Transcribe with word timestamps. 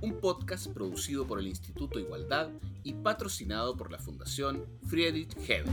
Un 0.00 0.20
podcast 0.20 0.68
producido 0.68 1.26
por 1.26 1.40
el 1.40 1.48
Instituto 1.48 1.98
Igualdad 1.98 2.50
y 2.84 2.92
patrocinado 2.92 3.76
por 3.76 3.90
la 3.90 3.98
Fundación 3.98 4.64
Friedrich 4.86 5.36
Hebel. 5.36 5.66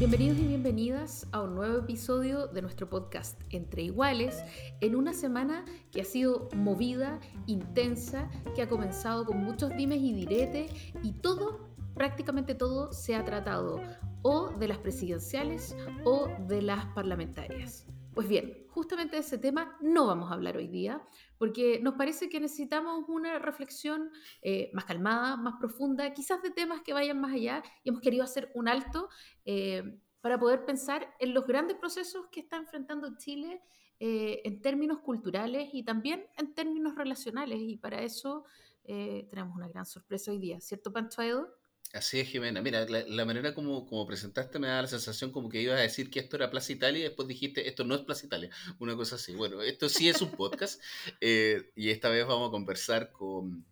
Bienvenidos 0.00 0.38
y 0.38 0.48
bienvenidas 0.48 1.28
a 1.30 1.42
un 1.42 1.54
nuevo 1.54 1.78
episodio 1.78 2.48
de 2.48 2.60
nuestro 2.60 2.90
podcast 2.90 3.40
Entre 3.50 3.82
Iguales, 3.82 4.42
en 4.80 4.96
una 4.96 5.12
semana 5.12 5.64
que 5.92 6.00
ha 6.00 6.04
sido 6.04 6.48
movida, 6.56 7.20
intensa, 7.46 8.28
que 8.56 8.62
ha 8.62 8.68
comenzado 8.68 9.24
con 9.24 9.38
muchos 9.38 9.76
dimes 9.76 10.00
y 10.00 10.12
diretes 10.12 10.72
y 11.04 11.12
todo, 11.12 11.68
prácticamente 11.94 12.56
todo, 12.56 12.92
se 12.92 13.14
ha 13.14 13.24
tratado 13.24 13.80
o 14.22 14.48
de 14.58 14.66
las 14.66 14.78
presidenciales 14.78 15.76
o 16.04 16.28
de 16.48 16.62
las 16.62 16.84
parlamentarias. 16.86 17.86
Pues 18.18 18.28
bien, 18.28 18.66
justamente 18.70 19.14
de 19.14 19.22
ese 19.22 19.38
tema 19.38 19.76
no 19.80 20.08
vamos 20.08 20.30
a 20.30 20.34
hablar 20.34 20.56
hoy 20.56 20.66
día, 20.66 21.00
porque 21.38 21.80
nos 21.80 21.94
parece 21.94 22.28
que 22.28 22.40
necesitamos 22.40 23.04
una 23.08 23.38
reflexión 23.38 24.10
eh, 24.42 24.70
más 24.74 24.84
calmada, 24.84 25.36
más 25.36 25.54
profunda, 25.58 26.12
quizás 26.12 26.42
de 26.42 26.50
temas 26.50 26.82
que 26.82 26.92
vayan 26.92 27.20
más 27.20 27.32
allá, 27.32 27.62
y 27.84 27.88
hemos 27.88 28.00
querido 28.00 28.24
hacer 28.24 28.50
un 28.54 28.68
alto 28.68 29.08
eh, 29.44 29.82
para 30.20 30.38
poder 30.38 30.64
pensar 30.64 31.14
en 31.20 31.32
los 31.32 31.46
grandes 31.46 31.76
procesos 31.76 32.26
que 32.30 32.40
está 32.40 32.56
enfrentando 32.56 33.16
Chile 33.16 33.62
eh, 34.00 34.42
en 34.44 34.60
términos 34.60 34.98
culturales 34.98 35.70
y 35.72 35.84
también 35.84 36.26
en 36.36 36.54
términos 36.54 36.94
relacionales, 36.96 37.58
y 37.60 37.76
para 37.76 38.02
eso 38.02 38.44
tenemos 38.88 39.54
una 39.54 39.68
gran 39.68 39.84
sorpresa 39.84 40.30
hoy 40.30 40.38
día, 40.38 40.62
¿cierto, 40.62 40.90
Pancho 40.90 41.20
Edo? 41.20 41.57
Así 41.94 42.20
es, 42.20 42.28
Jimena. 42.28 42.60
Mira, 42.60 42.86
la, 42.86 43.24
manera 43.24 43.54
como, 43.54 43.86
como, 43.86 44.06
presentaste 44.06 44.58
me 44.58 44.68
da 44.68 44.82
la 44.82 44.88
sensación 44.88 45.32
como 45.32 45.48
que 45.48 45.62
ibas 45.62 45.78
a 45.78 45.82
decir 45.82 46.10
que 46.10 46.20
esto 46.20 46.36
era 46.36 46.50
Plaza 46.50 46.72
Italia 46.72 47.00
y 47.00 47.02
después 47.04 47.26
dijiste 47.26 47.66
esto 47.66 47.84
no 47.84 47.94
es 47.94 48.02
Plaza 48.02 48.26
Italia. 48.26 48.50
Una 48.78 48.94
cosa 48.94 49.16
así. 49.16 49.34
Bueno, 49.34 49.62
esto 49.62 49.88
sí 49.88 50.08
es 50.08 50.20
un 50.20 50.30
podcast 50.32 50.82
eh, 51.22 51.70
y 51.74 51.88
esta 51.88 52.10
vez 52.10 52.26
vamos 52.26 52.48
a 52.48 52.50
conversar 52.50 53.10
con, 53.10 53.64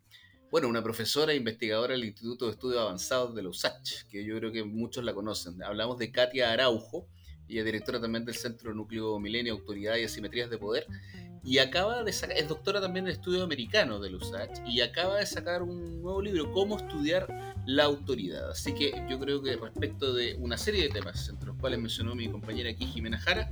bueno, 0.49 0.67
una 0.67 0.81
profesora 0.81 1.33
e 1.33 1.35
investigadora 1.35 1.93
del 1.93 2.05
Instituto 2.05 2.45
de 2.45 2.53
Estudios 2.53 2.81
Avanzados 2.81 3.35
de 3.35 3.43
la 3.43 3.49
USACH, 3.49 4.07
que 4.09 4.25
yo 4.25 4.35
creo 4.37 4.51
que 4.51 4.63
muchos 4.63 5.03
la 5.03 5.13
conocen. 5.13 5.61
Hablamos 5.61 5.99
de 5.99 6.11
Katia 6.11 6.51
Araujo, 6.51 7.07
ella 7.49 7.59
es 7.59 7.65
directora 7.65 7.99
también 7.99 8.25
del 8.25 8.35
Centro 8.35 8.73
Núcleo 8.73 9.19
Milenio, 9.19 9.53
Autoridad 9.53 9.95
y 9.95 10.03
Asimetrías 10.03 10.49
de 10.49 10.57
Poder 10.57 10.87
y 11.47 11.59
acaba 11.59 12.03
de 12.03 12.11
sacar, 12.11 12.35
es 12.35 12.49
doctora 12.49 12.81
también 12.81 13.07
en 13.07 13.13
estudio 13.13 13.41
americano 13.41 14.01
de 14.01 14.13
USACH 14.13 14.67
y 14.67 14.81
acaba 14.81 15.15
de 15.15 15.25
sacar 15.25 15.63
un 15.63 16.01
nuevo 16.01 16.21
libro, 16.21 16.51
Cómo 16.51 16.75
estudiar 16.75 17.55
la 17.65 17.85
autoridad. 17.85 18.51
Así 18.51 18.73
que 18.73 18.91
yo 19.09 19.17
creo 19.17 19.41
que 19.41 19.55
respecto 19.55 20.13
de 20.13 20.35
una 20.39 20.57
serie 20.57 20.83
de 20.83 20.89
temas, 20.89 21.29
entre 21.29 21.47
los 21.47 21.57
cuales 21.57 21.79
mencionó 21.79 22.15
mi 22.15 22.27
compañera 22.27 22.69
aquí 22.69 22.85
Jimena 22.85 23.17
Jara, 23.17 23.49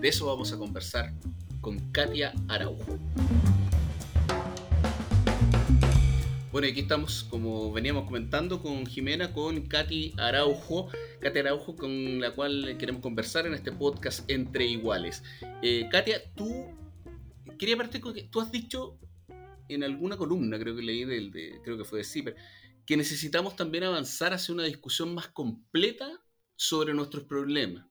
de 0.00 0.08
eso 0.08 0.26
vamos 0.26 0.52
a 0.52 0.58
conversar 0.58 1.12
con 1.60 1.78
Katia 1.92 2.32
Araujo. 2.48 2.98
Bueno, 6.58 6.72
aquí 6.72 6.80
estamos, 6.80 7.22
como 7.22 7.72
veníamos 7.72 8.04
comentando, 8.04 8.60
con 8.60 8.84
Jimena, 8.84 9.32
con 9.32 9.68
Katy 9.68 10.14
Araujo, 10.18 10.90
Katia 11.20 11.42
Araujo, 11.42 11.76
con 11.76 12.20
la 12.20 12.34
cual 12.34 12.74
queremos 12.80 13.00
conversar 13.00 13.46
en 13.46 13.54
este 13.54 13.70
podcast 13.70 14.28
Entre 14.28 14.66
Iguales. 14.66 15.22
Eh, 15.62 15.88
Katia, 15.88 16.20
tú 16.34 16.66
quería 17.60 17.76
partir 17.76 18.00
con 18.00 18.12
que 18.12 18.24
tú 18.24 18.40
has 18.40 18.50
dicho 18.50 18.98
en 19.68 19.84
alguna 19.84 20.16
columna, 20.16 20.58
creo 20.58 20.74
que 20.74 20.82
leí 20.82 21.04
del, 21.04 21.30
de, 21.30 21.60
creo 21.62 21.78
que 21.78 21.84
fue 21.84 22.00
de 22.00 22.04
CIPER, 22.04 22.34
que 22.84 22.96
necesitamos 22.96 23.54
también 23.54 23.84
avanzar 23.84 24.32
hacia 24.32 24.52
una 24.52 24.64
discusión 24.64 25.14
más 25.14 25.28
completa 25.28 26.10
sobre 26.56 26.92
nuestros 26.92 27.22
problemas. 27.22 27.86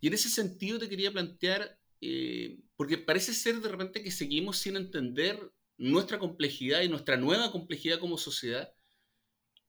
Y 0.00 0.08
en 0.08 0.14
ese 0.14 0.28
sentido 0.28 0.80
te 0.80 0.88
quería 0.88 1.12
plantear, 1.12 1.78
eh, 2.00 2.58
porque 2.76 2.98
parece 2.98 3.32
ser 3.32 3.60
de 3.60 3.68
repente 3.68 4.02
que 4.02 4.10
seguimos 4.10 4.58
sin 4.58 4.74
entender 4.74 5.52
nuestra 5.78 6.18
complejidad 6.18 6.82
y 6.82 6.88
nuestra 6.88 7.16
nueva 7.16 7.52
complejidad 7.52 7.98
como 7.98 8.18
sociedad, 8.18 8.72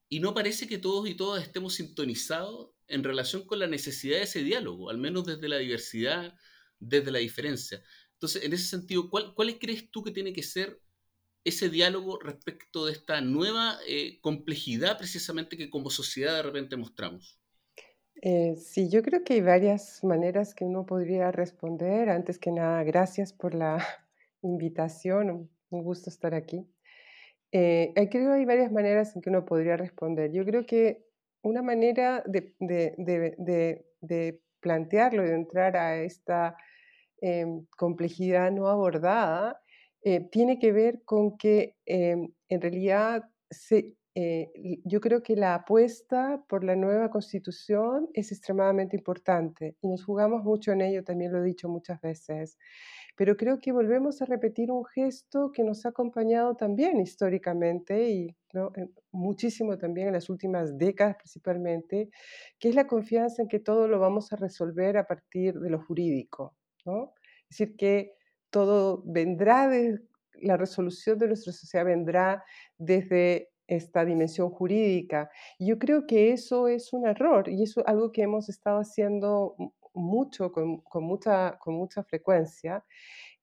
y 0.10 0.20
no 0.20 0.34
parece 0.34 0.68
que 0.68 0.78
todos 0.78 1.10
y 1.10 1.16
todas 1.16 1.44
estemos 1.44 1.76
sintonizados 1.76 2.72
en 2.88 3.04
relación 3.04 3.46
con 3.46 3.60
la 3.60 3.68
necesidad 3.68 4.18
de 4.18 4.24
ese 4.24 4.44
diálogo, 4.44 4.90
al 4.90 4.98
menos 4.98 5.26
desde 5.26 5.50
la 5.50 5.58
diversidad, 5.58 6.34
desde 6.80 7.12
la 7.12 7.20
diferencia. 7.20 7.84
Entonces, 8.14 8.44
en 8.44 8.54
ese 8.54 8.64
sentido, 8.64 9.10
¿cuál, 9.10 9.34
¿cuál 9.36 9.60
crees 9.60 9.92
tú 9.92 10.04
que 10.04 10.12
tiene 10.12 10.34
que 10.34 10.44
ser 10.44 10.82
ese 11.44 11.70
diálogo 11.70 12.20
respecto 12.20 12.86
de 12.86 12.94
esta 12.94 13.22
nueva 13.22 13.78
eh, 13.88 14.20
complejidad 14.22 14.98
precisamente 14.98 15.58
que 15.58 15.70
como 15.70 15.90
sociedad 15.90 16.36
de 16.36 16.44
repente 16.44 16.76
mostramos? 16.76 17.40
Eh, 18.22 18.56
sí, 18.56 18.90
yo 18.90 19.04
creo 19.04 19.24
que 19.24 19.34
hay 19.34 19.42
varias 19.42 20.04
maneras 20.04 20.56
que 20.56 20.66
uno 20.66 20.86
podría 20.86 21.32
responder. 21.32 22.10
Antes 22.10 22.40
que 22.40 22.52
nada, 22.52 22.84
gracias 22.84 23.34
por 23.34 23.54
la 23.54 23.78
invitación, 24.42 25.50
un 25.70 25.84
gusto 25.84 26.10
estar 26.10 26.34
aquí. 26.34 26.68
Eh, 27.52 27.94
creo 28.12 28.32
que 28.32 28.40
hay 28.40 28.46
varias 28.46 28.72
maneras 28.72 29.16
en 29.16 29.22
que 29.22 29.30
uno 29.30 29.46
podría 29.46 29.78
responder. 29.78 30.32
Yo 30.32 30.46
creo 30.46 30.66
que 30.66 31.06
una 31.44 31.62
manera 31.62 32.24
de, 32.26 32.56
de, 32.60 32.96
de, 32.98 33.86
de 34.02 34.42
plantearlo 34.60 35.24
y 35.26 35.30
de 35.30 35.36
entrar 35.36 35.78
a 35.78 35.98
esta 36.02 36.58
Em, 37.20 37.66
complejidad 37.76 38.52
no 38.52 38.68
abordada 38.68 39.60
eh, 40.04 40.30
tiene 40.30 40.60
que 40.60 40.72
ver 40.72 41.02
con 41.04 41.36
que 41.36 41.76
em, 41.88 42.32
en 42.48 42.62
realidad 42.62 43.24
eh, 44.14 44.52
yo 44.86 45.02
creo 45.02 45.24
que 45.24 45.36
la 45.36 45.56
apuesta 45.56 46.44
por 46.48 46.64
la 46.64 46.76
nueva 46.76 47.10
constitución 47.10 48.10
es 48.14 48.32
extremadamente 48.32 48.96
importante 48.96 49.78
y 49.82 49.88
nos 49.88 50.06
jugamos 50.06 50.44
mucho 50.44 50.72
en 50.74 50.82
ello, 50.82 51.04
también 51.04 51.32
lo 51.32 51.40
he 51.40 51.44
dicho 51.44 51.70
muchas 51.70 52.00
veces, 52.02 52.58
pero 53.18 53.36
creo 53.36 53.60
que 53.60 53.72
volvemos 53.72 54.22
a 54.22 54.26
repetir 54.26 54.72
un 54.72 54.86
gesto 54.86 55.52
que 55.52 55.64
nos 55.64 55.86
ha 55.86 55.90
acompañado 55.90 56.56
también 56.56 57.02
históricamente 57.02 58.10
y 58.12 58.36
muchísimo 59.12 59.78
también 59.78 60.08
en 60.08 60.14
las 60.14 60.30
últimas 60.30 60.78
décadas 60.78 61.18
principalmente, 61.18 62.10
que 62.60 62.70
es 62.70 62.76
la 62.76 62.88
confianza 62.88 63.42
en 63.42 63.48
que 63.48 63.60
todo 63.60 63.88
lo 63.88 64.00
vamos 64.00 64.32
a 64.32 64.36
resolver 64.36 64.98
a 64.98 65.08
partir 65.08 65.60
de 65.60 65.70
lo 65.70 65.82
jurídico. 65.82 66.56
Es 67.50 67.58
decir, 67.58 67.76
que 67.76 68.14
todo 68.52 69.04
vendrá 69.06 69.68
de 69.68 70.00
la 70.42 70.56
resolución 70.56 71.18
de 71.18 71.28
nuestra 71.28 71.52
sociedad 71.52 71.86
vendrá 71.86 72.44
desde 72.78 73.50
esta 73.68 74.06
dimensión 74.06 74.50
jurídica. 74.50 75.30
Yo 75.60 75.78
creo 75.78 76.08
que 76.08 76.32
eso 76.32 76.68
es 76.68 76.94
un 76.94 77.06
error 77.06 77.50
y 77.50 77.64
es 77.64 77.76
algo 77.86 78.12
que 78.12 78.22
hemos 78.22 78.48
estado 78.48 78.80
haciendo 78.80 79.56
mucho, 80.02 80.52
con, 80.52 80.84
mucha, 80.96 81.58
con 81.60 81.76
mucha 81.76 82.04
frecuencia, 82.04 82.86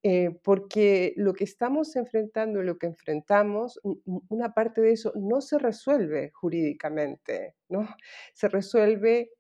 eh, 0.03 0.31
porque 0.43 1.15
lo 1.17 1.33
que 1.35 1.45
estamos 1.45 1.97
enfrentando 1.97 2.63
lo 2.63 2.79
que 2.79 2.87
enfrentamos, 2.87 3.81
una 4.29 4.53
parte 4.53 4.81
de 4.83 4.93
eso 4.93 5.13
no 5.17 5.41
se 5.41 5.59
resuelve 5.59 6.31
jurídicamente, 6.33 7.55
¿no? 7.69 7.81
Se 8.35 8.49
resuelve, 8.49 9.31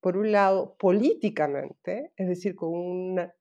por 0.00 0.16
un 0.16 0.32
lado, 0.32 0.76
políticamente, 0.78 2.12
es 2.16 2.28
decir, 2.28 2.54
con 2.54 2.70
una 2.70 3.34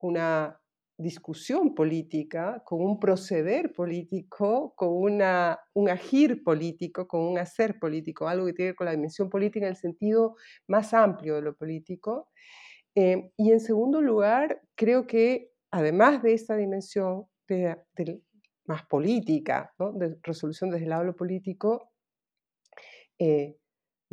una 0.00 0.60
discusión 0.98 1.74
política, 1.74 2.62
con 2.64 2.80
un 2.82 2.98
proceder 2.98 3.72
político, 3.72 4.74
con 4.76 4.90
una, 4.92 5.58
un 5.74 5.88
agir 5.90 6.42
político, 6.42 7.06
con 7.06 7.20
un 7.22 7.38
hacer 7.38 7.78
político, 7.78 8.28
algo 8.28 8.46
que 8.46 8.54
tiene 8.54 8.68
que 8.68 8.70
ver 8.70 8.76
con 8.76 8.84
la 8.86 8.92
dimensión 8.92 9.28
política 9.28 9.66
en 9.66 9.72
el 9.72 9.76
sentido 9.76 10.36
más 10.66 10.94
amplio 10.94 11.36
de 11.36 11.42
lo 11.42 11.56
político. 11.56 12.30
Eh, 12.94 13.30
y 13.36 13.52
en 13.52 13.60
segundo 13.60 14.00
lugar, 14.00 14.62
creo 14.74 15.06
que 15.06 15.50
además 15.70 16.22
de 16.22 16.32
esta 16.32 16.56
dimensión 16.56 17.26
de, 17.46 17.76
más 18.64 18.86
política, 18.86 19.74
de 19.94 20.16
resolución 20.22 20.70
desde 20.70 20.84
el 20.84 20.90
lado 20.90 21.14
político, 21.14 21.90
eh, 23.18 23.56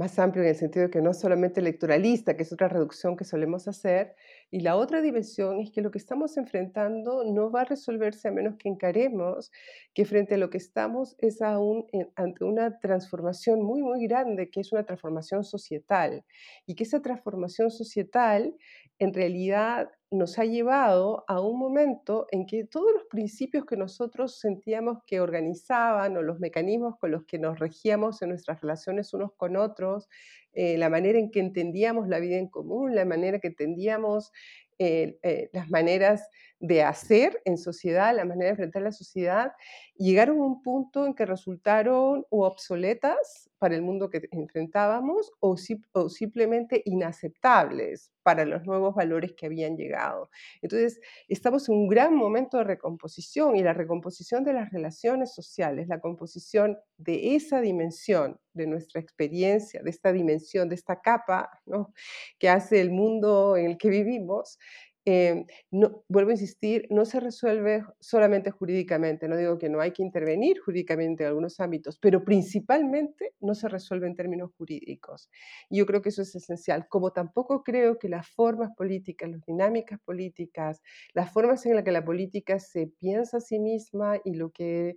más 0.04 0.20
amplio 0.20 0.44
en 0.44 0.50
el 0.50 0.56
sentido 0.58 0.88
de 0.88 0.92
que 0.92 1.02
no 1.02 1.14
solamente 1.14 1.62
electoralista, 1.62 2.36
que 2.36 2.44
es 2.44 2.52
otra 2.52 2.68
reducción 2.68 3.16
que 3.16 3.24
solemos 3.24 3.70
hacer, 3.70 4.16
y 4.52 4.60
la 4.60 4.76
otra 4.76 5.02
dimensión 5.02 5.62
es 5.62 5.72
que 5.72 5.82
lo 5.82 5.92
que 5.92 5.98
estamos 5.98 6.36
enfrentando 6.36 7.24
no 7.24 7.50
va 7.50 7.62
a 7.62 7.66
resolverse 7.66 8.28
a 8.28 8.32
menos 8.32 8.58
que 8.58 8.68
encaremos 8.68 9.50
que 9.94 10.04
frente 10.04 10.36
a 10.36 10.38
lo 10.38 10.50
que 10.50 10.58
estamos 10.58 11.16
es 11.20 11.42
aún 11.42 11.88
ante 12.16 12.44
una 12.44 12.80
transformación 12.80 13.64
muy, 13.64 13.82
muy 13.82 14.06
grande, 14.06 14.50
que 14.50 14.60
es 14.60 14.74
una 14.74 14.84
transformación 14.84 15.46
societal, 15.46 16.26
y 16.66 16.76
que 16.76 16.84
esa 16.84 17.02
transformación 17.02 17.72
societal 17.72 18.54
en 19.00 19.14
realidad 19.14 19.90
nos 20.13 20.38
ha 20.38 20.45
llevado 20.45 21.25
a 21.27 21.42
un 21.42 21.57
momento 21.57 22.27
en 22.31 22.45
que 22.45 22.65
todos 22.65 22.94
los 22.94 23.04
principios 23.10 23.65
que 23.65 23.75
nosotros 23.75 24.39
sentíamos 24.39 25.00
que 25.07 25.19
organizaban 25.19 26.15
o 26.18 26.21
los 26.21 26.39
mecanismos 26.39 26.98
con 27.00 27.12
los 27.12 27.25
que 27.25 27.39
nos 27.39 27.60
regíamos 27.60 28.21
en 28.21 28.30
nuestras 28.30 28.62
relaciones 28.62 29.13
unos 29.13 29.31
con 29.33 29.57
otros, 29.57 30.07
eh, 30.54 30.77
la 30.77 30.89
manera 30.89 31.18
en 31.18 31.31
que 31.31 31.39
entendíamos 31.39 32.07
la 32.07 32.19
vida 32.19 32.38
en 32.38 32.48
común, 32.48 32.94
la 32.95 33.06
manera 33.06 33.39
que 33.39 33.48
entendíamos 33.48 34.31
eh, 34.80 35.18
eh, 35.24 35.50
las 35.54 35.69
maneras 35.69 36.30
de 36.63 36.81
hacer 36.81 37.42
en 37.44 37.57
sociedad, 37.57 38.15
la 38.15 38.24
manera 38.24 38.45
de 38.45 38.51
enfrentar 38.51 38.83
la 38.83 38.94
sociedad, 38.94 39.51
llegaron 39.98 40.38
a 40.39 40.45
un 40.45 40.63
punto 40.63 41.06
en 41.06 41.13
que 41.13 41.25
resultaron 41.25 42.25
obsoletas 42.30 43.50
para 43.60 43.75
el 43.75 43.81
mundo 43.81 44.10
que 44.10 44.30
enfrentábamos 44.31 45.30
o, 45.42 45.57
o, 45.92 46.10
simplemente 46.10 46.81
inaceptables 46.86 48.13
para 48.24 48.45
los 48.45 48.63
nuevos 48.65 48.95
valores 48.95 49.33
que 49.33 49.45
habían 49.45 49.75
llegado. 49.75 50.30
Entonces, 50.62 51.01
estamos 51.27 51.68
en 51.68 51.75
un 51.75 51.89
gran 51.89 52.15
momento 52.15 52.57
de 52.57 52.63
recomposición 52.63 53.57
y 53.57 53.63
la 53.63 53.74
recomposición 53.74 54.45
de 54.45 54.54
las 54.54 54.71
relaciones 54.71 55.33
sociales, 55.33 55.89
la 55.89 56.00
composición 56.00 56.77
de 56.95 57.36
esa 57.36 57.59
dimensión 57.59 58.39
de 58.54 58.68
nuestra 58.68 59.01
experiencia, 59.01 59.81
de 59.83 59.89
esta 59.89 60.13
dimensión, 60.13 60.69
de 60.69 60.75
esta 60.75 61.01
capa 61.01 61.50
¿no? 61.66 61.94
que 62.39 62.48
hace 62.48 62.80
el 62.80 62.92
mundo 62.92 63.57
en 63.57 63.66
el 63.66 63.77
que 63.77 63.89
vivimos, 63.89 64.59
eh, 65.06 65.46
no, 65.70 66.06
vuelvo 66.08 66.30
a 66.30 66.34
insistir, 66.34 66.88
no 66.90 67.04
se 67.04 67.20
resuelve 67.20 67.84
solamente 68.00 68.52
jurídicamente, 68.52 69.28
no 69.28 69.36
digo 69.36 69.58
que 69.58 69.68
no 69.68 69.82
hay 69.82 69.92
que 69.92 70.02
intervenir 70.02 70.60
jurídicamente 70.60 71.24
en 71.24 71.30
algunos 71.30 71.60
ámbitos, 71.60 72.00
pero 72.00 72.24
principalmente 72.24 73.34
no 73.42 73.54
se 73.54 73.68
resuelve 73.68 74.08
en 74.08 74.16
términos 74.16 74.52
jurídicos. 74.58 75.30
Yo 75.70 75.86
creo 75.86 76.02
que 76.02 76.10
eso 76.10 76.22
es 76.22 76.34
esencial, 76.36 76.88
como 76.88 77.12
tampoco 77.12 77.64
creo 77.64 78.00
que 78.00 78.08
las 78.08 78.30
formas 78.30 78.70
políticas, 78.78 79.30
las 79.30 79.46
dinámicas 79.46 80.00
políticas, 80.06 80.82
las 81.14 81.32
formas 81.34 81.66
en 81.66 81.76
las 81.76 81.84
que 81.84 81.92
la 81.92 82.06
política 82.06 82.60
se 82.60 82.88
piensa 83.00 83.38
a 83.38 83.42
sí 83.42 83.60
misma 83.60 84.22
y 84.24 84.36
lo 84.36 84.52
que 84.52 84.96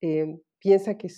eh, 0.00 0.36
piensa 0.58 0.98
que 0.98 1.08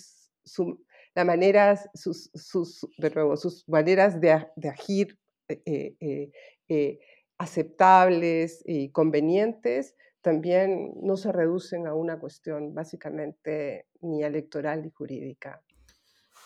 su, 0.45 0.85
la 1.15 1.25
manera, 1.25 1.75
sus, 1.95 2.29
sus, 2.35 2.87
de 2.99 3.09
nuevo, 3.09 3.35
sus 3.35 3.67
maneras 3.67 4.21
de, 4.21 4.45
de 4.55 4.69
agir 4.69 5.17
eh, 5.49 6.99
aceptables 7.37 8.63
y 8.65 8.89
convenientes 8.89 9.95
también 10.21 10.93
no 11.01 11.15
se 11.15 11.31
reducen 11.31 11.87
a 11.87 11.93
una 11.93 12.19
cuestión 12.19 12.73
básicamente 12.73 13.87
ni 14.01 14.23
electoral 14.23 14.81
ni 14.81 14.89
jurídica. 14.89 15.61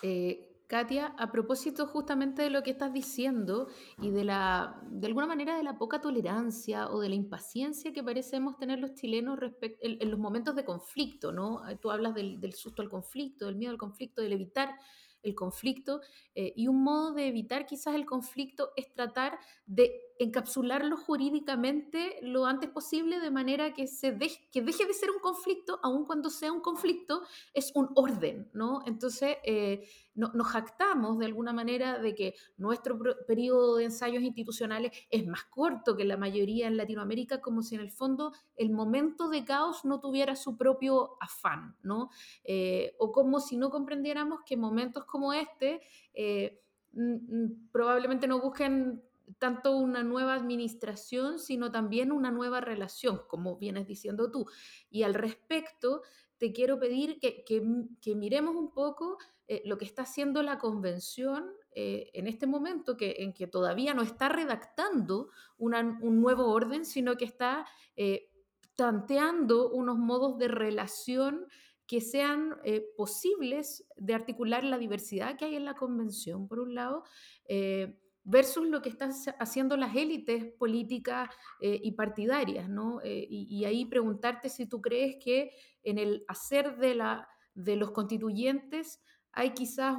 Eh, 0.02 0.48
Katia, 0.68 1.14
a 1.18 1.30
propósito 1.30 1.86
justamente 1.86 2.42
de 2.42 2.50
lo 2.50 2.62
que 2.62 2.70
estás 2.70 2.92
diciendo 2.92 3.68
y 4.00 4.10
de 4.10 4.24
la, 4.24 4.80
de 4.88 5.06
alguna 5.06 5.26
manera 5.26 5.56
de 5.56 5.62
la 5.62 5.76
poca 5.76 6.00
tolerancia 6.00 6.88
o 6.88 7.00
de 7.00 7.10
la 7.10 7.14
impaciencia 7.14 7.92
que 7.92 8.02
parecemos 8.02 8.56
tener 8.56 8.78
los 8.78 8.94
chilenos 8.94 9.38
en, 9.60 10.10
los 10.10 10.18
momentos 10.18 10.54
de 10.54 10.64
conflicto, 10.64 11.30
¿no? 11.30 11.60
Tú 11.78 11.90
hablas 11.90 12.14
del, 12.14 12.40
del, 12.40 12.54
susto 12.54 12.80
al 12.80 12.88
conflicto, 12.88 13.46
del 13.46 13.56
miedo 13.56 13.72
al 13.72 13.78
conflicto, 13.78 14.22
del 14.22 14.32
evitar 14.32 14.70
el 15.22 15.34
conflicto 15.34 16.00
eh, 16.34 16.52
y 16.56 16.68
un 16.68 16.82
modo 16.82 17.12
de 17.12 17.28
evitar 17.28 17.66
quizás 17.66 17.94
el 17.94 18.06
conflicto 18.06 18.72
es 18.76 18.92
tratar 18.92 19.38
de 19.66 19.92
encapsularlo 20.18 20.96
jurídicamente 20.96 22.18
lo 22.22 22.46
antes 22.46 22.70
posible 22.70 23.20
de 23.20 23.30
manera 23.30 23.72
que, 23.72 23.86
se 23.86 24.12
deje, 24.12 24.48
que 24.50 24.62
deje 24.62 24.86
de 24.86 24.94
ser 24.94 25.10
un 25.10 25.20
conflicto, 25.20 25.80
aun 25.82 26.04
cuando 26.04 26.30
sea 26.30 26.52
un 26.52 26.60
conflicto, 26.60 27.22
es 27.54 27.72
un 27.74 27.90
orden, 27.94 28.50
¿no? 28.52 28.80
Entonces, 28.86 29.36
eh, 29.44 29.88
nos 30.14 30.46
jactamos 30.46 31.18
de 31.18 31.26
alguna 31.26 31.52
manera 31.54 31.98
de 31.98 32.14
que 32.14 32.34
nuestro 32.58 32.98
periodo 33.26 33.76
de 33.76 33.84
ensayos 33.84 34.22
institucionales 34.22 34.92
es 35.10 35.26
más 35.26 35.44
corto 35.44 35.96
que 35.96 36.04
la 36.04 36.18
mayoría 36.18 36.66
en 36.66 36.76
Latinoamérica, 36.76 37.40
como 37.40 37.62
si 37.62 37.76
en 37.76 37.80
el 37.80 37.90
fondo 37.90 38.32
el 38.56 38.70
momento 38.70 39.28
de 39.30 39.44
caos 39.44 39.84
no 39.84 40.00
tuviera 40.00 40.36
su 40.36 40.56
propio 40.56 41.16
afán, 41.20 41.76
¿no? 41.82 42.10
Eh, 42.44 42.94
o 42.98 43.10
como 43.10 43.40
si 43.40 43.56
no 43.56 43.70
comprendiéramos 43.70 44.40
que 44.44 44.56
momentos 44.56 45.04
como 45.06 45.32
este 45.32 45.80
eh, 46.12 46.62
probablemente 47.72 48.26
no 48.26 48.40
busquen 48.40 49.02
tanto 49.38 49.76
una 49.76 50.02
nueva 50.02 50.34
administración, 50.34 51.38
sino 51.38 51.70
también 51.70 52.12
una 52.12 52.30
nueva 52.30 52.60
relación, 52.60 53.22
como 53.28 53.56
vienes 53.56 53.86
diciendo 53.86 54.30
tú. 54.30 54.46
Y 54.90 55.02
al 55.02 55.14
respecto, 55.14 56.02
te 56.42 56.52
quiero 56.52 56.80
pedir 56.80 57.20
que, 57.20 57.44
que, 57.44 58.14
miremos 58.16 58.56
un 58.56 58.72
poco 58.72 59.16
eh, 59.46 59.62
lo 59.64 59.78
que 59.78 59.84
está 59.84 60.02
haciendo 60.02 60.42
la 60.42 60.58
convención 60.58 61.52
eh, 61.70 62.10
en 62.14 62.26
este 62.26 62.48
momento, 62.48 62.96
que, 62.96 63.14
en 63.20 63.32
que 63.32 63.46
todavía 63.46 63.94
no 63.94 64.02
está 64.02 64.28
redactando 64.28 65.30
un 65.56 66.20
nuevo 66.20 66.46
orden, 66.46 66.84
sino 66.84 67.16
que 67.16 67.26
está 67.26 67.64
eh, 67.94 68.28
tanteando 68.74 69.70
unos 69.70 69.98
modos 69.98 70.36
de 70.36 70.48
relación 70.48 71.46
que 71.86 72.00
sean 72.00 72.56
posibles 72.96 73.86
de 73.96 74.14
articular 74.14 74.64
la 74.64 74.78
diversidad 74.78 75.36
que 75.36 75.44
hay 75.44 75.54
en 75.54 75.64
la 75.64 75.74
convención, 75.74 76.48
por 76.48 76.58
un 76.58 76.74
lado, 76.74 77.04
versus 78.24 78.66
lo 78.68 78.82
que 78.82 78.88
están 78.88 79.10
haciendo 79.40 79.76
las 79.76 79.96
élites 79.96 80.52
políticas 80.58 81.28
eh, 81.60 81.80
y 81.82 81.92
partidarias, 81.92 82.68
¿no? 82.68 83.00
Eh, 83.02 83.26
y, 83.28 83.64
ahí 83.64 83.84
preguntarte 83.84 84.48
si 84.48 84.66
tú 84.66 84.80
crees 84.80 85.16
que 85.22 85.50
en 85.82 85.98
el 85.98 86.24
hacer 86.28 86.76
de, 86.76 86.94
la, 86.94 87.28
de 87.54 87.76
los 87.76 87.90
constituyentes 87.90 89.00
hay 89.32 89.50
quizás 89.50 89.96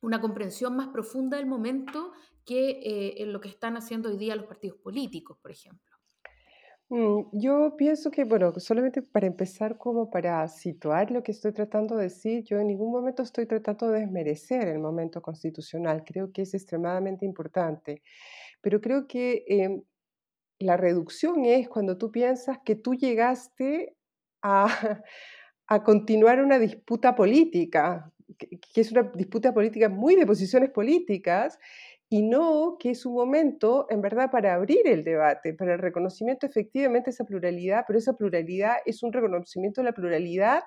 una 0.00 0.20
comprensión 0.20 0.76
más 0.76 0.88
profunda 0.88 1.36
del 1.36 1.46
momento 1.46 2.12
que 2.44 2.70
eh, 2.70 3.22
en 3.22 3.32
lo 3.32 3.40
que 3.40 3.48
están 3.48 3.76
haciendo 3.76 4.08
hoy 4.08 4.16
día 4.16 4.36
los 4.36 4.46
partidos 4.46 4.78
políticos, 4.78 5.38
por 5.40 5.50
ejemplo. 5.50 5.93
Mm, 6.90 7.22
yo 7.32 7.76
pienso 7.76 8.10
que, 8.10 8.24
bueno, 8.24 8.52
solamente 8.60 9.00
para 9.02 9.26
empezar, 9.26 9.78
como 9.78 10.10
para 10.10 10.46
situar 10.48 11.10
lo 11.10 11.22
que 11.22 11.32
estoy 11.32 11.52
tratando 11.52 11.96
de 11.96 12.04
decir, 12.04 12.44
yo 12.44 12.58
en 12.60 12.66
ningún 12.68 12.92
momento 12.92 13.22
estoy 13.22 13.46
tratando 13.46 13.88
de 13.88 14.00
desmerecer 14.00 14.68
el 14.68 14.78
momento 14.80 15.22
constitucional, 15.22 16.04
creo 16.04 16.30
que 16.32 16.42
es 16.42 16.52
extremadamente 16.54 17.24
importante, 17.24 18.02
pero 18.60 18.80
creo 18.80 19.06
que 19.08 19.44
em, 19.48 19.82
la 20.60 20.76
reducción 20.76 21.44
es 21.46 21.68
cuando 21.68 21.98
tú 21.98 22.10
piensas 22.12 22.58
que 22.64 22.76
tú 22.76 22.94
llegaste 22.94 23.96
a, 24.42 24.66
a 25.68 25.84
continuar 25.84 26.42
una 26.42 26.58
disputa 26.58 27.14
política, 27.16 28.12
que 28.38 28.80
es 28.80 28.92
una 28.92 29.02
disputa 29.14 29.52
política 29.54 29.88
muy 29.88 30.16
de 30.16 30.26
posiciones 30.26 30.70
políticas, 30.70 31.58
y 32.14 32.22
no 32.22 32.76
que 32.78 32.90
es 32.90 33.04
un 33.06 33.14
momento, 33.14 33.86
en 33.90 34.00
verdad, 34.00 34.30
para 34.30 34.54
abrir 34.54 34.86
el 34.86 35.02
debate, 35.02 35.52
para 35.52 35.72
el 35.72 35.80
reconocimiento 35.80 36.46
efectivamente 36.46 37.06
de 37.06 37.10
esa 37.10 37.24
pluralidad, 37.24 37.82
pero 37.88 37.98
esa 37.98 38.16
pluralidad 38.16 38.76
es 38.86 39.02
un 39.02 39.12
reconocimiento 39.12 39.80
de 39.80 39.86
la 39.86 39.94
pluralidad 39.94 40.62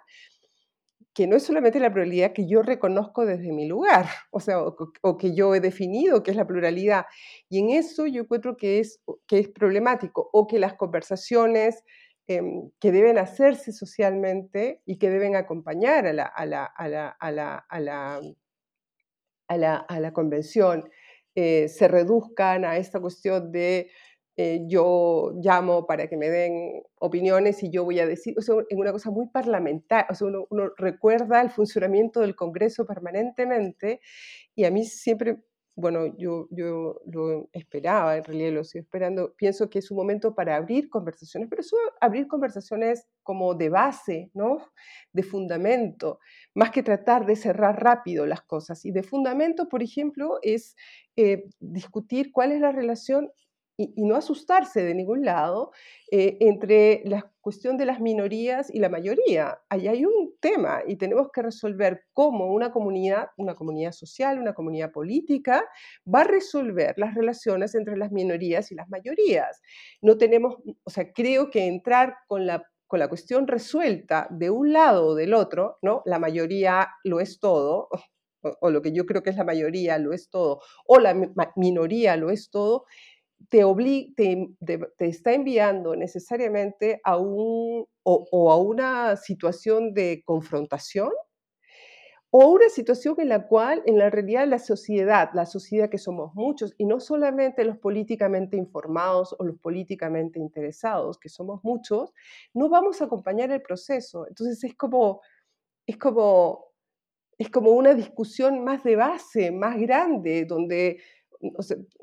que 1.14 1.26
no 1.26 1.38
es 1.38 1.44
solamente 1.44 1.80
la 1.80 1.90
pluralidad 1.90 2.34
que 2.34 2.50
yo 2.50 2.64
reconozco 2.64 3.26
desde 3.26 3.54
mi 3.54 3.66
lugar, 3.66 4.08
o 4.32 4.42
sea, 4.42 4.60
o, 4.60 5.18
que 5.18 5.34
yo 5.34 5.56
he 5.56 5.62
definido 5.62 6.22
que 6.22 6.32
es 6.32 6.38
la 6.38 6.46
pluralidad. 6.46 7.06
Y 7.48 7.60
en 7.60 7.70
eso 7.70 8.06
yo 8.08 8.24
encuentro 8.24 8.58
que 8.58 8.80
es, 8.80 9.00
que 9.26 9.40
es 9.40 9.48
problemático, 9.48 10.30
o 10.34 10.48
que 10.48 10.60
las 10.60 10.74
conversaciones 10.74 11.82
em, 12.28 12.72
que 12.82 12.92
deben 12.92 13.18
hacerse 13.18 13.72
socialmente 13.72 14.82
y 14.86 14.98
que 14.98 15.10
deben 15.10 15.38
acompañar 15.38 16.08
a 16.08 16.12
la, 16.12 16.26
a 16.26 16.46
la, 16.46 16.66
a 16.66 16.90
la, 16.90 17.08
a 17.08 17.32
la, 17.32 17.56
a 17.70 17.80
la, 17.80 18.22
a 19.48 19.58
la, 19.58 19.76
a 19.78 20.00
la 20.02 20.12
convención 20.12 20.90
eh, 21.40 21.70
se 21.70 21.88
reduzcan 21.88 22.66
a 22.66 22.78
esta 22.78 23.00
cuestión 23.00 23.52
de 23.52 23.92
eh, 24.38 24.62
yo 24.68 25.34
llamo 25.36 25.86
para 25.86 26.08
que 26.08 26.18
me 26.18 26.32
den 26.32 26.82
opiniones 27.00 27.62
y 27.62 27.70
yo 27.70 27.84
voy 27.84 28.00
a 28.00 28.08
decir, 28.08 28.34
o 28.40 28.42
sea, 28.42 28.56
en 28.68 28.80
una 28.80 28.92
cosa 28.92 29.12
muy 29.12 29.28
parlamentaria, 29.28 30.08
o 30.10 30.16
sea, 30.16 30.30
uno, 30.30 30.48
uno, 30.50 30.72
recuerda 30.78 31.40
el 31.42 31.52
funcionamiento 31.52 32.22
del 32.22 32.36
Congreso 32.36 32.88
permanentemente 32.88 34.02
y 34.56 34.66
a 34.66 34.72
mí 34.72 34.84
siempre 34.84 35.38
bueno, 35.78 36.08
yo, 36.18 36.48
yo 36.50 37.02
lo 37.06 37.50
esperaba, 37.54 38.18
en 38.18 38.24
realidad 38.24 38.52
lo 38.52 38.62
estoy 38.62 38.82
esperando, 38.82 39.36
pienso 39.38 39.70
que 39.70 39.78
es 39.78 39.92
un 39.92 39.98
momento 39.98 40.34
para 40.34 40.56
abrir 40.56 40.90
conversaciones, 40.90 41.48
pero 41.50 41.62
es 41.62 41.72
abrir 42.02 42.28
conversaciones 42.28 43.08
como 43.22 43.54
de 43.54 43.70
base, 43.70 44.32
¿no? 44.34 44.58
De 45.14 45.22
fundamento, 45.22 46.20
más 46.56 46.72
que 46.72 46.82
tratar 46.82 47.28
de 47.28 47.36
cerrar 47.36 47.84
rápido 47.84 48.26
las 48.26 48.42
cosas. 48.42 48.86
Y 48.86 48.92
de 48.92 49.04
fundamento, 49.04 49.70
por 49.70 49.84
ejemplo, 49.84 50.40
es 50.42 50.76
eh, 51.16 51.44
discutir 51.60 52.32
cuál 52.32 52.54
es 52.54 52.60
la 52.60 52.72
relación 52.72 53.30
y, 53.78 54.04
no 54.04 54.16
asustarse 54.16 54.84
de 54.84 54.96
ningún 54.96 55.24
lado 55.24 55.72
eh, 56.12 56.38
entre 56.42 57.04
la 57.06 57.32
cuestión 57.42 57.78
de 57.78 57.86
las 57.86 58.02
minorías 58.02 58.74
y 58.74 58.80
la 58.80 58.90
mayoría. 58.90 59.60
Ahí 59.70 59.88
hay 59.88 60.06
un 60.06 60.36
tema 60.40 60.82
y 60.86 60.98
tenemos 60.98 61.30
que 61.32 61.44
resolver 61.44 62.06
cómo 62.14 62.52
una 62.54 62.72
comunidad, 62.72 63.30
una 63.38 63.56
comunidad 63.56 63.92
social, 63.92 64.40
una 64.40 64.54
comunidad 64.54 64.92
política, 64.92 65.64
va 66.14 66.22
a 66.22 66.26
resolver 66.26 66.96
las 66.98 67.14
relaciones 67.14 67.76
entre 67.76 67.98
las 67.98 68.12
minorías 68.12 68.72
y 68.72 68.76
las 68.76 68.90
mayorías. 68.90 69.62
No 70.02 70.18
tenemos, 70.18 70.58
o 70.84 70.90
sea, 70.90 71.14
creo 71.14 71.50
que 71.52 71.68
entrar 71.68 72.16
con 72.28 72.46
la 72.46 72.64
con 72.88 73.00
la 73.00 73.10
cuestión 73.10 73.48
resuelta 73.48 74.28
de 74.32 74.50
un 74.50 74.72
lado 74.72 75.08
o 75.08 75.16
del 75.16 75.34
otro, 75.34 75.78
¿no? 75.82 76.02
La 76.06 76.20
mayoría 76.20 76.88
lo 77.04 77.20
es 77.20 77.42
todo, 77.42 77.90
o, 78.42 78.58
o 78.62 78.72
lo 78.72 78.82
que 78.82 78.94
yo 78.94 79.06
creo 79.06 79.24
que 79.24 79.30
es 79.30 79.36
la 79.36 79.44
mayoría 79.44 79.98
lo 79.98 80.14
es 80.14 80.30
todo, 80.30 80.62
o 80.86 81.00
la 81.00 81.14
minoría 81.58 82.16
lo 82.16 82.30
es 82.30 82.50
todo, 82.50 82.86
te, 83.50 83.64
está 85.00 85.34
enviando 85.34 85.96
necesariamente 85.96 87.00
a 87.04 87.18
un 87.18 87.86
o, 88.04 88.52
a 88.52 88.58
una 88.58 89.16
situación 89.18 89.94
de 89.94 90.24
confrontación 90.26 91.12
o 92.30 92.48
una 92.50 92.70
situación 92.70 93.16
en 93.20 93.30
la 93.30 93.48
cual 93.48 93.82
en 93.86 93.98
la 93.98 94.10
realidad 94.10 94.48
la 94.48 94.60
sociedad, 94.60 95.30
la 95.34 95.46
sociedad 95.46 95.90
que 95.90 95.98
somos 95.98 96.36
muchos, 96.36 96.74
y 96.78 96.86
no 96.86 97.00
solamente 97.00 97.64
los 97.64 97.78
políticamente 97.78 98.58
informados 98.58 99.34
o 99.40 99.46
los 99.46 99.58
políticamente 99.60 100.38
interesados, 100.40 101.18
que 101.18 101.30
somos 101.30 101.64
muchos, 101.64 102.14
no 102.54 102.70
vamos 102.70 103.02
a 103.02 103.06
acompañar 103.06 103.52
el 103.52 103.62
proceso. 103.62 104.28
Entonces 104.28 104.62
es 104.64 104.76
como, 104.76 105.22
es 105.86 105.98
como, 105.98 106.66
es 107.38 107.50
como 107.50 107.72
una 107.72 107.94
discusión 107.94 108.64
más 108.64 108.84
de 108.84 108.98
base, 108.98 109.52
más 109.52 109.78
grande, 109.80 110.46
donde 110.46 111.00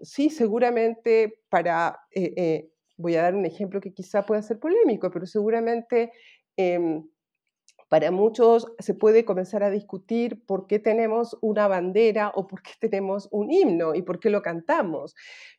sí, 0.02 0.30
seguramente 0.30 1.40
para, 1.48 2.00
eh, 2.10 2.32
eh, 2.36 2.70
voy 2.96 3.16
a 3.16 3.22
dar 3.22 3.34
un 3.34 3.44
ejemplo 3.46 3.80
que 3.80 3.92
quizá 3.92 4.24
pueda 4.24 4.42
ser 4.42 4.58
polémico, 4.58 5.10
pero 5.10 5.26
seguramente 5.26 6.12
em, 6.56 7.04
para 7.88 8.10
muchos 8.10 8.66
se 8.78 8.94
puede 8.94 9.24
comenzar 9.24 9.62
a 9.62 9.70
discutir 9.70 10.44
por 10.46 10.66
qué 10.66 10.78
tenemos 10.78 11.36
una 11.42 11.68
bandera 11.68 12.32
o 12.34 12.46
por 12.46 12.62
qué 12.62 12.72
tenemos 12.80 13.28
un 13.30 13.50
himno 13.50 13.94
y 13.94 14.02
por 14.02 14.20
qué 14.20 14.30
lo 14.30 14.42
cantamos 14.42 15.14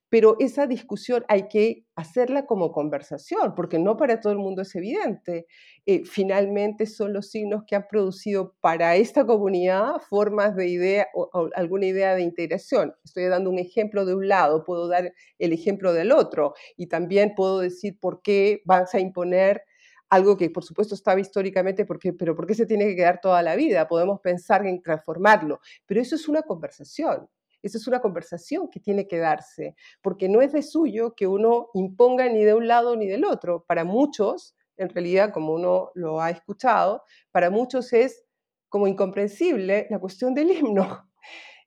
pero 0.10 0.36
esa 0.40 0.68
discusión 0.68 1.26
hay 1.28 1.48
que 1.48 1.86
hacerla 1.96 2.46
como 2.46 2.72
conversación, 2.72 3.56
porque 3.56 3.80
no 3.80 3.98
para 3.98 4.20
todo 4.20 4.34
el 4.34 4.40
mundo 4.40 4.62
es 4.62 4.76
evidente. 4.76 5.48
Eh, 5.86 6.04
finalmente 6.06 6.86
son 6.86 7.14
los 7.14 7.30
signos 7.32 7.64
que 7.66 7.76
han 7.76 7.88
producido 7.88 8.56
para 8.62 8.96
esta 8.96 9.26
comunidad 9.26 10.00
formas 10.10 10.56
de 10.56 10.68
idea 10.68 11.08
o, 11.14 11.50
alguna 11.56 11.88
idea 11.88 12.16
de 12.16 12.22
integración. 12.22 12.94
Estoy 13.04 13.26
dando 13.26 13.50
un 13.50 13.60
ejemplo 13.60 14.06
de 14.06 14.16
un 14.16 14.28
lado, 14.28 14.64
puedo 14.64 14.88
dar 14.88 15.14
el 15.40 15.54
ejemplo 15.54 15.94
del 15.94 16.12
otro 16.12 16.54
y 16.78 16.88
también 16.88 17.34
puedo 17.36 17.60
decir 17.60 17.98
por 18.00 18.22
qué 18.22 18.62
vas 18.66 18.94
a 18.94 19.00
imponer 19.00 19.64
algo 20.10 20.38
que 20.38 20.50
por 20.50 20.64
supuesto 20.64 20.96
estaba 20.96 21.20
históricamente, 21.20 21.86
porque, 21.86 22.14
pero 22.14 22.36
¿por 22.36 22.48
qué 22.48 22.54
se 22.56 22.66
tiene 22.66 22.86
que 22.86 22.96
quedar 22.96 23.20
toda 23.22 23.42
la 23.42 23.56
vida? 23.56 23.88
Podemos 23.88 24.22
pensar 24.22 24.66
en 24.66 24.82
transformarlo, 24.82 25.60
pero 25.86 26.02
eso 26.02 26.16
es 26.16 26.28
una 26.28 26.44
conversación. 26.44 27.28
Esa 27.66 27.80
es 27.80 27.88
una 27.88 28.00
conversación 28.00 28.70
que 28.70 28.80
tiene 28.80 29.08
que 29.08 29.18
darse, 29.18 29.76
porque 30.04 30.30
no 30.30 30.42
es 30.42 30.52
de 30.52 30.62
suyo 30.62 31.16
que 31.16 31.26
uno 31.26 31.70
imponga 31.74 32.30
ni 32.30 32.44
de 32.44 32.54
un 32.54 32.68
lado 32.68 32.96
ni 32.96 33.08
del 33.08 33.26
otro. 33.26 33.66
Para 33.68 33.84
muchos, 33.84 34.56
en 34.78 34.90
realidad, 34.90 35.34
como 35.34 35.54
uno 35.54 35.90
lo 35.96 36.22
ha 36.22 36.30
escuchado, 36.30 37.02
para 37.32 37.50
muchos 37.50 37.92
es 37.92 38.24
como 38.70 38.86
incomprensible 38.86 39.88
la 39.90 40.00
cuestión 40.00 40.34
del 40.34 40.52
himno. 40.52 41.10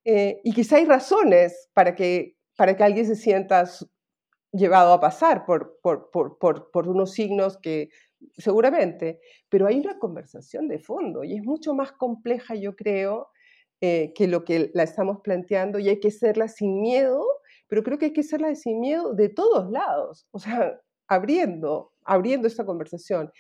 Eh, 0.05 0.41
y 0.43 0.55
quizá 0.55 0.77
hay 0.77 0.87
razones 0.87 1.69
para 1.75 1.95
que, 1.95 2.39
para 2.57 2.75
que 2.75 2.83
alguien 2.83 3.05
se 3.05 3.17
sienta 3.17 3.65
llevado 4.53 4.95
a 4.95 5.01
pasar 5.01 5.45
por, 5.45 5.79
por, 5.83 6.11
por, 6.11 6.39
por, 6.39 6.89
unos 6.89 7.13
signos 7.13 7.59
que 7.59 7.91
seguramente, 8.39 9.21
pero 9.51 9.67
hay 9.67 9.81
una 9.81 9.99
conversación 9.99 10.67
de 10.69 10.79
fondo 10.79 11.25
y 11.25 11.37
es 11.37 11.45
mucho 11.45 11.75
más 11.75 11.93
compleja, 11.93 12.55
yo 12.55 12.75
creo, 12.75 13.29
eh, 13.81 14.13
que 14.15 14.27
lo 14.27 14.45
que 14.45 14.71
la 14.75 14.83
estamos 14.83 15.21
planteando 15.23 15.79
y 15.79 15.89
hay 15.89 16.01
que 16.01 16.09
hacerla 16.09 16.49
sin 16.49 16.81
miedo, 16.81 17.25
pero 17.69 17.85
creo 17.85 17.97
que 17.97 18.07
hay 18.07 18.13
que 18.13 18.23
hacerla 18.23 18.53
sin 18.57 18.81
miedo 18.81 19.15
de 19.15 19.29
todos 19.29 19.71
lados, 19.71 20.27
o 20.33 20.41
sea, 20.41 20.81
abriendo, 21.07 21.93
abriendo 22.05 22.49
esta 22.49 22.67
conversación, 22.67 23.31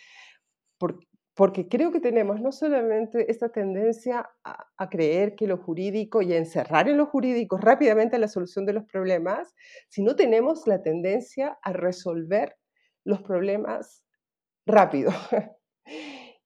porque, 1.34 1.68
creo 1.68 1.90
que 1.90 2.00
tenemos 2.00 2.40
no 2.40 2.52
solamente 2.52 3.30
esta 3.30 3.48
tendencia 3.48 4.28
a, 4.44 4.88
creer 4.90 5.34
que 5.34 5.48
lo 5.48 5.56
jurídico 5.56 6.22
y 6.22 6.32
a 6.32 6.36
encerrar 6.36 6.88
en 6.88 6.96
lo 6.98 7.06
jurídico 7.06 7.58
rápidamente 7.58 8.18
la 8.18 8.28
solución 8.28 8.64
de 8.64 8.74
los 8.74 8.84
problemas, 8.84 9.54
sino 9.88 10.14
tenemos 10.14 10.66
la 10.66 10.82
tendencia 10.82 11.58
a 11.62 11.72
resolver 11.72 12.56
los 13.04 13.22
problemas 13.22 14.04
rápido. 14.66 15.10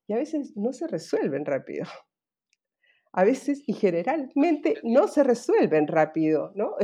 y 0.07 0.13
a 0.13 0.17
veces 0.17 0.53
no 0.55 0.73
se 0.73 0.87
resuelven 0.87 1.45
rápido 1.45 1.85
a 3.13 3.23
veces 3.23 3.61
y 3.67 3.73
generalmente 3.73 4.75
no 4.83 5.07
se 5.07 5.23
resuelven 5.23 5.87
rápido, 5.87 6.51
¿no? 6.55 6.75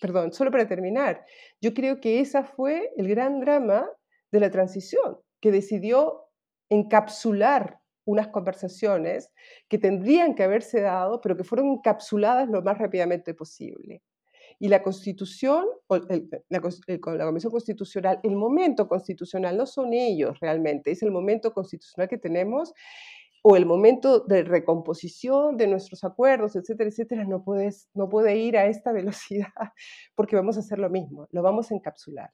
perdón, 0.00 0.32
solo 0.32 0.50
para 0.50 0.66
terminar, 0.66 1.24
yo 1.60 1.74
creo 1.74 2.00
que 2.00 2.20
ese 2.20 2.42
fue 2.42 2.90
el 2.96 3.06
gran 3.08 3.40
drama 3.40 3.86
de 4.32 4.40
la 4.40 4.50
transición, 4.50 5.18
que 5.40 5.52
decidió 5.52 6.24
encapsular 6.70 7.78
unas 8.06 8.28
conversaciones 8.28 9.30
que 9.68 9.78
tendrían 9.78 10.34
que 10.34 10.44
haberse 10.44 10.80
dado, 10.80 11.20
pero 11.20 11.36
que 11.36 11.44
fueron 11.44 11.68
encapsuladas 11.68 12.48
lo 12.48 12.62
más 12.62 12.78
rápidamente 12.78 13.34
posible. 13.34 14.02
Y 14.58 14.68
la 14.68 14.82
constitución, 14.82 15.66
la, 15.88 16.20
la 16.48 16.60
Convención 16.60 17.52
Constitucional, 17.52 18.20
el 18.22 18.36
momento 18.36 18.88
constitucional, 18.88 19.56
no 19.56 19.66
son 19.66 19.92
ellos 19.92 20.38
realmente, 20.40 20.90
es 20.90 21.02
el 21.02 21.10
momento 21.10 21.52
constitucional 21.52 22.08
que 22.08 22.18
tenemos 22.18 22.72
o 23.42 23.56
el 23.56 23.64
momento 23.64 24.20
de 24.20 24.42
recomposición 24.42 25.56
de 25.56 25.66
nuestros 25.66 26.04
acuerdos, 26.04 26.56
etcétera, 26.56 26.90
etcétera, 26.90 27.24
no, 27.24 27.42
puede 27.44 28.36
ir 28.36 28.56
a 28.56 28.66
esta 28.66 28.92
velocidad 28.92 29.52
porque 30.14 30.36
vamos 30.36 30.56
a 30.56 30.60
hacer 30.60 30.78
lo 30.78 30.90
mismo, 30.90 31.28
lo 31.32 31.42
vamos 31.42 31.70
a 31.70 31.74
encapsular. 31.74 32.30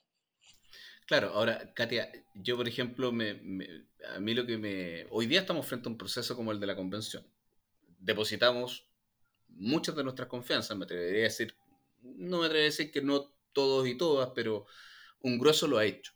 Claro, 1.07 1.31
ahora, 1.35 1.73
Katia, 1.73 2.11
yo 2.35 2.57
por 2.57 2.67
ejemplo, 2.67 3.13
me, 3.13 3.41
a 4.13 4.19
mí 4.19 4.35
lo 4.35 4.45
que 4.45 4.59
me... 4.59 5.07
Hoy 5.11 5.27
día 5.27 5.41
estamos 5.41 5.65
frente 5.65 5.89
a 5.89 5.93
un 5.93 5.99
proceso 5.99 6.35
como 6.35 6.51
el 6.51 6.59
de 6.59 6.67
la 6.67 6.75
convención. 6.75 7.25
Depositamos 8.01 8.91
muchas 9.49 9.95
de 9.95 10.03
nuestras 10.03 10.29
confianzas, 10.29 10.77
me 10.77 10.85
atrevería 10.85 11.21
a 11.21 11.23
decir, 11.25 11.55
no 12.03 12.41
me 12.41 12.47
atrevería 12.47 12.69
a 12.69 12.73
decir 12.73 12.91
que 12.91 13.03
no 13.03 13.33
todos 13.53 13.87
y 13.87 13.97
todas, 13.97 14.31
pero 14.35 14.67
un 15.21 15.39
grueso 15.39 15.69
lo 15.69 15.79
ha 15.79 15.85
hecho. 15.85 16.16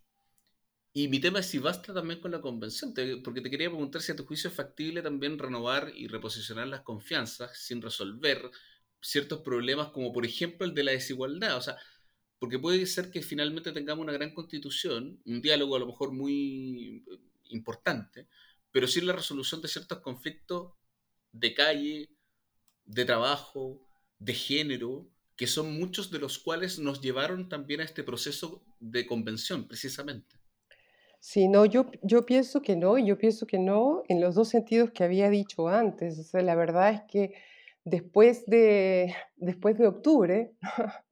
Y 0.93 1.07
mi 1.09 1.21
tema 1.21 1.39
es 1.39 1.47
si 1.47 1.59
basta 1.59 1.95
también 1.95 2.21
con 2.21 2.33
la 2.33 2.41
convención, 2.41 2.93
porque 3.23 3.41
te 3.41 3.51
quería 3.51 3.69
preguntar 3.71 4.03
si 4.03 4.11
a 4.11 4.17
tu 4.17 4.25
juicio 4.25 4.51
es 4.51 4.57
factible 4.57 5.03
también 5.03 5.39
renovar 5.39 5.93
y 5.95 6.09
reposicionar 6.09 6.67
las 6.67 6.81
confianzas 6.81 7.57
sin 7.59 7.81
resolver 7.81 8.51
ciertos 9.01 9.41
problemas 9.41 9.89
como 9.89 10.13
por 10.13 10.27
ejemplo 10.27 10.67
el 10.67 10.75
de 10.75 10.85
la 10.85 10.93
desigualdad. 10.93 11.57
O 11.57 11.61
sea, 11.63 11.77
porque 12.41 12.59
puede 12.59 12.85
ser 12.87 13.11
que 13.11 13.23
finalmente 13.23 13.71
tengamos 13.73 14.03
una 14.03 14.13
gran 14.13 14.35
constitución, 14.35 15.21
un 15.27 15.41
diálogo 15.43 15.77
a 15.77 15.79
lo 15.79 15.87
mejor 15.87 16.13
muy 16.13 17.05
eh, 17.11 17.19
importante, 17.51 18.27
pero 18.73 18.89
sin 18.89 19.07
la 19.07 19.13
resolución 19.13 19.63
de 19.63 19.69
ciertos 19.69 20.01
conflictos 20.01 20.73
de 21.33 21.55
calle, 21.55 22.11
de 22.85 23.05
trabajo, 23.05 23.87
de 24.19 24.35
género, 24.35 25.09
que 25.37 25.47
son 25.47 25.73
muchos 25.79 26.11
de 26.11 26.19
los 26.19 26.39
cuales 26.39 26.79
nos 26.79 27.01
llevaron 27.01 27.49
también 27.49 27.81
a 27.81 27.85
este 27.85 28.03
proceso 28.03 28.65
de 28.81 29.07
convención, 29.07 29.69
precisamente. 29.69 30.40
Sí, 31.23 31.51
yo, 31.71 31.91
yo 32.03 32.25
pienso 32.25 32.63
que 32.63 32.77
no, 32.77 32.97
y 32.97 33.07
yo 33.07 33.19
pienso 33.19 33.47
que 33.47 33.59
no 33.59 34.03
en 34.09 34.23
los 34.23 34.35
dos 34.35 34.49
sentidos 34.49 34.91
que 34.91 35.05
había 35.05 35.29
dicho 35.29 35.69
antes. 35.69 36.33
La 36.33 36.55
verdad 36.55 36.91
es 36.95 37.03
que 37.09 37.35
después 37.85 38.47
de, 38.47 39.15
después 39.37 39.77
de 39.79 39.87
octubre, 39.87 40.55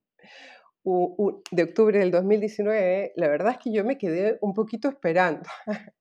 de 1.52 1.62
octubre 1.62 1.98
del 1.98 2.10
2019, 2.10 3.12
la 3.16 3.28
verdad 3.28 3.52
es 3.52 3.58
que 3.58 3.70
yo 3.72 3.84
me 3.84 3.98
quedé 3.98 4.38
un 4.40 4.54
poquito 4.54 4.88
esperando. 4.88 5.48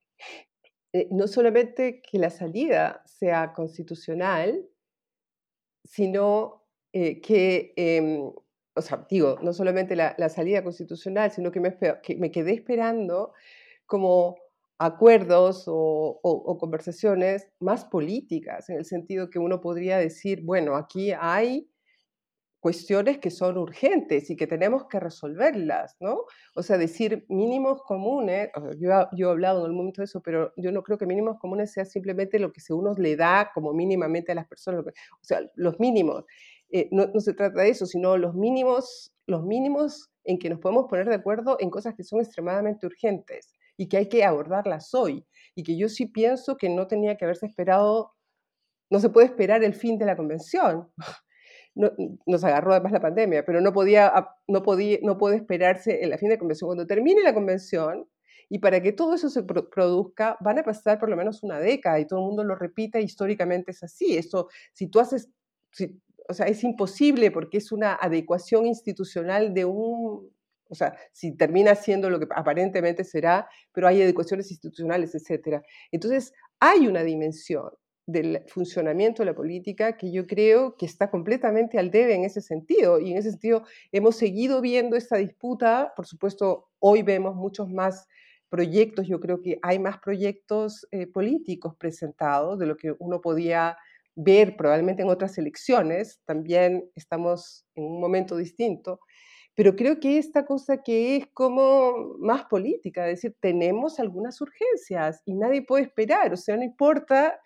Eh, 0.93 1.09
no 1.11 1.27
solamente 1.27 2.01
que 2.01 2.17
la 2.17 2.29
salida 2.29 3.03
sea 3.05 3.51
constitucional, 3.51 4.65
sino 5.83 6.65
eh, 6.93 7.19
que, 7.19 7.73
em, 7.75 8.21
o 8.73 8.81
sea, 8.81 9.05
digo, 9.09 9.37
no 9.41 9.51
solamente 9.51 9.97
la, 9.97 10.29
salida 10.29 10.63
constitucional, 10.63 11.31
sino 11.31 11.51
que 11.51 11.59
me 11.59 12.31
quedé 12.31 12.53
esperando 12.53 13.33
como 13.87 14.37
acuerdos 14.79 15.63
o, 15.67 16.57
conversaciones 16.59 17.47
más 17.59 17.85
políticas, 17.85 18.69
en 18.69 18.77
el 18.77 18.85
sentido 18.85 19.29
que 19.29 19.39
uno 19.39 19.59
podría 19.59 19.97
decir, 19.97 20.43
bueno, 20.43 20.75
aquí 20.75 21.11
hay 21.19 21.69
cuestiones 22.59 23.19
que 23.19 23.31
son 23.31 23.57
urgentes 23.57 24.29
y 24.29 24.35
que 24.35 24.47
tenemos 24.47 24.87
que 24.87 24.99
resolverlas, 24.99 25.95
¿no? 25.99 26.25
O 26.55 26.63
sea, 26.63 26.77
decir 26.77 27.25
mínimos 27.29 27.81
comunes, 27.83 28.49
yo, 28.77 28.89
yo, 29.15 29.29
he 29.29 29.31
hablado 29.31 29.61
en 29.61 29.71
el 29.71 29.77
momento 29.77 30.01
de 30.01 30.05
eso, 30.05 30.21
pero 30.21 30.51
yo 30.57 30.71
no 30.71 30.83
creo 30.83 30.97
que 30.97 31.05
mínimos 31.05 31.37
comunes 31.39 31.71
sea 31.71 31.85
simplemente 31.85 32.39
lo 32.39 32.51
que 32.51 32.61
uno 32.73 32.93
le 32.97 33.15
da 33.15 33.51
como 33.53 33.73
mínimamente 33.73 34.31
a 34.31 34.35
las 34.35 34.47
personas, 34.47 34.83
o 34.85 35.23
sea, 35.23 35.41
los 35.55 35.79
mínimos. 35.79 36.25
Eh, 36.69 36.89
no, 36.91 37.07
no, 37.13 37.21
se 37.21 37.33
trata 37.33 37.61
de 37.61 37.69
eso, 37.69 37.85
sino 37.85 38.17
los 38.17 38.35
mínimos, 38.35 39.13
los 39.27 39.43
mínimos 39.45 40.11
en 40.25 40.37
que 40.37 40.49
nos 40.49 40.59
podemos 40.59 40.87
poner 40.89 41.07
de 41.07 41.15
acuerdo 41.15 41.57
en 41.59 41.69
cosas 41.69 41.95
que 41.95 42.03
son 42.03 42.19
extremadamente 42.19 42.85
urgentes 42.85 43.56
y 43.77 43.87
que 43.87 43.97
hay 43.97 44.09
que 44.09 44.23
abordarlas 44.23 44.93
hoy. 44.93 45.25
Y 45.55 45.63
que 45.63 45.77
yo 45.77 45.89
sí 45.89 46.07
pienso 46.07 46.57
que 46.57 46.69
no 46.69 46.87
tenía 46.87 47.15
que 47.17 47.25
haberse 47.25 47.45
esperado, 47.45 48.13
no 48.89 48.99
se 48.99 49.09
puede 49.09 49.27
esperar 49.27 49.63
el 49.63 49.73
fin 49.73 49.97
de 49.97 50.05
la 50.05 50.17
convención. 50.17 50.89
No, 51.79 51.91
nos 52.25 52.43
agarró 52.43 52.71
además 52.71 52.91
la 52.91 52.99
pandemia, 52.99 53.45
pero 53.45 53.61
no 53.61 53.71
podía, 53.71 54.11
no 54.47 54.63
podía, 54.63 54.97
no 55.03 55.19
puede 55.19 55.35
esperarse 55.35 56.01
el 56.01 56.17
fin 56.17 56.29
de 56.29 56.33
la 56.33 56.39
convención. 56.39 56.69
Cuando 56.69 56.87
termine 56.87 57.21
la 57.21 57.35
convención, 57.35 58.07
y 58.49 58.59
para 58.59 58.81
que 58.81 58.93
todo 58.93 59.13
eso 59.13 59.29
se 59.29 59.43
produzca, 59.43 60.37
van 60.39 60.59
a 60.59 60.63
pasar 60.63 60.99
por 60.99 61.09
lo 61.09 61.17
menos 61.17 61.43
una 61.43 61.59
década 61.59 61.99
y 61.99 62.07
todo 62.07 62.19
el 62.19 62.25
mundo 62.25 62.43
lo 62.43 62.55
repita, 62.55 62.99
históricamente 62.99 63.71
es 63.71 63.83
así. 63.83 64.17
Esto, 64.17 64.47
si 64.73 64.87
tú 64.87 64.99
haces, 64.99 65.29
o 66.29 66.33
sea, 66.33 66.45
es 66.47 66.63
imposible 66.63 67.31
porque 67.31 67.57
es 67.57 67.71
una 67.71 67.93
adecuación 67.93 68.65
institucional 68.65 69.53
de 69.53 69.65
un 69.65 70.31
o 70.69 70.75
sea, 70.75 70.95
si 71.11 71.35
termina 71.35 71.75
siendo 71.75 72.09
lo 72.09 72.19
que 72.19 72.27
aparentemente 72.35 73.03
será, 73.03 73.47
pero 73.71 73.87
hay 73.87 74.01
adecuaciones 74.01 74.49
institucionales, 74.51 75.15
etc. 75.15 75.61
Entonces, 75.91 76.33
hay 76.59 76.87
una 76.87 77.03
dimensión 77.03 77.69
del 78.07 78.43
funcionamiento 78.47 79.21
de 79.21 79.27
la 79.27 79.35
política 79.35 79.97
que 79.97 80.11
yo 80.11 80.25
creo 80.25 80.77
que 80.77 80.85
está 80.85 81.11
completamente 81.11 81.77
al 81.77 81.91
debe 81.91 82.15
en 82.15 82.23
ese 82.23 82.41
sentido. 82.41 82.99
Y 82.99 83.11
en 83.11 83.17
ese 83.17 83.31
sentido 83.31 83.63
hemos 83.91 84.15
seguido 84.15 84.61
viendo 84.61 84.95
esta 84.95 85.17
disputa. 85.17 85.93
Por 85.95 86.07
supuesto, 86.07 86.69
hoy 86.79 87.01
vemos 87.01 87.35
muchos 87.35 87.69
más 87.69 88.07
proyectos. 88.49 89.07
Yo 89.07 89.19
creo 89.19 89.41
que 89.41 89.59
hay 89.61 89.77
más 89.77 89.99
proyectos 89.99 90.87
eh, 90.91 91.05
políticos 91.05 91.75
presentados 91.75 92.57
de 92.57 92.65
lo 92.65 92.77
que 92.77 92.95
uno 92.97 93.19
podía 93.19 93.77
ver 94.15 94.55
probablemente 94.55 95.03
en 95.03 95.09
otras 95.09 95.37
elecciones. 95.37 96.21
También 96.25 96.89
estamos 96.95 97.65
en 97.75 97.83
un 97.83 97.99
momento 97.99 98.37
distinto. 98.37 99.01
Pero 99.57 99.75
creo 99.75 99.99
que 99.99 100.19
esta 100.19 100.45
cosa 100.45 100.83
que 100.83 101.17
es 101.17 101.25
como 101.33 102.15
más 102.19 102.45
política, 102.45 103.09
es 103.09 103.15
decir, 103.23 103.35
tenemos 103.41 103.99
algunas 103.99 104.39
urgencias 104.39 105.23
y 105.25 105.33
nadie 105.33 105.63
puede 105.63 105.83
esperar, 105.83 106.31
o 106.31 106.37
sea, 106.37 106.57
no 106.57 106.63
importa 106.63 107.39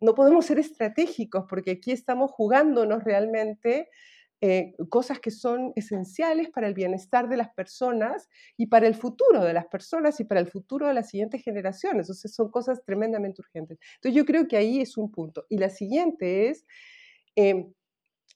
no 0.00 0.14
podemos 0.14 0.46
ser 0.46 0.58
estratégicos 0.58 1.44
porque 1.48 1.72
aquí 1.72 1.90
estamos 1.90 2.30
jugándonos 2.30 3.02
realmente 3.04 3.88
eh, 4.40 4.74
cosas 4.88 5.20
que 5.20 5.30
son 5.30 5.72
esenciales 5.76 6.50
para 6.50 6.66
el 6.66 6.74
bienestar 6.74 7.28
de 7.28 7.36
las 7.36 7.50
personas 7.50 8.28
y 8.56 8.66
para 8.66 8.88
el 8.88 8.94
futuro 8.94 9.44
de 9.44 9.52
las 9.52 9.66
personas 9.66 10.18
y 10.20 10.24
para 10.24 10.40
el 10.40 10.48
futuro 10.48 10.88
de 10.88 10.94
las 10.94 11.10
siguientes 11.10 11.42
generaciones. 11.44 12.06
Entonces 12.06 12.34
son 12.34 12.50
cosas 12.50 12.84
tremendamente 12.84 13.40
urgentes. 13.40 13.78
Entonces 13.96 14.16
yo 14.16 14.24
creo 14.24 14.48
que 14.48 14.56
ahí 14.56 14.80
es 14.80 14.96
un 14.96 15.12
punto. 15.12 15.46
Y 15.48 15.58
la 15.58 15.70
siguiente 15.70 16.48
es, 16.48 16.64
em, 17.36 17.72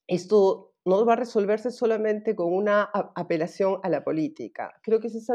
esto 0.09 0.76
no 0.87 1.05
va 1.05 1.15
a 1.15 1.17
resolverse 1.17 1.71
solamente 1.73 2.37
con 2.37 2.53
una 2.53 2.83
apelación 3.17 3.81
a 3.83 3.89
la 3.89 4.05
política. 4.05 4.73
Creo 4.83 5.01
que 5.01 5.09
es 5.09 5.17
esa, 5.17 5.35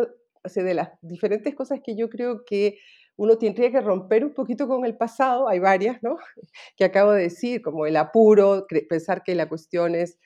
de 0.56 0.74
las 0.74 0.92
diferentes 1.02 1.54
cosas 1.54 1.82
que 1.84 1.96
yo 1.96 2.10
creo 2.10 2.46
que 2.46 2.78
uno 3.18 3.38
tendría 3.38 3.70
que 3.70 3.82
romper 3.82 4.24
un 4.24 4.34
poquito 4.34 4.68
con 4.68 4.86
el 4.86 4.96
pasado, 4.96 5.50
hay 5.50 5.60
varias, 5.60 6.02
¿no? 6.02 6.18
Que 6.78 6.86
acabo 6.86 7.12
de 7.12 7.24
decir, 7.24 7.62
como 7.62 7.86
el 7.86 7.98
apuro, 7.98 8.66
pensar 8.90 9.24
que 9.24 9.36
la 9.36 9.50
cuestión 9.50 9.94
es 9.94 10.18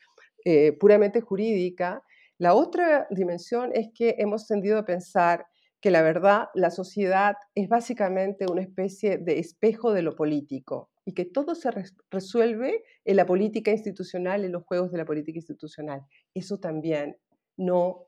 eh, 0.46 0.74
puramente 0.74 1.22
jurídica. 1.22 2.04
La 2.38 2.54
otra 2.54 3.08
dimensión 3.10 3.72
es 3.74 3.88
que 3.96 4.16
hemos 4.20 4.46
tendido 4.46 4.78
a 4.78 4.86
pensar 4.86 5.48
que 5.82 5.90
la 5.90 6.04
verdad, 6.04 6.50
la 6.54 6.70
sociedad 6.70 7.36
es 7.56 7.68
básicamente 7.68 8.46
una 8.50 8.62
especie 8.62 9.18
de 9.18 9.40
espejo 9.40 9.92
de 9.92 10.04
lo 10.04 10.16
político 10.16 10.92
y 11.06 11.14
que 11.14 11.26
todo 11.26 11.56
se 11.56 11.70
resuelve 12.10 12.84
en 13.06 13.16
la 13.16 13.26
política 13.26 13.72
institucional, 13.72 14.44
en 14.44 14.52
los 14.52 14.64
juegos 14.64 14.92
de 14.92 14.98
la 14.98 15.06
política 15.06 15.38
institucional. 15.38 16.02
Eso 16.34 16.60
también 16.60 17.18
no 17.56 18.08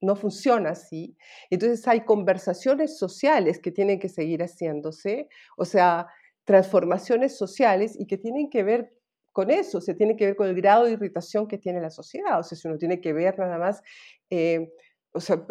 no 0.00 0.16
funciona 0.16 0.70
así. 0.70 1.16
Entonces 1.50 1.86
hay 1.88 2.04
conversaciones 2.04 2.98
sociales 2.98 3.58
que 3.58 3.72
tienen 3.72 3.98
que 3.98 4.08
seguir 4.08 4.42
haciéndose, 4.42 5.28
o 5.56 5.64
sea, 5.64 6.06
transformaciones 6.44 7.36
sociales 7.36 7.96
y 7.98 8.06
que 8.06 8.16
tienen 8.16 8.48
que 8.48 8.62
ver 8.62 8.92
con 9.32 9.50
eso, 9.50 9.80
se 9.80 9.94
tiene 9.94 10.16
que 10.16 10.26
ver 10.26 10.36
con 10.36 10.48
el 10.48 10.54
grado 10.54 10.84
de 10.84 10.92
irritación 10.92 11.46
que 11.46 11.58
tiene 11.58 11.80
la 11.80 11.90
sociedad, 11.90 12.40
o 12.40 12.42
sea, 12.42 12.58
si 12.58 12.66
uno 12.66 12.78
tiene 12.78 13.00
que 13.00 13.12
ver 13.12 13.38
nada 13.38 13.58
más, 13.58 13.82
eh, 14.30 14.72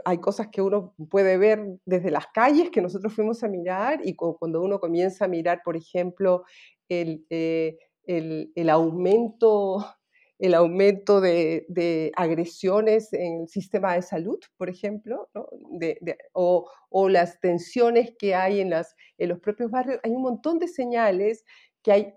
hay 0.05 0.17
cosas 0.19 0.47
que 0.47 0.61
uno 0.61 0.93
puede 1.09 1.37
ver 1.37 1.79
desde 1.85 2.11
las 2.11 2.27
calles 2.27 2.69
que 2.69 2.81
nosotros 2.81 3.13
fuimos 3.13 3.43
a 3.43 3.47
mirar 3.47 4.01
y 4.03 4.15
cuando 4.15 4.61
uno 4.61 4.79
comienza 4.79 5.25
a 5.25 5.27
mirar, 5.27 5.61
por 5.63 5.75
ejemplo, 5.75 6.43
el, 6.89 7.25
eh, 7.29 7.77
aumento 8.69 9.85
el 10.39 10.53
aumento 10.53 11.19
de, 11.19 12.11
agresiones 12.15 13.11
en 13.11 13.41
el 13.41 13.47
sistema 13.47 13.95
de 13.95 14.03
salud, 14.03 14.39
por 14.57 14.69
ejemplo, 14.69 15.27
o, 16.33 17.09
las 17.09 17.39
tensiones 17.39 18.13
que 18.17 18.35
hay 18.35 18.61
en 18.61 18.69
los 18.69 19.39
propios 19.39 19.71
barrios. 19.71 19.99
Hay 20.03 20.11
un 20.11 20.21
montón 20.21 20.59
de 20.59 20.67
señales 20.67 21.43
que 21.81 21.91
hay, 21.91 22.13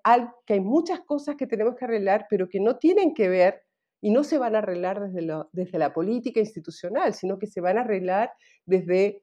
que 0.47 0.55
hay 0.55 0.61
muchas 0.61 1.01
cosas 1.01 1.37
que 1.37 1.47
tenemos 1.47 1.77
que 1.77 1.85
arreglar, 1.85 2.27
pero 2.29 2.49
que 2.49 2.61
no 2.61 2.77
tienen 2.77 3.15
que 3.15 3.29
ver 3.29 3.63
y 4.01 4.11
no 4.11 4.25
se 4.25 4.39
van 4.39 4.55
a 4.55 4.59
arreglar 4.59 5.01
desde, 5.01 5.45
desde 5.53 5.79
la 5.79 5.93
política 5.93 6.41
institucional, 6.41 7.15
sino 7.15 7.39
que 7.39 7.47
se 7.47 7.61
van 7.61 7.79
a 7.79 7.83
arreglar 7.83 8.33
desde 8.67 9.23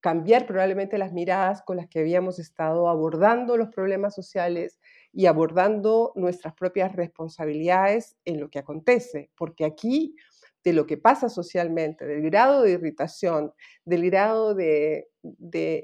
cambiar 0.00 0.46
probablemente 0.46 0.98
las 0.98 1.12
miradas 1.12 1.62
con 1.62 1.76
las 1.76 1.88
que 1.88 2.00
habíamos 2.00 2.38
estado 2.38 2.88
abordando 2.88 3.56
los 3.56 3.68
problemas 3.68 4.14
sociales, 4.14 4.78
y 5.12 5.26
abordando 5.26 6.12
nuestras 6.16 6.54
propias 6.54 6.94
responsabilidades 6.96 8.16
en 8.24 8.40
lo 8.40 8.48
que 8.50 8.58
acontece, 8.58 9.30
porque 9.36 9.64
aquí 9.64 10.16
de 10.64 10.72
lo 10.72 10.86
que 10.86 10.96
pasa 10.96 11.28
socialmente, 11.28 12.06
del 12.06 12.22
grado 12.22 12.62
de 12.62 12.72
irritación, 12.72 13.52
del 13.84 14.08
grado 14.10 14.54
de, 14.54 15.08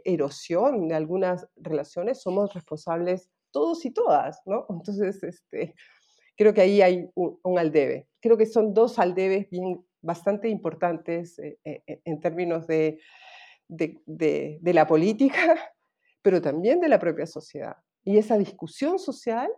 erosión 0.05 0.89
de 0.89 0.95
algunas 0.95 1.47
relaciones, 1.57 2.23
somos 2.23 2.55
responsables 2.55 3.29
todos 3.51 3.85
y 3.85 3.91
todas, 3.91 4.41
¿no? 4.47 4.67
Entonces, 4.71 5.23
este, 5.23 5.75
creo 6.37 6.55
que 6.55 6.61
ahí 6.61 6.81
hay 6.81 7.11
un, 7.15 7.59
aldebe. 7.59 8.08
Creo 8.21 8.37
que 8.37 8.47
son 8.47 8.75
dos 8.75 8.99
aldebes 8.99 9.49
bien, 9.51 9.85
bastante 10.01 10.49
importantes 10.49 11.39
eh, 11.39 11.59
eh, 11.65 11.83
eh, 11.87 12.01
en 12.05 12.21
términos 12.21 12.67
de, 12.67 13.01
de 13.69 14.73
la 14.73 14.87
política, 14.87 15.39
pero 16.23 16.41
también 16.41 16.81
de 16.81 16.89
la 16.89 16.99
propia 16.99 17.27
sociedad. 17.27 17.77
Y 18.05 18.17
esa 18.19 18.39
discusión 18.39 18.99
social, 18.99 19.51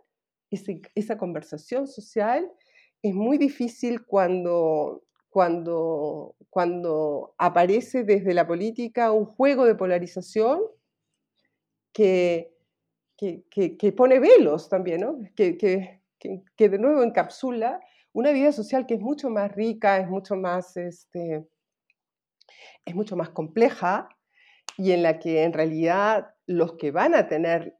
esa 0.49 1.17
conversación 1.17 1.87
social, 1.87 2.51
es 3.01 3.13
muy 3.13 3.37
difícil 3.37 4.05
cuando, 4.05 5.03
cuando, 5.29 6.35
cuando 6.49 7.33
aparece 7.37 8.03
desde 8.03 8.33
la 8.33 8.45
política 8.45 9.11
un 9.11 9.25
juego 9.25 9.65
de 9.65 9.75
polarización 9.75 10.59
que, 11.93 12.53
que, 13.17 13.93
pone 13.95 14.19
velos 14.19 14.69
también, 14.69 15.01
¿no? 15.01 15.19
que, 15.35 15.57
que, 15.57 16.69
de 16.69 16.77
nuevo 16.77 17.03
encapsula 17.03 17.79
una 18.13 18.31
vida 18.31 18.51
social 18.51 18.85
que 18.85 18.95
es 18.95 19.01
mucho 19.01 19.29
más 19.29 19.51
rica, 19.53 19.99
es 19.99 20.07
mucho 20.07 20.35
más, 20.35 20.75
este, 20.77 21.47
es 22.85 22.95
mucho 22.95 23.15
más 23.15 23.29
compleja 23.29 24.09
y 24.77 24.91
en 24.91 25.03
la 25.03 25.19
que 25.19 25.43
en 25.43 25.53
realidad 25.53 26.33
los 26.45 26.73
que 26.73 26.91
van 26.91 27.15
a 27.15 27.27
tener 27.27 27.77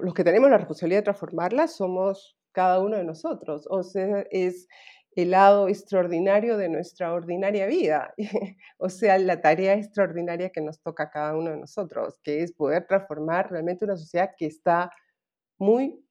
los 0.00 0.14
que 0.14 0.24
tenemos 0.24 0.50
la 0.50 0.58
responsabilidad 0.58 1.00
de 1.00 1.04
transformarla 1.04 1.66
somos 1.66 2.36
cada 2.52 2.80
uno 2.80 2.96
de 2.96 3.04
nosotros. 3.04 3.66
O 3.68 3.82
sea, 3.82 4.24
es 4.30 4.68
el 5.14 5.30
lado 5.30 5.68
extraordinario 5.68 6.56
de 6.56 6.68
nuestra 6.68 7.12
ordinaria 7.12 7.66
vida. 7.66 8.14
o 8.78 8.88
sea, 8.88 9.18
la 9.18 9.40
tarea 9.40 9.74
extraordinaria 9.74 10.50
que 10.50 10.60
nos 10.60 10.80
toca 10.80 11.04
a 11.04 11.10
cada 11.10 11.36
uno 11.36 11.50
de 11.50 11.58
nosotros, 11.58 12.20
que 12.22 12.42
es 12.42 12.52
poder 12.52 12.86
transformar 12.86 13.50
realmente 13.50 13.84
una 13.84 13.96
sociedad 13.96 14.30
que 14.36 14.46
está 14.46 14.90
muy 15.58 16.04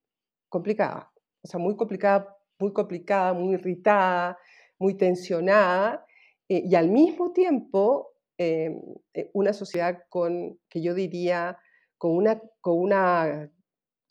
complicada. 0.50 1.12
O 1.44 1.48
sea, 1.48 1.60
muy 1.60 1.76
complicada, 1.76 2.38
muy 2.62 2.74
complicada, 2.74 3.34
muy 3.34 3.56
irritada, 3.56 4.38
muy 4.80 4.96
tensionada. 4.96 6.06
Eh, 6.50 6.64
y 6.66 6.76
al 6.76 6.90
mismo 6.90 7.34
tiempo, 7.34 8.14
em, 8.38 8.82
eh, 9.14 9.30
una 9.34 9.54
sociedad 9.54 10.04
con, 10.10 10.60
que 10.70 10.82
yo 10.82 10.94
diría, 10.94 11.58
con 11.98 12.12
una, 12.16 12.42
con 12.62 12.78
una, 12.80 13.52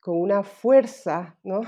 con 0.00 0.20
una 0.20 0.42
fuerza, 0.44 1.38
¿no? 1.42 1.62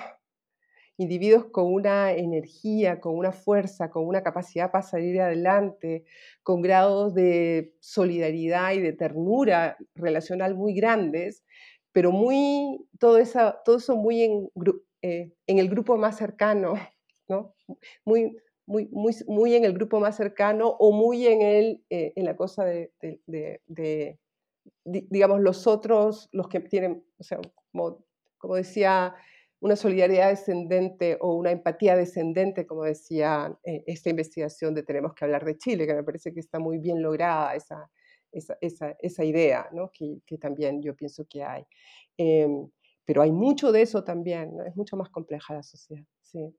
individuos 0.98 1.46
con 1.46 1.72
una 1.72 2.12
energía, 2.12 3.00
con 3.00 3.16
una 3.16 3.32
fuerza, 3.32 3.90
con 3.90 4.06
una 4.06 4.22
capacidad 4.22 4.70
para 4.70 4.82
salir 4.82 5.20
adelante, 5.20 6.04
con 6.42 6.62
grados 6.62 7.14
de 7.14 7.74
solidaridad 7.80 8.72
y 8.72 8.80
de 8.80 8.92
ternura 8.92 9.76
relacional 9.94 10.54
muy 10.54 10.74
grandes, 10.74 11.44
pero 11.92 12.12
muy, 12.12 12.86
todo, 12.98 13.18
esa, 13.18 13.62
todo 13.64 13.76
eso 13.78 13.96
muy 13.96 14.22
en, 14.22 14.48
eh, 15.02 15.32
en 15.46 15.58
el 15.58 15.68
grupo 15.68 15.96
más 15.96 16.16
cercano, 16.16 16.74
¿no? 17.28 17.54
muy, 18.04 18.36
muy, 18.66 18.88
muy, 18.90 19.14
muy 19.26 19.54
en 19.54 19.64
el 19.64 19.74
grupo 19.74 20.00
más 20.00 20.16
cercano 20.16 20.68
o 20.78 20.92
muy 20.92 21.26
en, 21.26 21.42
el, 21.42 21.84
eh, 21.90 22.12
en 22.16 22.24
la 22.24 22.36
cosa 22.36 22.64
de, 22.64 22.92
de 23.00 24.18
digamos, 24.84 25.40
los 25.40 25.66
otros, 25.66 26.28
los 26.32 26.48
que 26.48 26.60
tienen, 26.60 27.04
o 27.18 27.22
sea, 27.22 27.38
como, 27.70 28.04
como 28.38 28.56
decía, 28.56 29.14
una 29.60 29.76
solidaridad 29.76 30.30
descendente 30.30 31.18
o 31.20 31.34
una 31.36 31.52
empatía 31.52 31.96
descendente, 31.96 32.66
como 32.66 32.82
decía 32.82 33.56
eh, 33.64 33.84
esta 33.86 34.10
investigación 34.10 34.74
de 34.74 34.82
Tenemos 34.82 35.14
que 35.14 35.24
hablar 35.24 35.44
de 35.44 35.56
Chile, 35.56 35.86
que 35.86 35.94
me 35.94 36.02
parece 36.02 36.32
que 36.32 36.40
está 36.40 36.58
muy 36.58 36.78
bien 36.78 37.00
lograda 37.00 37.54
esa, 37.54 37.88
esa, 38.32 38.58
esa, 38.60 38.96
esa 38.98 39.24
idea, 39.24 39.68
¿no? 39.72 39.90
que, 39.92 40.18
que, 40.26 40.36
también 40.36 40.82
yo 40.82 40.96
pienso 40.96 41.24
que 41.28 41.44
hay. 41.44 41.64
Em, 42.16 42.68
pero 43.04 43.22
hay 43.22 43.32
mucho 43.32 43.72
de 43.72 43.82
eso 43.82 44.04
también, 44.04 44.52
es 44.66 44.76
mucho 44.76 44.96
más 44.96 45.10
compleja 45.10 45.54
la 45.54 45.62
sociedad. 45.62 46.04
Sí. 46.22 46.54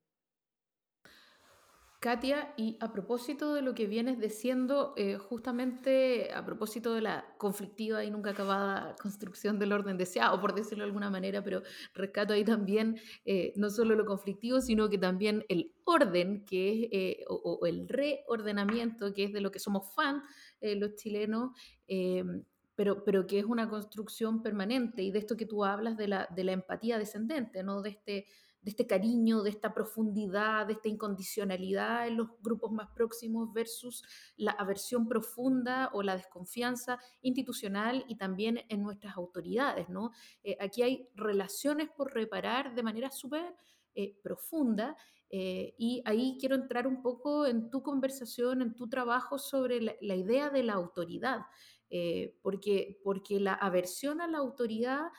Katia, 2.03 2.53
y 2.58 2.75
a 2.82 2.91
propósito 2.91 3.53
de 3.53 3.62
lo 3.62 3.73
que 3.73 3.88
vienes 3.88 4.19
diciendo, 4.19 4.93
eh, 4.97 5.15
justamente 5.15 6.34
a 6.34 6.45
propósito 6.45 6.93
de 6.93 6.99
la 6.99 7.34
conflictiva 7.38 8.03
y 8.03 8.12
nunca 8.12 8.32
acabada 8.32 8.93
construcción 9.01 9.58
del 9.58 9.71
orden 9.71 9.95
deseado, 9.95 10.41
por 10.41 10.53
decirlo 10.53 10.84
de 10.84 10.88
alguna 10.88 11.10
manera, 11.10 11.41
pero 11.41 11.62
rescato 11.93 12.34
ahí 12.34 12.43
también 12.43 12.99
eh, 13.23 13.53
no 13.56 13.69
solo 13.69 13.95
lo 13.95 14.03
conflictivo, 14.03 14.60
sino 14.60 14.89
que 14.89 14.97
también 14.97 15.45
el 15.47 15.71
orden, 15.86 16.43
que 16.43 16.71
es, 16.73 16.89
eh, 16.91 17.23
o, 17.29 17.65
el 17.65 17.88
reordenamiento, 17.88 19.13
que 19.13 19.23
es 19.23 19.32
de 19.32 19.39
lo 19.39 19.51
que 19.51 19.60
somos 19.60 19.95
fan 19.95 20.23
los 20.60 20.95
chilenos, 20.95 21.51
pero, 22.75 23.03
pero 23.03 23.27
que 23.27 23.39
es 23.39 23.45
una 23.45 23.69
construcción 23.69 24.41
permanente, 24.41 25.03
y 25.03 25.12
de 25.12 25.19
esto 25.19 25.38
que 25.38 25.45
tú 25.45 25.63
hablas 25.63 25.97
de 25.97 26.07
la, 26.07 26.27
de 26.36 26.43
la 26.43 26.53
empatía 26.53 26.97
descendente, 26.97 27.63
¿no? 27.63 27.81
de 27.81 27.89
este 27.91 28.25
de 28.63 28.71
este 28.71 28.88
cariño, 28.88 29.43
de 29.43 29.49
esta 29.49 29.73
profundidad, 29.73 30.65
de 30.65 30.73
esta 30.73 30.88
incondicionalidad 30.88 32.07
en 32.07 32.17
los 32.17 32.29
grupos 32.41 32.71
más 32.71 32.89
próximos 32.95 33.51
versus 33.51 34.03
la 34.38 34.51
aversión 34.51 35.07
profunda 35.07 35.89
o 35.93 36.01
la 36.01 36.15
desconfianza 36.15 36.97
institucional 37.21 38.05
y 38.07 38.15
también 38.15 38.62
en 38.69 38.81
nuestras 38.81 39.17
autoridades. 39.17 39.89
¿no? 39.89 40.12
Eh, 40.43 40.57
aquí 40.62 40.81
hay 40.81 41.09
relaciones 41.13 41.89
por 41.89 42.13
reparar 42.13 42.73
de 42.73 42.83
manera 42.83 43.12
súper 43.12 43.53
eh, 43.95 44.17
profunda 44.23 44.95
eh, 45.36 45.73
y 45.79 46.03
ahí 46.05 46.38
quiero 46.39 46.53
entrar 46.53 46.86
un 46.86 47.01
poco 47.01 47.47
en 47.47 47.71
tu 47.71 47.81
conversación, 47.81 48.62
en 48.62 48.75
tu 48.75 48.88
trabajo 48.88 49.39
sobre 49.39 49.81
la, 49.81 50.15
idea 50.15 50.51
de 50.51 50.62
la 50.62 50.73
autoridad, 50.73 51.41
porque, 52.41 52.99
porque 53.03 53.39
la 53.39 53.53
aversión 53.53 54.19
a 54.21 54.27
la 54.27 54.39
autoridad 54.39 55.12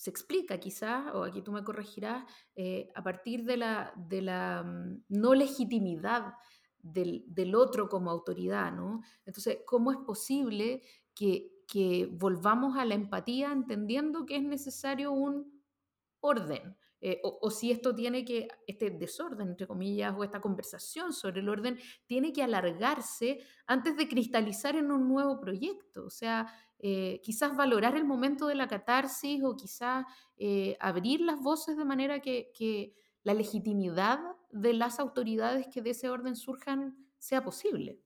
se 0.00 0.08
explica 0.08 0.58
quizás, 0.58 1.14
o 1.14 1.24
aquí 1.24 1.42
tú 1.42 1.52
me 1.52 1.62
corregirás, 1.62 2.24
eh, 2.56 2.90
a 2.94 3.02
partir 3.02 3.44
de 3.44 3.58
la, 3.58 3.92
de 3.96 4.22
la 4.22 4.62
mm, 4.62 5.04
no 5.10 5.34
legitimidad 5.34 6.32
del, 6.78 7.22
del, 7.26 7.54
otro 7.54 7.90
como 7.90 8.10
autoridad, 8.10 8.72
¿no? 8.72 9.02
Entonces, 9.26 9.58
¿cómo 9.66 9.92
es 9.92 9.98
posible 9.98 10.82
que, 11.14 11.52
que 11.68 12.08
volvamos 12.10 12.78
a 12.78 12.86
la 12.86 12.94
empatía 12.94 13.52
entendiendo 13.52 14.24
que 14.24 14.36
es 14.36 14.42
necesario 14.42 15.12
un 15.12 15.62
orden? 16.20 16.78
Eh, 17.02 17.18
o, 17.22 17.50
si 17.50 17.70
esto 17.70 17.94
tiene 17.94 18.24
que, 18.24 18.48
este 18.66 18.90
desorden, 18.90 19.48
entre 19.48 19.66
comillas, 19.66 20.14
o 20.16 20.22
esta 20.22 20.40
conversación 20.40 21.12
sobre 21.12 21.40
el 21.40 21.48
orden, 21.48 21.78
tiene 22.06 22.32
que 22.32 22.42
alargarse 22.42 23.40
antes 23.66 23.96
de 23.96 24.06
cristalizar 24.06 24.76
en 24.76 24.90
un 24.92 25.08
nuevo 25.08 25.40
proyecto. 25.40 26.04
O 26.04 26.10
sea, 26.10 26.46
eh, 26.78 27.20
quizás 27.22 27.56
valorar 27.56 27.96
el 27.96 28.04
momento 28.04 28.46
de 28.46 28.54
la 28.54 28.68
catarsis 28.68 29.42
o 29.42 29.56
quizás 29.56 30.04
eh, 30.36 30.76
abrir 30.78 31.22
las 31.22 31.40
voces 31.40 31.76
de 31.76 31.84
manera 31.84 32.20
que, 32.20 32.52
que 32.54 32.94
la 33.22 33.34
legitimidad 33.34 34.20
de 34.50 34.74
las 34.74 35.00
autoridades 35.00 35.68
que 35.68 35.82
de 35.82 35.90
ese 35.90 36.10
orden 36.10 36.36
surjan 36.36 36.96
sea 37.18 37.42
posible. 37.42 38.00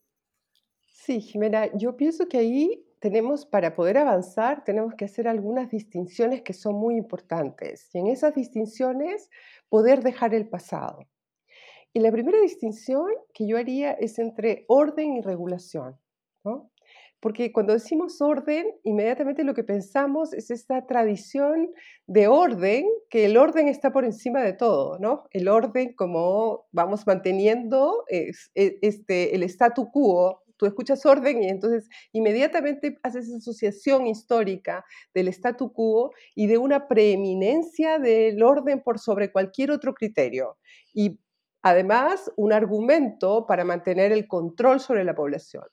Sí, 0.86 1.20
Jimena, 1.20 1.76
yo 1.76 1.96
pienso 1.96 2.26
que 2.28 2.38
ahí 2.38 2.86
tenemos, 3.04 3.44
para 3.44 3.74
poder 3.74 3.98
avanzar, 3.98 4.64
tenemos 4.64 4.94
que 4.94 5.04
hacer 5.04 5.28
algunas 5.28 5.68
distinciones 5.68 6.40
que 6.40 6.54
son 6.54 6.76
muy 6.76 6.96
importantes. 6.96 7.90
Y 7.92 7.98
en 7.98 8.06
esas 8.06 8.34
distinciones, 8.34 9.28
poder 9.68 10.02
dejar 10.02 10.32
el 10.32 10.48
pasado. 10.48 11.00
Y 11.92 12.00
la 12.00 12.10
primera 12.10 12.40
distinción 12.40 13.08
que 13.34 13.46
yo 13.46 13.58
haría 13.58 13.92
es 13.92 14.18
entre 14.18 14.64
orden 14.68 15.18
y 15.18 15.20
regulación. 15.20 15.98
Porque 17.20 17.52
cuando 17.52 17.74
decimos 17.74 18.22
orden, 18.22 18.64
inmediatamente 18.84 19.44
lo 19.44 19.52
que 19.52 19.64
pensamos 19.64 20.32
es 20.32 20.50
esta 20.50 20.86
tradición 20.86 21.74
de 22.06 22.28
orden, 22.28 22.86
que 23.10 23.26
el 23.26 23.36
orden 23.36 23.68
está 23.68 23.92
por 23.92 24.06
encima 24.06 24.40
de 24.42 24.54
todo, 24.54 24.98
¿no? 24.98 25.24
El 25.30 25.48
orden 25.48 25.92
como 25.94 26.66
vamos 26.72 27.06
manteniendo 27.06 28.04
este, 28.08 29.34
el 29.34 29.42
statu 29.42 29.90
quo 29.90 30.43
tú 30.56 30.66
escuchas 30.66 31.04
orden 31.06 31.42
y 31.42 31.48
entonces 31.48 31.88
inmediatamente 32.12 32.98
haces 33.02 33.26
esa 33.28 33.38
asociación 33.38 34.06
histórica 34.06 34.84
del 35.12 35.28
statu 35.28 35.72
quo 35.72 36.12
y 36.34 36.46
de 36.46 36.58
una 36.58 36.88
preeminencia 36.88 37.98
del 37.98 38.42
orden 38.42 38.82
por 38.82 38.98
sobre 38.98 39.32
cualquier 39.32 39.70
otro 39.70 39.94
criterio. 39.94 40.58
Y 40.92 41.18
además 41.62 42.30
un 42.36 42.52
argumento 42.52 43.46
para 43.46 43.64
mantener 43.64 44.12
el 44.12 44.28
control 44.28 44.80
sobre 44.80 45.04
la 45.04 45.14
población. 45.14 45.64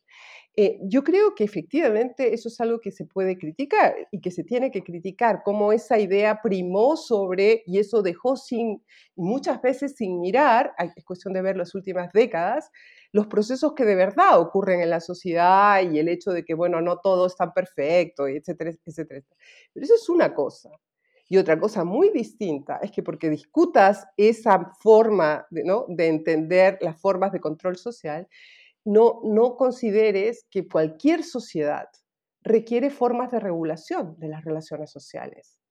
Eh, 0.58 0.80
yo 0.84 1.04
creo 1.04 1.34
que 1.34 1.46
efectivamente 1.46 2.34
eso 2.34 2.50
es 2.50 2.60
algo 2.60 2.82
que 2.82 2.92
se 2.92 3.06
puede 3.06 3.38
criticar 3.38 3.96
y 4.12 4.20
que 4.20 4.32
se 4.32 4.44
tiene 4.44 4.70
que 4.70 4.84
criticar, 4.84 5.44
como 5.44 5.72
esa 5.72 5.98
idea 5.98 6.42
primó 6.42 6.98
sobre, 6.98 7.64
y 7.66 7.80
eso 7.80 8.02
dejó 8.02 8.36
sin, 8.36 8.84
muchas 9.16 9.62
veces 9.62 9.96
sin 9.96 10.20
mirar, 10.20 10.74
es 10.96 11.06
cuestión 11.06 11.34
de 11.34 11.42
ver 11.42 11.56
las 11.56 11.74
últimas 11.74 12.12
décadas, 12.12 12.70
los 13.14 13.28
procesos 13.28 13.74
que 13.76 13.86
de 13.86 13.96
verdad 13.96 14.40
ocurren 14.42 14.82
en 14.82 14.90
la 14.90 15.00
sociedad 15.00 15.82
y 15.90 16.00
el 16.00 16.10
hecho 16.10 16.32
de 16.32 16.44
que, 16.44 16.54
bueno, 16.54 16.82
no 16.82 16.98
todo 17.00 17.28
es 17.28 17.36
tan 17.38 17.54
perfecto, 17.54 18.28
etcétera, 18.28 18.72
etcétera. 18.86 19.22
Pero 19.74 19.86
eso 19.86 19.96
es 19.96 20.10
una 20.10 20.34
cosa. 20.34 20.70
Y 21.30 21.38
otra 21.38 21.58
cosa 21.58 21.86
muy 21.86 22.10
distinta 22.10 22.80
es 22.84 22.92
que 22.92 23.04
porque 23.04 23.30
discutas 23.30 24.06
esa 24.18 24.74
forma 24.82 25.46
de, 25.50 25.64
¿no? 25.64 25.86
de 25.88 26.08
entender 26.08 26.78
las 26.82 27.00
formas 27.00 27.32
de 27.32 27.40
control 27.40 27.78
social, 27.78 28.28
no, 28.86 29.22
no 29.24 29.56
consideres 29.58 30.46
que 30.50 30.68
cualquier 30.68 31.24
sociedad 31.24 31.90
requiere 32.44 32.90
formas 32.90 33.32
de 33.32 33.40
regulación 33.40 34.16
de 34.20 34.28
las 34.28 34.44
relaciones 34.44 34.90
sociales 34.92 35.62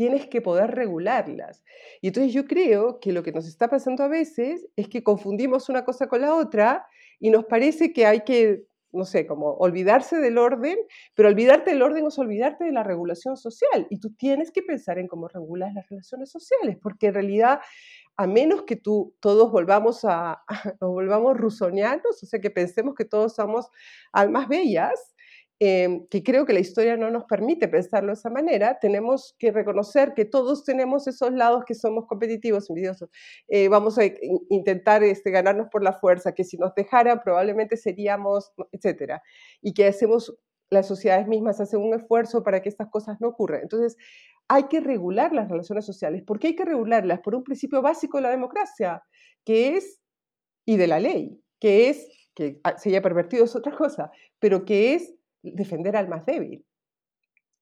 tienes 0.00 0.28
que 0.28 0.40
poder 0.40 0.70
regularlas. 0.70 1.62
Y 2.00 2.08
entonces 2.08 2.32
yo 2.32 2.46
creo 2.46 3.00
que 3.00 3.12
lo 3.12 3.22
que 3.22 3.32
nos 3.32 3.46
está 3.46 3.68
pasando 3.68 4.02
a 4.02 4.08
veces 4.08 4.66
es 4.74 4.88
que 4.88 5.02
confundimos 5.02 5.68
una 5.68 5.84
cosa 5.84 6.08
con 6.08 6.22
la 6.22 6.34
otra 6.34 6.86
y 7.18 7.28
nos 7.28 7.44
parece 7.44 7.92
que 7.92 8.06
hay 8.06 8.20
que, 8.20 8.64
no 8.92 9.04
sé, 9.04 9.26
como 9.26 9.52
olvidarse 9.54 10.16
del 10.18 10.38
orden, 10.38 10.76
pero 11.14 11.28
olvidarte 11.28 11.70
del 11.70 11.82
orden 11.82 12.06
es 12.06 12.18
olvidarte 12.18 12.64
de 12.64 12.72
la 12.72 12.82
regulación 12.82 13.36
social. 13.36 13.86
Y 13.90 14.00
tú 14.00 14.10
tienes 14.14 14.50
que 14.50 14.62
pensar 14.62 14.98
en 14.98 15.08
cómo 15.08 15.28
regulas 15.28 15.72
las 15.74 15.88
relaciones 15.88 16.30
sociales, 16.30 16.76
porque 16.82 17.08
en 17.08 17.14
realidad 17.14 17.60
a 18.16 18.26
menos 18.26 18.64
que 18.64 18.76
tú, 18.76 19.14
todos 19.20 19.50
volvamos 19.50 20.04
a, 20.04 20.42
nos 20.80 20.90
volvamos 20.90 21.38
rusonianos, 21.38 22.22
o 22.22 22.26
sea, 22.26 22.40
que 22.40 22.50
pensemos 22.50 22.94
que 22.94 23.06
todos 23.06 23.34
somos 23.34 23.68
almas 24.12 24.46
bellas, 24.46 25.14
Em, 25.62 26.06
que 26.06 26.22
creo 26.22 26.46
que 26.46 26.54
la 26.54 26.60
historia 26.60 26.96
no 26.96 27.10
nos 27.10 27.24
permite 27.24 27.68
pensarlo 27.68 28.08
de 28.08 28.14
esa 28.14 28.30
manera, 28.30 28.78
tenemos 28.80 29.36
que 29.38 29.52
reconocer 29.52 30.14
que 30.14 30.24
todos 30.24 30.64
tenemos 30.64 31.06
esos 31.06 31.32
lados 31.34 31.64
que 31.66 31.74
somos 31.74 32.06
competitivos, 32.06 32.70
envidiosos. 32.70 33.10
Eh, 33.46 33.68
vamos 33.68 33.98
a 33.98 34.04
intentar 34.48 35.02
este, 35.02 35.30
ganarnos 35.30 35.68
por 35.68 35.82
la 35.82 35.92
fuerza, 35.92 36.32
que 36.32 36.44
si 36.44 36.56
nos 36.56 36.74
dejaran 36.74 37.20
probablemente 37.22 37.76
seríamos, 37.76 38.52
etcétera. 38.72 39.22
Y 39.60 39.74
que 39.74 39.86
hacemos, 39.86 40.34
las 40.70 40.88
sociedades 40.88 41.28
mismas 41.28 41.60
hacen 41.60 41.80
un 41.80 41.92
esfuerzo 41.92 42.42
para 42.42 42.62
que 42.62 42.70
estas 42.70 42.88
cosas 42.88 43.20
no 43.20 43.28
ocurran. 43.28 43.60
Entonces, 43.60 43.98
hay 44.48 44.62
que 44.64 44.80
regular 44.80 45.34
las 45.34 45.50
relaciones 45.50 45.84
sociales. 45.84 46.22
¿Por 46.26 46.38
qué 46.38 46.48
hay 46.48 46.56
que 46.56 46.64
regularlas? 46.64 47.20
Por 47.20 47.34
un 47.34 47.44
principio 47.44 47.82
básico 47.82 48.16
de 48.16 48.22
la 48.22 48.30
democracia, 48.30 49.02
que 49.44 49.76
es, 49.76 50.00
y 50.64 50.78
de 50.78 50.86
la 50.86 51.00
ley, 51.00 51.38
que 51.60 51.90
es, 51.90 52.08
que 52.34 52.62
se 52.78 52.88
haya 52.88 53.02
pervertido 53.02 53.44
es 53.44 53.54
otra 53.54 53.76
cosa, 53.76 54.10
pero 54.38 54.64
que 54.64 54.94
es 54.94 55.19
defender 55.42 55.96
al 55.96 56.08
más 56.08 56.26
débil. 56.26 56.64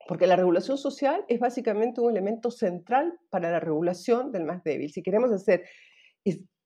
Porque 0.06 0.26
la 0.26 0.36
regulación 0.36 0.78
social 0.78 1.24
es 1.28 1.38
básicamente 1.38 2.00
un 2.00 2.10
elemento 2.10 2.50
central 2.50 3.18
para 3.30 3.50
la 3.50 3.60
regulación 3.60 4.32
del 4.32 4.44
más 4.44 4.64
débil. 4.64 4.90
Si 4.90 5.02
queremos 5.02 5.30
hacer 5.32 5.64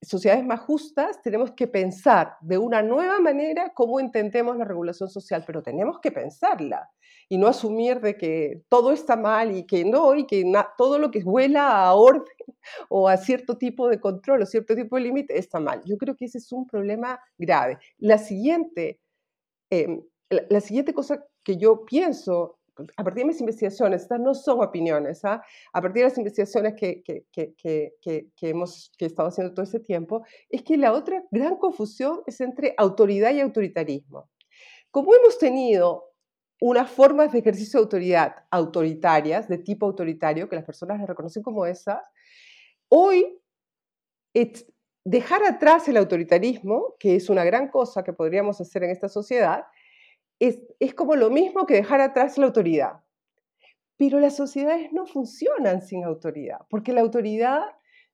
sociedades 0.03 0.45
más 0.45 0.61
justas, 0.61 1.23
tenemos 1.23 1.53
que 1.53 1.69
pensar 1.69 2.35
de 2.41 2.59
una 2.59 2.83
nueva 2.83 3.21
manera 3.21 3.73
cómo 3.75 4.01
entendemos 4.01 4.57
la 4.57 4.65
regulación 4.65 5.09
social, 5.09 5.45
pero 5.47 5.63
tenemos 5.63 6.01
que 6.01 6.11
pensarla 6.11 6.91
y 7.29 7.39
no 7.39 7.47
asumir 7.47 8.01
de 8.01 8.17
que 8.17 8.63
todo 8.69 8.93
está 8.93 9.17
mal 9.17 9.57
y 9.57 9.65
que 9.65 9.85
no, 9.85 10.15
y 10.15 10.27
que 10.27 10.45
todo 10.77 10.99
lo 10.99 11.11
que 11.11 11.23
vuela 11.23 11.85
a 11.85 11.95
orden 11.95 12.25
o 12.89 13.09
a 13.09 13.17
cierto 13.17 13.57
tipo 13.57 13.89
de 13.89 14.01
control 14.01 14.43
o 14.43 14.47
cierto 14.47 14.75
tipo 14.75 14.97
de 14.97 15.03
límite 15.03 15.39
está 15.39 15.61
mal. 15.61 15.81
Yo 15.85 15.97
creo 15.97 16.17
que 16.17 16.25
ese 16.25 16.39
es 16.39 16.53
un 16.53 16.67
problema 16.67 17.21
grave. 17.39 17.79
La 17.99 18.19
siguiente 18.19 19.01
em, 19.71 20.03
la, 20.49 20.61
siguiente 20.61 20.95
cosa 20.95 21.25
que 21.43 21.57
yo 21.57 21.85
pienso, 21.85 22.59
a 22.97 23.05
partir 23.05 23.23
de 23.23 23.29
mis 23.29 23.41
investigaciones, 23.41 24.03
estas 24.03 24.21
no 24.21 24.35
son 24.35 24.61
opiniones, 24.63 25.25
¿ah? 25.25 25.43
a 25.73 25.83
partir 25.83 26.03
de 26.03 26.09
las 26.09 26.19
investigaciones 26.19 26.75
que, 26.75 27.03
hemos 28.41 28.93
que 28.97 29.07
estado 29.07 29.29
haciendo 29.29 29.55
todo 29.55 29.65
ese 29.65 29.81
tiempo, 29.81 30.25
es 30.49 30.63
que 30.63 30.77
la 30.77 30.93
otra 30.93 31.23
gran 31.31 31.57
confusión 31.57 32.23
es 32.27 32.41
entre 32.41 32.75
autoridad 32.77 33.33
y 33.33 33.41
autoritarismo. 33.41 34.29
Como 34.91 35.15
hemos 35.15 35.39
tenido 35.39 36.13
unas 36.61 36.91
formas 36.91 37.33
de 37.33 37.41
ejercicio 37.41 37.81
de 37.81 37.85
autoridad 37.85 38.37
autoritarias, 38.51 39.49
de 39.49 39.59
tipo 39.59 39.87
autoritario, 39.87 40.49
que 40.49 40.57
las 40.57 40.65
personas 40.65 40.99
las 40.99 41.09
reconocen 41.09 41.43
como 41.43 41.67
esas, 41.67 42.01
hoy 42.89 43.39
dejar 45.05 45.43
atrás 45.45 45.89
el 45.89 45.97
autoritarismo, 45.97 46.95
que 46.99 47.17
es 47.17 47.29
una 47.29 47.45
gran 47.45 47.69
cosa 47.69 48.05
que 48.05 48.13
podríamos 48.13 48.61
hacer 48.61 48.85
en 48.85 48.91
esta 48.91 49.09
sociedad, 49.09 49.65
es, 50.81 50.95
como 50.95 51.15
lo 51.15 51.31
mismo 51.31 51.67
que 51.67 51.75
dejar 51.75 52.01
atrás 52.01 52.37
la 52.37 52.47
autoridad. 52.47 53.01
Pero 53.97 54.19
las 54.19 54.37
sociedades 54.37 54.93
no 54.93 55.07
funcionan 55.07 55.83
sin 55.83 56.05
autoridad, 56.05 56.59
porque 56.69 56.93
la 56.93 57.03
autoridad 57.03 57.63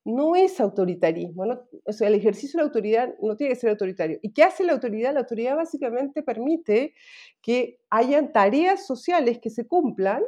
no 0.04 0.36
es 0.36 0.60
autoritarismo, 0.60 1.44
o 1.84 1.92
sea, 1.92 2.08
el 2.08 2.14
ejercicio 2.14 2.58
de 2.58 2.62
la 2.62 2.68
autoridad 2.68 3.14
no 3.20 3.36
tiene 3.36 3.52
que 3.52 3.60
ser 3.60 3.70
autoritario. 3.70 4.18
¿Y 4.22 4.32
qué 4.32 4.42
hace 4.42 4.64
la 4.64 4.72
autoridad? 4.72 5.12
La 5.12 5.20
autoridad 5.20 5.56
básicamente 5.56 6.22
permite 6.22 6.94
que 7.42 7.78
hayan 7.90 8.32
tareas 8.32 8.86
sociales 8.86 9.38
que 9.38 9.50
se 9.50 9.66
cumplan 9.66 10.22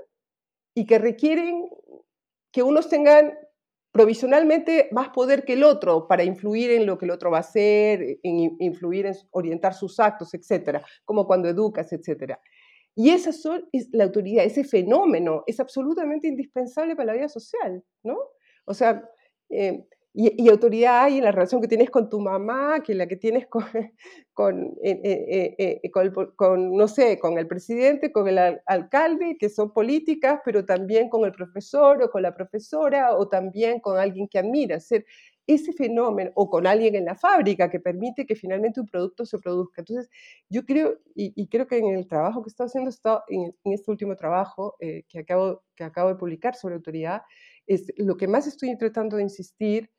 y 0.74 0.86
que 0.86 0.98
requieren 0.98 1.68
que 2.52 2.62
unos 2.62 2.88
tengan 2.88 3.34
provisionalmente 3.92 4.88
más 4.92 5.08
poder 5.10 5.44
que 5.44 5.54
el 5.54 5.64
otro 5.64 6.06
para 6.06 6.24
influir 6.24 6.70
en 6.70 6.86
lo 6.86 6.96
que 6.96 7.06
el 7.06 7.10
otro 7.10 7.30
va 7.30 7.38
a 7.38 7.40
hacer, 7.40 8.18
en 8.22 8.56
influir 8.60 9.06
en 9.06 9.14
orientar 9.30 9.74
sus 9.74 9.98
actos, 9.98 10.32
etcétera, 10.34 10.84
como 11.04 11.26
cuando 11.26 11.48
educas, 11.48 11.92
etcétera. 11.92 12.40
Y 12.94 13.10
esa 13.10 13.30
es 13.30 13.88
la 13.92 14.04
autoridad, 14.04 14.44
ese 14.44 14.64
fenómeno 14.64 15.42
es 15.46 15.60
absolutamente 15.60 16.28
indispensable 16.28 16.96
para 16.96 17.06
la 17.06 17.12
vida 17.14 17.28
social, 17.28 17.82
¿no? 18.02 18.18
O 18.64 18.74
sea, 18.74 19.08
eh, 19.48 19.86
y, 20.12 20.48
autoridad 20.48 21.04
hay 21.04 21.18
en 21.18 21.24
la 21.24 21.30
relación 21.30 21.60
que 21.60 21.68
tienes 21.68 21.88
con 21.88 22.08
tu 22.08 22.18
mamá, 22.18 22.82
que 22.82 22.94
la 22.94 23.06
que 23.06 23.16
tienes 23.16 23.46
con, 23.46 23.62
con, 24.34 24.76
eh, 24.82 25.80
eh, 25.82 25.90
con, 26.36 26.76
no 26.76 26.88
sé, 26.88 27.18
con 27.20 27.38
el 27.38 27.46
presidente, 27.46 28.10
con 28.10 28.26
el 28.26 28.60
alcalde, 28.66 29.36
que 29.38 29.48
son 29.48 29.72
políticas, 29.72 30.40
pero 30.44 30.64
también 30.64 31.08
con 31.08 31.24
el 31.24 31.32
profesor 31.32 32.02
o 32.02 32.10
con 32.10 32.22
la 32.22 32.34
profesora, 32.34 33.16
o 33.16 33.28
también 33.28 33.78
con 33.78 33.98
alguien 33.98 34.26
que 34.26 34.40
admira. 34.40 34.80
Ser 34.80 35.06
ese 35.46 35.72
fenómeno, 35.72 36.30
o 36.34 36.48
con 36.50 36.66
alguien 36.66 36.94
en 36.96 37.04
la 37.04 37.14
fábrica 37.14 37.70
que 37.70 37.80
permite 37.80 38.26
que 38.26 38.36
finalmente 38.36 38.80
un 38.80 38.86
producto 38.86 39.24
se 39.24 39.38
produzca. 39.38 39.80
Entonces, 39.80 40.08
yo 40.48 40.64
creo, 40.64 40.98
y, 41.14 41.48
creo 41.48 41.66
que 41.66 41.78
en 41.78 41.86
el 41.86 42.06
trabajo 42.08 42.42
que 42.42 42.50
estoy 42.50 42.66
haciendo, 42.66 42.90
está, 42.90 43.24
en, 43.28 43.54
en 43.64 43.72
este 43.72 43.90
último 43.90 44.16
trabajo 44.16 44.76
que, 44.80 45.18
acabo, 45.18 45.62
que 45.76 45.84
acabo 45.84 46.08
de 46.08 46.16
publicar 46.16 46.54
sobre 46.54 46.76
autoridad, 46.76 47.22
es 47.66 47.92
lo 47.96 48.16
que 48.16 48.28
más 48.28 48.46
estoy 48.46 48.76
tratando 48.76 49.16
de 49.16 49.24
insistir 49.24 49.90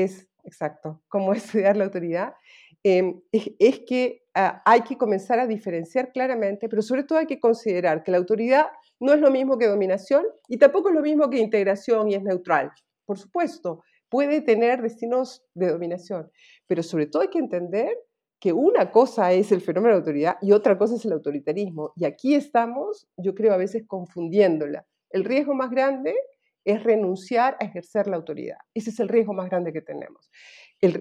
es, 0.00 0.28
exacto, 0.44 1.02
cómo 1.08 1.32
estudiar 1.34 1.76
la 1.76 1.84
autoridad, 1.84 2.34
em, 2.82 3.20
es, 3.30 3.80
que 3.80 4.24
ah, 4.34 4.62
hay 4.64 4.82
que 4.82 4.96
comenzar 4.96 5.38
a 5.38 5.46
diferenciar 5.46 6.12
claramente, 6.12 6.68
pero 6.68 6.82
sobre 6.82 7.04
todo 7.04 7.18
hay 7.18 7.26
que 7.26 7.40
considerar 7.40 8.02
que 8.02 8.10
la 8.10 8.18
autoridad 8.18 8.66
no 8.98 9.12
es 9.12 9.20
lo 9.20 9.30
mismo 9.30 9.58
que 9.58 9.66
dominación 9.66 10.24
y 10.48 10.58
tampoco 10.58 10.88
es 10.88 10.94
lo 10.94 11.02
mismo 11.02 11.28
que 11.30 11.38
integración 11.38 12.10
y 12.10 12.14
es 12.14 12.22
neutral. 12.22 12.72
Por 13.04 13.18
supuesto, 13.18 13.82
puede 14.08 14.40
tener 14.40 14.82
destinos 14.82 15.44
de 15.54 15.70
dominación, 15.70 16.30
pero 16.66 16.82
sobre 16.82 17.06
todo 17.06 17.22
hay 17.22 17.28
que 17.28 17.38
entender 17.38 17.96
que 18.42 18.52
una 18.52 18.90
cosa 18.90 19.32
es 19.32 19.52
el 19.52 19.60
fenómeno 19.60 19.94
de 19.94 20.00
autoridad 20.00 20.36
y 20.42 20.50
otra 20.50 20.76
cosa 20.76 20.96
es 20.96 21.04
el 21.04 21.12
autoritarismo. 21.12 21.92
Y 21.94 22.04
aquí 22.04 22.34
estamos, 22.34 23.06
yo 23.16 23.36
creo, 23.36 23.52
a 23.52 23.56
veces 23.56 23.84
confundiéndola. 23.86 24.84
El 25.10 25.24
riesgo 25.24 25.54
más 25.54 25.70
grande 25.70 26.16
es 26.64 26.82
renunciar 26.82 27.56
a 27.60 27.64
ejercer 27.64 28.06
la 28.06 28.16
autoridad. 28.16 28.58
Ese 28.74 28.90
es 28.90 29.00
el 29.00 29.08
riesgo 29.08 29.32
más 29.32 29.50
grande 29.50 29.72
que 29.72 29.82
tenemos. 29.82 30.30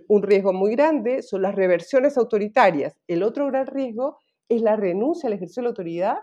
un 0.08 0.24
riesgo 0.24 0.54
muy 0.54 0.76
grande 0.76 1.22
son 1.22 1.42
las 1.42 1.56
reversiones 1.56 2.18
autoritarias. 2.18 2.96
El 3.08 3.24
otro 3.24 3.48
gran 3.48 3.68
riesgo 3.68 4.20
es 4.50 4.62
la 4.62 4.76
renuncia 4.76 5.28
al 5.28 5.34
ejercicio 5.34 5.62
de 5.62 5.66
la 5.66 5.70
autoridad, 5.70 6.18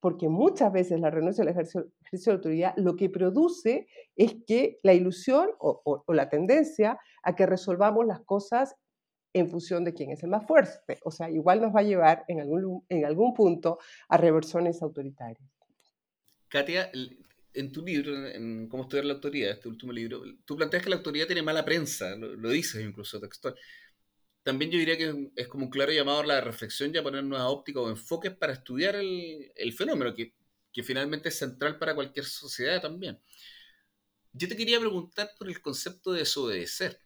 porque 0.00 0.28
muchas 0.28 0.72
veces 0.72 1.00
la 1.00 1.10
renuncia 1.10 1.42
al 1.42 1.48
ejercicio, 1.48 1.90
de 2.10 2.18
la 2.26 2.32
autoridad 2.34 2.74
lo 2.76 2.96
que 2.96 3.10
produce 3.10 3.86
es 4.14 4.36
que 4.46 4.78
la 4.82 4.94
ilusión 4.94 5.50
o, 5.58 6.04
la 6.08 6.28
tendencia 6.28 6.98
a 7.22 7.34
que 7.34 7.46
resolvamos 7.46 8.06
las 8.06 8.20
cosas 8.20 8.76
en 9.32 9.48
función 9.48 9.84
de 9.84 9.92
quién 9.92 10.10
es 10.10 10.22
el 10.22 10.30
más 10.30 10.46
fuerte. 10.46 10.98
O 11.04 11.10
sea, 11.10 11.28
igual 11.28 11.60
nos 11.60 11.74
va 11.74 11.80
a 11.80 11.84
llevar 11.84 12.24
en 12.28 12.40
algún, 12.40 12.84
en 12.88 13.04
algún 13.04 13.34
punto 13.34 13.78
a 14.08 14.16
reversiones 14.16 14.80
autoritarias. 14.82 15.50
Katia, 16.48 16.90
en 17.56 17.72
tu 17.72 17.84
libro, 17.84 18.26
en 18.28 18.68
Cómo 18.68 18.84
estudiar 18.84 19.04
la 19.06 19.14
autoridad, 19.14 19.52
este 19.52 19.68
último 19.68 19.92
libro, 19.92 20.22
tú 20.44 20.56
planteas 20.56 20.82
que 20.82 20.90
la 20.90 20.96
autoridad 20.96 21.26
tiene 21.26 21.42
mala 21.42 21.64
prensa, 21.64 22.14
lo, 22.16 22.50
dices 22.50 22.84
incluso 22.84 23.20
textual. 23.20 23.54
También 24.42 24.70
yo 24.70 24.78
diría 24.78 24.96
que 24.96 25.30
es 25.34 25.48
como 25.48 25.64
un 25.64 25.70
claro 25.70 25.92
llamado 25.92 26.20
a 26.20 26.26
la 26.26 26.40
reflexión 26.40 26.94
y 26.94 26.98
a 26.98 27.02
poner 27.02 27.24
nuevas 27.24 27.48
ópticas 27.48 27.82
o 27.82 27.90
enfoques 27.90 28.32
para 28.36 28.52
estudiar 28.52 28.94
el, 28.96 29.52
el 29.56 29.72
fenómeno, 29.72 30.14
que, 30.14 30.34
que 30.72 30.82
finalmente 30.82 31.30
es 31.30 31.38
central 31.38 31.78
para 31.78 31.94
cualquier 31.94 32.26
sociedad 32.26 32.80
también. 32.80 33.18
Yo 34.32 34.48
te 34.48 34.56
quería 34.56 34.78
preguntar 34.78 35.30
por 35.38 35.48
el 35.48 35.60
concepto 35.60 36.12
de 36.12 36.20
desobedecer, 36.20 37.00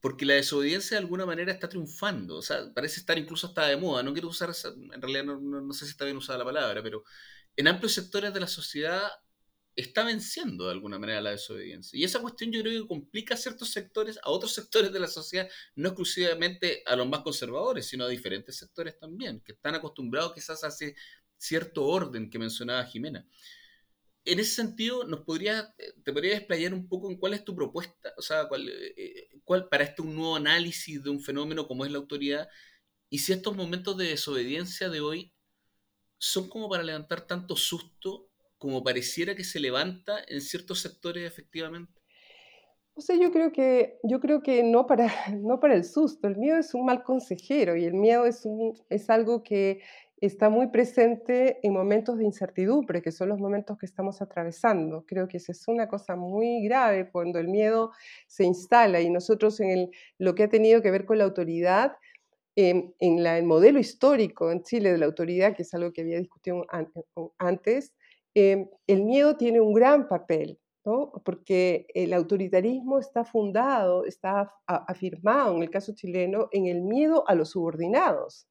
porque 0.00 0.24
la 0.24 0.34
desobediencia 0.34 0.96
de 0.96 1.02
alguna 1.02 1.26
manera 1.26 1.52
está 1.52 1.68
triunfando, 1.68 2.36
o 2.36 2.42
sea, 2.42 2.72
parece 2.74 3.00
estar 3.00 3.18
incluso 3.18 3.48
hasta 3.48 3.66
de 3.66 3.76
moda, 3.76 4.02
no 4.02 4.12
quiero 4.12 4.28
usar, 4.28 4.50
en 4.94 5.02
realidad 5.02 5.24
no, 5.24 5.40
no, 5.40 5.72
sé 5.74 5.84
si 5.84 5.90
está 5.90 6.04
bien 6.04 6.16
usada 6.16 6.38
la 6.38 6.44
palabra, 6.44 6.82
pero 6.82 7.04
en 7.56 7.68
amplios 7.68 7.92
sectores 7.92 8.32
de 8.32 8.40
la 8.40 8.46
sociedad 8.46 9.10
está 9.76 10.04
venciendo 10.04 10.64
de 10.64 10.72
alguna 10.72 10.98
manera 10.98 11.20
la 11.20 11.30
desobediencia. 11.30 11.98
Y 11.98 12.04
esa 12.04 12.20
cuestión 12.20 12.50
yo 12.50 12.62
creo 12.62 12.82
que 12.82 12.88
complica 12.88 13.34
a 13.34 13.36
ciertos 13.36 13.68
sectores, 13.68 14.18
a 14.22 14.30
otros 14.30 14.52
sectores 14.54 14.90
de 14.90 14.98
la 14.98 15.06
sociedad, 15.06 15.48
no 15.74 15.90
exclusivamente 15.90 16.82
a 16.86 16.96
los 16.96 17.06
más 17.06 17.20
conservadores, 17.20 17.86
sino 17.86 18.04
a 18.04 18.08
diferentes 18.08 18.56
sectores 18.56 18.98
también, 18.98 19.40
que 19.40 19.52
están 19.52 19.74
acostumbrados 19.74 20.32
quizás 20.32 20.64
a 20.64 20.68
ese 20.68 20.96
cierto 21.36 21.84
orden 21.84 22.30
que 22.30 22.38
mencionaba 22.38 22.84
Jimena. 22.86 23.28
En 24.24 24.40
ese 24.40 24.54
sentido, 24.54 25.04
nos 25.04 25.20
podría, 25.20 25.74
te 26.02 26.12
podría 26.12 26.32
desplayar 26.32 26.72
un 26.74 26.88
poco 26.88 27.10
en 27.10 27.18
cuál 27.18 27.34
es 27.34 27.44
tu 27.44 27.54
propuesta, 27.54 28.12
o 28.16 28.22
sea, 28.22 28.48
cuál, 28.48 28.68
eh, 28.68 29.28
cuál 29.44 29.68
para 29.68 29.84
este 29.84 30.02
un 30.02 30.16
nuevo 30.16 30.34
análisis 30.36 31.02
de 31.02 31.10
un 31.10 31.20
fenómeno 31.20 31.68
como 31.68 31.84
es 31.84 31.92
la 31.92 31.98
autoridad, 31.98 32.48
y 33.08 33.18
si 33.18 33.32
estos 33.32 33.54
momentos 33.54 33.96
de 33.96 34.08
desobediencia 34.08 34.88
de 34.88 35.00
hoy 35.00 35.32
son 36.18 36.48
como 36.48 36.68
para 36.68 36.82
levantar 36.82 37.26
tanto 37.26 37.54
susto 37.56 38.30
como 38.58 38.82
pareciera 38.82 39.34
que 39.34 39.44
se 39.44 39.60
levanta 39.60 40.18
en 40.28 40.40
ciertos 40.40 40.80
sectores 40.80 41.26
efectivamente? 41.26 42.00
O 42.94 43.02
sea, 43.02 43.16
yo 43.16 43.30
creo 43.30 43.52
que, 43.52 43.98
yo 44.04 44.20
creo 44.20 44.42
que 44.42 44.62
no, 44.62 44.86
para, 44.86 45.06
no 45.38 45.60
para 45.60 45.74
el 45.74 45.84
susto, 45.84 46.28
el 46.28 46.36
miedo 46.36 46.58
es 46.58 46.72
un 46.74 46.86
mal 46.86 47.02
consejero 47.02 47.76
y 47.76 47.84
el 47.84 47.94
miedo 47.94 48.24
es, 48.24 48.46
un, 48.46 48.72
es 48.88 49.10
algo 49.10 49.42
que 49.42 49.80
está 50.18 50.48
muy 50.48 50.68
presente 50.68 51.58
en 51.62 51.74
momentos 51.74 52.16
de 52.16 52.24
incertidumbre, 52.24 53.02
que 53.02 53.12
son 53.12 53.28
los 53.28 53.38
momentos 53.38 53.76
que 53.76 53.84
estamos 53.84 54.22
atravesando. 54.22 55.04
Creo 55.06 55.28
que 55.28 55.36
esa 55.36 55.52
es 55.52 55.68
una 55.68 55.88
cosa 55.88 56.16
muy 56.16 56.64
grave 56.64 57.10
cuando 57.10 57.38
el 57.38 57.48
miedo 57.48 57.92
se 58.26 58.44
instala 58.44 59.00
y 59.02 59.10
nosotros 59.10 59.60
en 59.60 59.70
el, 59.70 59.90
lo 60.18 60.34
que 60.34 60.44
ha 60.44 60.48
tenido 60.48 60.80
que 60.80 60.90
ver 60.90 61.04
con 61.04 61.18
la 61.18 61.24
autoridad, 61.24 61.92
en, 62.56 62.94
el 62.98 63.44
modelo 63.44 63.78
histórico 63.78 64.50
en 64.50 64.62
Chile 64.62 64.90
de 64.90 64.98
la 64.98 65.04
autoridad, 65.06 65.54
que 65.54 65.62
es 65.62 65.74
algo 65.74 65.92
que 65.92 66.00
había 66.00 66.18
discutido 66.18 66.66
antes, 67.38 67.92
Em, 68.38 68.68
el 68.86 69.02
miedo 69.02 69.38
tiene 69.38 69.62
un 69.62 69.72
gran 69.72 70.08
papel, 70.08 70.60
¿no? 70.84 71.10
porque 71.24 71.86
el 71.94 72.12
autoritarismo 72.12 72.98
está 72.98 73.24
fundado, 73.24 74.04
está 74.04 74.52
afirmado 74.66 75.56
en 75.56 75.62
el 75.62 75.70
caso 75.70 75.94
chileno 75.94 76.50
en 76.52 76.66
el 76.66 76.82
miedo 76.82 77.26
a 77.28 77.34
los 77.34 77.52
subordinados. 77.52 78.46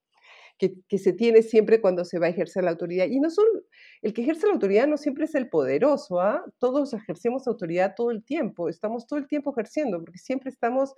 Que, 0.58 0.98
se 0.98 1.14
tiene 1.14 1.44
siempre 1.44 1.82
cuando 1.82 2.04
se 2.04 2.18
va 2.18 2.26
a 2.26 2.30
ejercer 2.30 2.64
la 2.64 2.72
autoridad. 2.72 3.06
Y 3.08 3.20
no 3.20 3.30
solo, 3.30 3.62
el 4.02 4.12
que 4.14 4.24
ejerce 4.24 4.48
la 4.48 4.54
autoridad 4.54 4.88
no 4.88 4.98
siempre 4.98 5.26
es 5.26 5.36
el 5.36 5.50
poderoso, 5.50 6.20
¿ah? 6.20 6.44
todos 6.58 6.94
ejercemos 6.96 7.48
autoridad 7.48 7.94
todo 7.96 8.10
el 8.10 8.24
tiempo, 8.24 8.70
estamos 8.70 9.06
todo 9.06 9.20
el 9.20 9.28
tiempo 9.28 9.52
ejerciendo, 9.52 10.00
porque 10.00 10.18
siempre 10.18 10.50
estamos, 10.50 10.96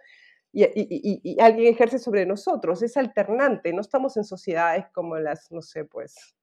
y, 0.53 1.37
alguien 1.41 1.73
ejerce 1.73 1.99
sobre 1.99 2.25
nosotros, 2.25 2.81
es 2.83 2.95
alternante, 2.95 3.73
no 3.73 3.81
estamos 3.81 4.15
en 4.15 4.23
sociedades 4.23 4.85
como 4.93 5.17
las, 5.17 5.51
no 5.51 5.61
sé, 5.61 5.83
pues, 5.83 6.36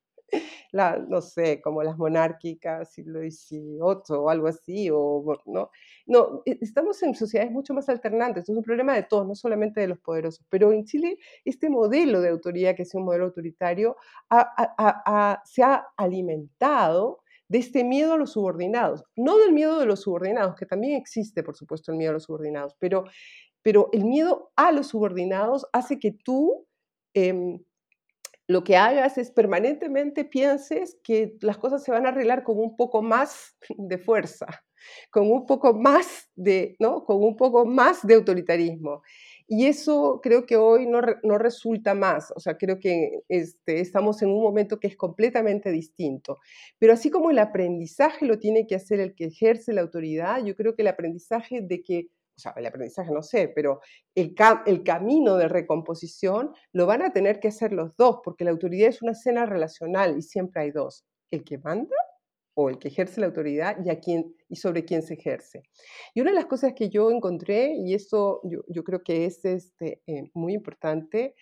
no 1.09 1.21
sé, 1.21 1.61
como 1.61 1.83
las 1.83 1.97
monárquicas, 1.97 2.93
siglo 2.93 3.21
XVIII 3.21 3.79
o 4.09 4.29
algo 4.29 4.49
así, 4.49 4.89
o, 4.93 5.25
¿no? 5.47 5.71
No, 6.07 6.43
e, 6.45 6.59
estamos 6.61 7.03
en 7.03 7.15
sociedades 7.15 7.53
mucho 7.53 7.75
más 7.75 7.89
alternantes, 7.89 8.49
es 8.49 8.57
un 8.57 8.63
problema 8.63 8.95
de 8.95 9.05
todos, 9.05 9.27
no 9.27 9.35
solamente 9.35 9.81
de 9.81 9.89
los 9.89 9.99
poderosos, 10.01 10.45
pero 10.49 10.73
en 10.73 10.85
Chile 10.85 11.19
este 11.45 11.71
modelo 11.71 12.21
de 12.21 12.31
autoridad, 12.31 12.75
que 12.75 12.83
es 12.83 12.95
un 12.95 13.05
modelo 13.05 13.27
autoritario, 13.27 13.97
se 15.45 15.63
ha 15.63 15.87
alimentado 15.97 17.21
de 17.49 17.59
este 17.59 17.85
miedo 17.85 18.15
a 18.15 18.19
los 18.19 18.33
subordinados, 18.33 19.05
no 19.17 19.39
del 19.39 19.53
miedo 19.53 19.79
de 19.79 19.87
los 19.87 20.03
subordinados, 20.03 20.57
que 20.57 20.67
también 20.67 20.97
existe, 20.97 21.43
por 21.43 21.57
supuesto, 21.57 21.93
el 21.93 21.99
miedo 21.99 22.11
a 22.11 22.15
los 22.15 22.25
subordinados, 22.25 22.75
pero, 22.79 23.05
pero 23.63 23.91
el 23.93 24.05
miedo 24.05 24.51
a 24.57 24.73
los 24.73 24.89
subordinados 24.89 25.67
hace 25.73 25.99
que 25.99 26.13
tú... 26.13 26.67
Em, 27.15 27.61
lo 28.47 28.65
que 28.65 28.77
hagas 28.77 29.19
es 29.19 29.31
permanentemente 29.31 30.25
pienses 30.25 30.99
que 31.03 31.37
las 31.41 31.59
cosas 31.59 31.83
se 31.83 31.93
van 31.93 32.07
a 32.07 32.11
arreglar 32.11 32.43
con 32.45 32.59
un 32.59 32.77
poco 32.77 33.03
más 33.03 33.57
de 33.79 33.99
fuerza, 33.99 34.47
con 35.11 35.31
un 35.31 35.47
poco 35.47 35.73
más 35.75 36.31
de, 36.35 36.77
¿no? 36.79 37.05
Con 37.05 37.23
un 37.23 37.37
poco 37.37 37.65
más 37.65 38.07
de 38.07 38.15
autoritarismo. 38.15 39.03
Y 39.47 39.67
eso 39.67 40.21
creo 40.23 40.47
que 40.47 40.57
hoy 40.57 40.87
no, 40.87 41.01
no 41.23 41.37
resulta 41.37 41.95
más, 41.95 42.33
o 42.35 42.41
sea, 42.41 42.57
creo 42.57 42.81
que 42.81 43.21
este, 43.29 43.81
estamos 43.81 44.23
en 44.23 44.31
un 44.31 44.43
momento 44.43 44.81
que 44.81 44.87
es 44.87 44.97
completamente 44.97 45.71
distinto. 45.71 46.39
Pero 46.79 46.95
así 46.95 47.11
como 47.11 47.31
el 47.31 47.39
aprendizaje 47.39 48.25
lo 48.25 48.39
tiene 48.39 48.67
que 48.67 48.75
hacer 48.75 49.01
el 49.01 49.15
que 49.15 49.27
ejerce 49.27 49.75
la 49.75 49.83
autoridad, 49.83 50.43
yo 50.43 50.57
creo 50.57 50.75
que 50.75 50.83
el 50.83 50.89
aprendizaje 50.89 51.61
de 51.61 51.83
que 51.83 52.09
o 52.37 52.41
sea, 52.41 52.53
el 52.57 52.67
aprendizaje 52.67 53.13
no 53.13 53.23
sé, 53.23 53.49
pero 53.55 53.81
el, 54.15 54.35
el 54.67 54.83
camino 54.83 55.37
de 55.37 55.49
recomposición 55.49 56.53
lo 56.73 56.87
van 56.87 57.03
a 57.03 57.13
tener 57.13 57.41
que 57.41 57.49
hacer 57.49 57.73
los 57.73 57.97
dos, 57.97 58.19
porque 58.25 58.45
la 58.45 58.51
autoridad 58.51 58.89
es 58.89 59.03
una 59.03 59.13
escena 59.13 59.47
relacional 59.47 60.19
y 60.19 60.23
siempre 60.23 60.63
hay 60.63 60.71
dos, 60.71 61.05
el 61.31 61.45
que 61.45 61.59
manda 61.59 61.97
o 62.55 62.71
el 62.71 62.79
que 62.79 62.89
ejerce 62.89 63.21
la 63.21 63.27
autoridad 63.27 63.77
y, 63.85 63.91
a 63.91 63.99
quién, 63.99 64.35
y 64.49 64.57
sobre 64.57 64.85
quién 64.85 65.03
se 65.03 65.15
ejerce. 65.15 65.63
Y 66.15 66.21
una 66.21 66.31
de 66.31 66.37
las 66.37 66.47
cosas 66.47 66.73
que 66.75 66.89
yo 66.89 67.11
encontré, 67.11 67.75
y 67.77 67.95
eso 67.95 68.41
yo, 68.45 68.85
creo 68.85 69.03
que 69.03 69.27
es 69.27 69.45
este, 69.45 70.03
eh, 70.07 70.31
muy 70.35 70.55
importante, 70.55 71.35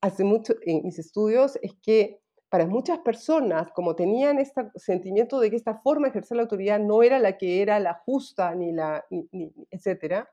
hace 0.00 0.24
mucho 0.24 0.54
en 0.62 0.82
mis 0.82 0.98
estudios, 0.98 1.58
es 1.62 1.72
que 1.82 2.20
para 2.48 2.66
muchas 2.66 2.98
personas, 3.00 3.70
como 3.72 3.96
tenían 3.96 4.38
este 4.38 4.70
sentimiento 4.76 5.40
de 5.40 5.50
que 5.50 5.56
esta 5.56 5.80
forma 5.80 6.06
de 6.06 6.10
ejercer 6.10 6.36
la 6.36 6.44
autoridad 6.44 6.78
no 6.78 7.02
era 7.02 7.18
la 7.18 7.36
que 7.36 7.60
era 7.60 7.80
la 7.80 7.94
justa, 7.94 8.54
ni 8.54 8.72
la, 8.72 9.04
etcétera, 9.70 10.28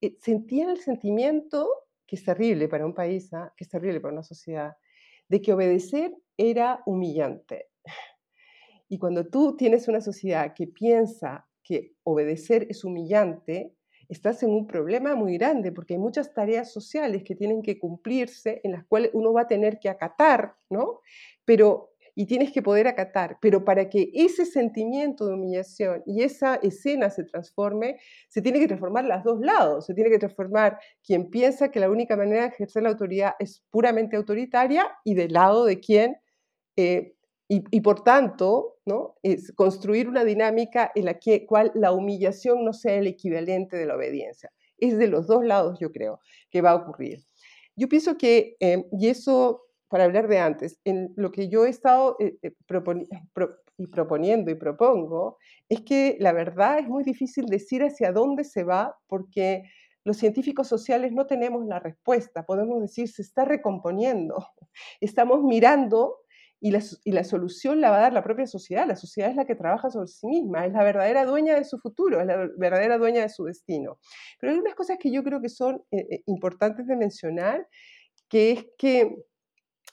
eh, 0.00 0.16
sentían 0.20 0.70
el 0.70 0.78
sentimiento, 0.78 1.68
que 2.06 2.16
es 2.16 2.24
terrible 2.24 2.68
para 2.68 2.84
un 2.84 2.94
país, 2.94 3.32
¿ah? 3.32 3.52
que 3.56 3.64
es 3.64 3.70
terrible 3.70 4.00
para 4.00 4.12
una 4.12 4.22
sociedad, 4.22 4.76
de 5.28 5.40
que 5.40 5.52
obedecer 5.52 6.14
era 6.36 6.82
humillante. 6.86 7.68
Y 8.88 8.98
cuando 8.98 9.26
tú 9.26 9.56
tienes 9.56 9.88
una 9.88 10.00
sociedad 10.00 10.52
que 10.54 10.66
piensa 10.66 11.48
que 11.62 11.94
obedecer 12.02 12.66
es 12.68 12.84
humillante, 12.84 13.74
estás 14.14 14.42
en 14.42 14.50
un 14.50 14.66
problema 14.66 15.14
muy 15.14 15.36
grande 15.36 15.72
porque 15.72 15.94
hay 15.94 16.00
muchas 16.00 16.32
tareas 16.32 16.72
sociales 16.72 17.22
que 17.22 17.34
tienen 17.34 17.62
que 17.62 17.78
cumplirse 17.78 18.60
en 18.64 18.72
las 18.72 18.84
cuales 18.86 19.10
uno 19.12 19.32
va 19.32 19.42
a 19.42 19.48
tener 19.48 19.78
que 19.78 19.88
acatar, 19.88 20.54
¿no? 20.70 21.00
Pero 21.44 21.90
y 22.16 22.26
tienes 22.26 22.52
que 22.52 22.62
poder 22.62 22.86
acatar, 22.86 23.38
pero 23.40 23.64
para 23.64 23.88
que 23.88 24.10
ese 24.14 24.46
sentimiento 24.46 25.26
de 25.26 25.34
humillación 25.34 26.02
y 26.06 26.22
esa 26.22 26.56
escena 26.56 27.10
se 27.10 27.24
transforme, 27.24 27.98
se 28.28 28.40
tiene 28.40 28.60
que 28.60 28.68
transformar 28.68 29.04
los 29.04 29.24
dos 29.24 29.40
lados, 29.40 29.86
se 29.86 29.94
tiene 29.94 30.10
que 30.10 30.18
transformar 30.18 30.78
quien 31.04 31.28
piensa 31.28 31.70
que 31.70 31.80
la 31.80 31.90
única 31.90 32.16
manera 32.16 32.42
de 32.42 32.48
ejercer 32.48 32.84
la 32.84 32.90
autoridad 32.90 33.34
es 33.40 33.64
puramente 33.70 34.16
autoritaria 34.16 34.86
y 35.02 35.14
del 35.14 35.32
lado 35.32 35.64
de 35.64 35.80
quien 35.80 36.16
eh, 36.76 37.14
y, 37.48 37.80
por 37.82 38.02
tanto, 38.02 38.73
es 39.22 39.52
construir 39.52 40.08
una 40.08 40.24
dinámica 40.24 40.92
en 40.94 41.06
la 41.06 41.18
que, 41.18 41.46
cual 41.46 41.72
la 41.74 41.92
humillación 41.92 42.64
no 42.64 42.72
sea 42.72 42.94
el 42.94 43.06
equivalente 43.06 43.76
de 43.76 43.86
la 43.86 43.96
obediencia. 43.96 44.50
Es 44.78 44.98
de 44.98 45.08
los 45.08 45.26
dos 45.26 45.44
lados, 45.44 45.78
yo 45.80 45.90
creo, 45.90 46.20
que 46.50 46.60
va 46.60 46.70
a 46.70 46.76
ocurrir. 46.76 47.24
Yo 47.76 47.88
pienso 47.88 48.16
que, 48.16 48.56
em, 48.60 48.84
y 48.92 49.08
eso 49.08 49.62
para 49.88 50.04
hablar 50.04 50.28
de 50.28 50.38
antes, 50.38 50.80
en 50.84 51.12
lo 51.16 51.30
que 51.30 51.48
yo 51.48 51.66
he 51.66 51.68
estado 51.68 52.16
eh, 52.18 52.36
eh, 52.42 52.52
y 53.76 53.86
proponiendo 53.86 54.50
y 54.50 54.54
propongo, 54.54 55.38
es 55.68 55.82
que 55.82 56.16
la 56.20 56.32
verdad 56.32 56.80
es 56.80 56.88
muy 56.88 57.04
difícil 57.04 57.46
decir 57.46 57.82
hacia 57.82 58.12
dónde 58.12 58.44
se 58.44 58.64
va 58.64 58.96
porque 59.06 59.64
los 60.04 60.16
científicos 60.16 60.68
sociales 60.68 61.12
no 61.12 61.26
tenemos 61.26 61.64
la 61.66 61.78
respuesta. 61.78 62.44
Podemos 62.44 62.80
decir, 62.82 63.08
se 63.08 63.22
está 63.22 63.44
recomponiendo. 63.44 64.46
Estamos 65.00 65.42
mirando 65.42 66.23
y 66.64 66.70
la, 67.12 67.24
solución 67.24 67.82
la 67.82 67.90
va 67.90 67.98
a 67.98 68.00
dar 68.00 68.14
la 68.14 68.24
propia 68.24 68.46
sociedad. 68.46 68.86
La 68.86 68.96
sociedad 68.96 69.28
es 69.28 69.36
la 69.36 69.44
que 69.44 69.54
trabaja 69.54 69.90
sobre 69.90 70.06
sí 70.06 70.26
misma, 70.26 70.64
es 70.64 70.72
la 70.72 70.82
verdadera 70.82 71.26
dueña 71.26 71.56
de 71.56 71.64
su 71.64 71.78
futuro, 71.78 72.22
es 72.22 72.26
la 72.26 72.48
verdadera 72.56 72.96
dueña 72.96 73.20
de 73.20 73.28
su 73.28 73.44
destino. 73.44 73.98
Pero 74.40 74.54
hay 74.54 74.58
unas 74.60 74.74
cosas 74.74 74.96
que 74.98 75.12
yo 75.12 75.22
creo 75.22 75.42
que 75.42 75.50
son 75.50 75.84
eh, 75.90 76.06
eh, 76.10 76.22
importantes 76.24 76.86
de 76.86 76.96
mencionar, 76.96 77.68
que 78.30 78.52
es 78.52 78.66
que 78.78 79.14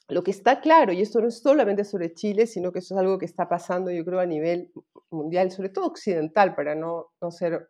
lo 0.07 0.23
que 0.23 0.31
está 0.31 0.61
claro, 0.61 0.93
y 0.93 1.01
esto 1.01 1.19
no 1.19 1.27
es 1.27 1.41
solamente 1.41 1.83
sobre 1.83 2.13
Chile, 2.13 2.47
sino 2.47 2.71
que 2.71 2.79
eso 2.79 2.95
es 2.95 3.01
algo 3.01 3.17
que 3.17 3.25
está 3.25 3.49
pasando, 3.49 3.91
yo 3.91 4.05
creo, 4.05 4.21
a 4.21 4.25
nivel 4.25 4.71
mundial, 5.09 5.51
sobre 5.51 5.67
todo 5.67 5.87
occidental, 5.87 6.55
para 6.55 6.73
no, 6.73 7.07
no 7.19 7.31
ser 7.31 7.67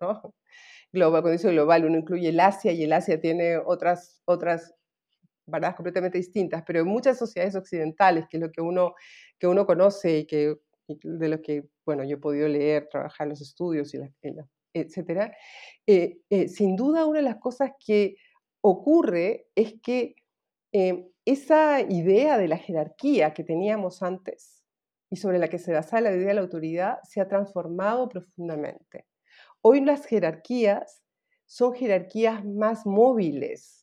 global, 0.91 1.23
cuando 1.23 1.31
dice 1.31 1.49
global, 1.49 1.85
uno 1.85 1.97
incluye 1.97 2.29
el 2.29 2.39
Asia 2.39 2.71
y 2.71 2.83
el 2.83 2.93
Asia 2.93 3.19
tiene 3.19 3.57
otras, 3.57 4.21
otras 4.25 4.75
verdades 5.51 5.75
completamente 5.75 6.17
distintas, 6.17 6.63
pero 6.65 6.79
en 6.79 6.87
muchas 6.87 7.17
sociedades 7.17 7.55
occidentales, 7.55 8.25
que 8.29 8.37
es 8.37 8.41
lo 8.41 8.51
que 8.51 8.61
uno, 8.61 8.95
que 9.37 9.47
uno 9.47 9.65
conoce 9.65 10.19
y 10.19 10.25
que 10.25 10.57
de 10.87 11.29
lo 11.29 11.41
que, 11.41 11.65
bueno, 11.85 12.03
yo 12.03 12.15
he 12.15 12.19
podido 12.19 12.47
leer, 12.47 12.87
trabajar 12.89 13.25
en 13.25 13.29
los 13.29 13.41
estudios, 13.41 13.93
y 13.93 13.99
etcétera, 14.73 15.35
eh, 15.85 16.19
eh, 16.29 16.47
sin 16.47 16.75
duda 16.75 17.05
una 17.05 17.19
de 17.19 17.25
las 17.25 17.37
cosas 17.37 17.71
que 17.85 18.15
ocurre 18.61 19.47
es 19.55 19.75
que 19.81 20.15
eh, 20.71 21.09
esa 21.25 21.81
idea 21.81 22.37
de 22.37 22.47
la 22.47 22.57
jerarquía 22.57 23.33
que 23.33 23.43
teníamos 23.43 24.01
antes 24.01 24.63
y 25.09 25.17
sobre 25.17 25.39
la 25.39 25.49
que 25.49 25.59
se 25.59 25.73
basaba 25.73 26.01
la 26.01 26.15
idea 26.15 26.29
de 26.29 26.33
la 26.35 26.41
autoridad 26.41 26.99
se 27.03 27.19
ha 27.19 27.27
transformado 27.27 28.07
profundamente. 28.07 29.05
Hoy 29.61 29.81
las 29.81 30.05
jerarquías 30.05 31.03
son 31.45 31.73
jerarquías 31.73 32.45
más 32.45 32.85
móviles, 32.85 33.80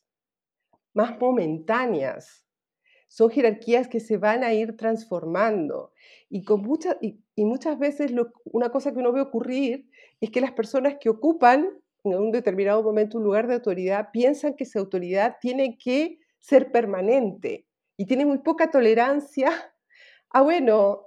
más 0.93 1.19
momentáneas. 1.19 2.45
Son 3.07 3.29
jerarquías 3.29 3.87
que 3.87 3.99
se 3.99 4.17
van 4.17 4.43
a 4.43 4.53
ir 4.53 4.77
transformando. 4.77 5.93
Y, 6.29 6.43
con 6.43 6.63
y, 7.01 7.45
muchas 7.45 7.79
veces 7.79 8.11
una 8.45 8.69
cosa 8.69 8.91
que 8.91 8.99
uno 8.99 9.11
ve 9.11 9.21
ocurrir 9.21 9.89
es 10.21 10.29
que 10.29 10.41
las 10.41 10.51
personas 10.51 10.97
que 10.99 11.09
ocupan 11.09 11.69
en 12.03 12.15
un 12.15 12.31
determinado 12.31 12.83
momento 12.83 13.17
un 13.17 13.23
lugar 13.23 13.47
de 13.47 13.55
autoridad 13.55 14.09
piensan 14.11 14.55
que 14.55 14.63
esa 14.63 14.79
autoridad 14.79 15.37
tiene 15.41 15.77
que 15.77 16.19
ser 16.39 16.71
permanente 16.71 17.65
y 17.97 18.05
tienen 18.05 18.27
muy 18.27 18.39
poca 18.39 18.71
tolerancia 18.71 19.49
a, 20.29 20.41
bueno, 20.43 21.05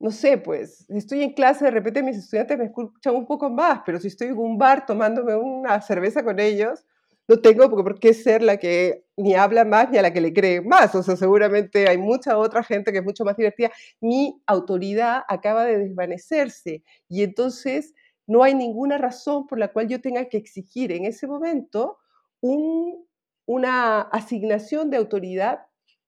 no 0.00 0.10
sé, 0.12 0.38
pues, 0.38 0.88
estoy 0.90 1.22
en 1.22 1.32
clase, 1.32 1.64
de 1.64 1.72
repente 1.72 2.02
mis 2.02 2.16
estudiantes 2.16 2.56
me 2.56 2.66
escuchan 2.66 3.16
un 3.16 3.26
poco 3.26 3.50
más, 3.50 3.80
pero 3.84 3.98
si 3.98 4.06
estoy 4.08 4.28
en 4.28 4.38
un 4.38 4.56
bar 4.56 4.86
tomándome 4.86 5.34
una 5.34 5.80
cerveza 5.80 6.22
con 6.22 6.38
ellos, 6.38 6.84
no 7.28 7.40
tengo 7.40 7.70
por 7.70 8.00
qué 8.00 8.14
ser 8.14 8.42
la 8.42 8.56
que 8.56 9.04
ni 9.16 9.34
habla 9.34 9.66
más 9.66 9.90
ni 9.90 9.98
a 9.98 10.02
la 10.02 10.12
que 10.12 10.22
le 10.22 10.32
cree 10.32 10.62
más. 10.62 10.94
O 10.94 11.02
sea, 11.02 11.14
seguramente 11.14 11.88
hay 11.88 11.98
mucha 11.98 12.38
otra 12.38 12.62
gente 12.64 12.90
que 12.90 12.98
es 12.98 13.04
mucho 13.04 13.24
más 13.24 13.36
divertida. 13.36 13.70
Mi 14.00 14.40
autoridad 14.46 15.22
acaba 15.28 15.64
de 15.66 15.78
desvanecerse 15.78 16.82
y 17.08 17.22
entonces 17.22 17.94
no 18.26 18.42
hay 18.42 18.54
ninguna 18.54 18.96
razón 18.96 19.46
por 19.46 19.58
la 19.58 19.68
cual 19.68 19.88
yo 19.88 20.00
tenga 20.00 20.24
que 20.26 20.38
exigir 20.38 20.90
en 20.90 21.04
ese 21.04 21.26
momento 21.26 21.98
una 22.40 24.00
asignación 24.00 24.90
de 24.90 24.96
autoridad 24.96 25.60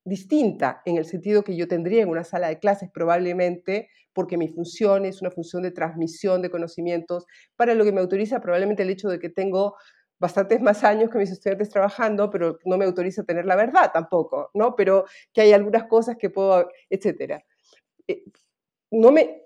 distinta 0.03 0.81
en 0.85 0.97
el 0.97 1.05
sentido 1.05 1.43
que 1.43 1.55
yo 1.55 1.67
tendría 1.67 2.01
en 2.01 2.09
una 2.09 2.23
sala 2.23 2.47
de 2.47 2.57
clases 2.57 2.89
probablemente 2.91 3.89
porque 4.13 4.37
mi 4.37 4.47
función 4.47 5.05
es 5.05 5.21
una 5.21 5.29
función 5.29 5.61
de 5.61 5.71
transmisión 5.71 6.41
de 6.41 6.49
conocimientos 6.49 7.25
para 7.55 7.75
lo 7.75 7.83
que 7.83 7.91
me 7.91 8.01
autoriza 8.01 8.41
probablemente 8.41 8.81
el 8.83 8.89
hecho 8.89 9.09
de 9.09 9.19
que 9.19 9.29
tengo 9.29 9.75
bastantes 10.21 10.61
más 10.61 10.83
años 10.83 11.09
que 11.09 11.17
mis 11.17 11.31
estudiantes 11.31 11.69
trabajando, 11.69 12.29
pero 12.29 12.59
no 12.65 12.77
me 12.77 12.85
autoriza 12.85 13.23
a 13.23 13.25
tener 13.25 13.45
la 13.45 13.55
verdad 13.55 13.91
tampoco, 13.91 14.51
¿no? 14.53 14.75
Pero 14.75 15.05
que 15.33 15.41
hay 15.41 15.51
algunas 15.51 15.85
cosas 15.85 16.15
que 16.17 16.29
puedo, 16.29 16.69
etcétera. 16.89 17.43
Eh, 18.07 18.23
no 18.91 19.11
me, 19.11 19.41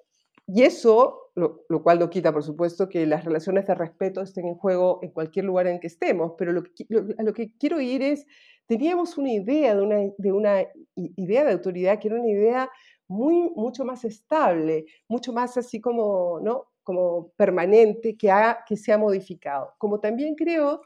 y 0.47 0.63
eso, 0.63 1.31
lo, 1.35 1.65
cual 1.81 1.99
no 1.99 2.09
quita, 2.09 2.33
por 2.33 2.43
supuesto, 2.43 2.89
que 2.89 3.05
las 3.05 3.23
relaciones 3.23 3.65
de 3.67 3.75
respeto 3.75 4.21
estén 4.21 4.47
en 4.47 4.55
juego 4.55 4.99
en 5.01 5.11
cualquier 5.11 5.45
lugar 5.45 5.67
en 5.67 5.79
que 5.79 5.87
estemos, 5.87 6.33
pero 6.37 6.51
lo 6.51 6.63
que, 6.63 6.85
a 7.17 7.23
lo 7.23 7.33
que 7.33 7.53
quiero 7.57 7.79
ir 7.79 8.03
es, 8.03 8.25
teníamos 8.67 9.17
una 9.17 9.31
idea 9.31 9.75
de 9.75 9.81
una, 9.81 9.97
de 10.17 10.31
una 10.33 10.65
idea 10.95 11.45
de 11.45 11.53
autoridad 11.53 11.99
que 11.99 12.09
era 12.09 12.19
una 12.19 12.29
idea 12.29 12.69
muy, 13.07 13.49
mucho 13.55 13.85
más 13.85 14.03
estable, 14.03 14.85
mucho 15.07 15.31
más 15.31 15.55
así 15.57 15.79
como, 15.79 16.39
¿no? 16.41 16.65
Como 16.85 17.33
permanente 17.35 18.15
que, 18.15 18.31
ha, 18.31 18.63
que 18.65 18.77
se 18.77 18.93
ha 18.93 18.97
modificado. 18.97 19.73
Como 19.77 19.99
también 19.99 20.35
creo 20.35 20.81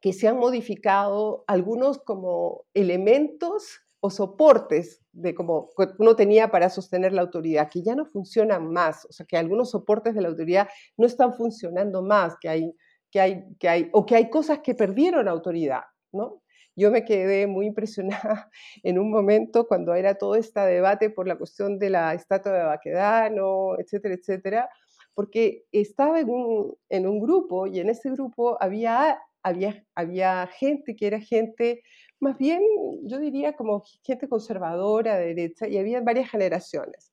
que 0.00 0.12
se 0.12 0.26
han 0.26 0.38
modificado 0.38 1.44
algunos 1.46 1.98
como 1.98 2.64
elementos 2.74 3.80
o 4.00 4.10
soportes 4.10 5.02
de 5.12 5.34
como 5.34 5.68
uno 5.98 6.16
tenía 6.16 6.50
para 6.50 6.70
sostener 6.70 7.12
la 7.12 7.20
autoridad, 7.20 7.68
que 7.70 7.82
ya 7.82 7.94
no 7.94 8.06
funcionan 8.06 8.72
más, 8.72 9.04
o 9.04 9.12
sea, 9.12 9.26
que 9.26 9.36
algunos 9.36 9.70
soportes 9.70 10.14
de 10.14 10.22
la 10.22 10.28
autoridad 10.28 10.68
no 10.96 11.06
están 11.06 11.34
funcionando 11.34 12.02
más, 12.02 12.36
que 12.40 12.48
hay, 12.48 12.74
que 13.10 13.20
hay, 13.20 13.44
que 13.58 13.68
hay, 13.68 13.90
o 13.92 14.06
que 14.06 14.16
hay 14.16 14.30
cosas 14.30 14.60
que 14.60 14.74
perdieron 14.74 15.28
autoridad, 15.28 15.82
¿no? 16.12 16.42
Yo 16.76 16.90
me 16.90 17.04
quedé 17.04 17.46
muy 17.46 17.66
impresionada 17.66 18.50
en 18.82 18.98
un 18.98 19.10
momento 19.10 19.66
cuando 19.66 19.94
era 19.94 20.14
todo 20.14 20.34
este 20.34 20.60
debate 20.60 21.10
por 21.10 21.26
la 21.26 21.36
cuestión 21.36 21.78
de 21.78 21.90
la 21.90 22.14
estatua 22.14 22.52
de 22.52 22.64
Baquedano, 22.64 23.78
etcétera, 23.78 24.14
etcétera, 24.14 24.70
porque 25.14 25.64
estaba 25.72 26.20
en 26.20 26.30
un, 26.30 26.74
en 26.88 27.06
un 27.06 27.20
grupo 27.20 27.66
y 27.66 27.80
en 27.80 27.90
ese 27.90 28.10
grupo 28.10 28.56
había, 28.62 29.18
había, 29.42 29.84
había 29.94 30.46
gente 30.46 30.96
que 30.96 31.06
era 31.06 31.20
gente 31.20 31.82
más 32.20 32.36
bien, 32.36 32.60
yo 33.04 33.18
diría 33.18 33.54
como 33.54 33.82
gente 34.04 34.28
conservadora, 34.28 35.16
de 35.16 35.28
derecha, 35.34 35.66
y 35.66 35.78
había 35.78 36.00
varias 36.02 36.30
generaciones. 36.30 37.12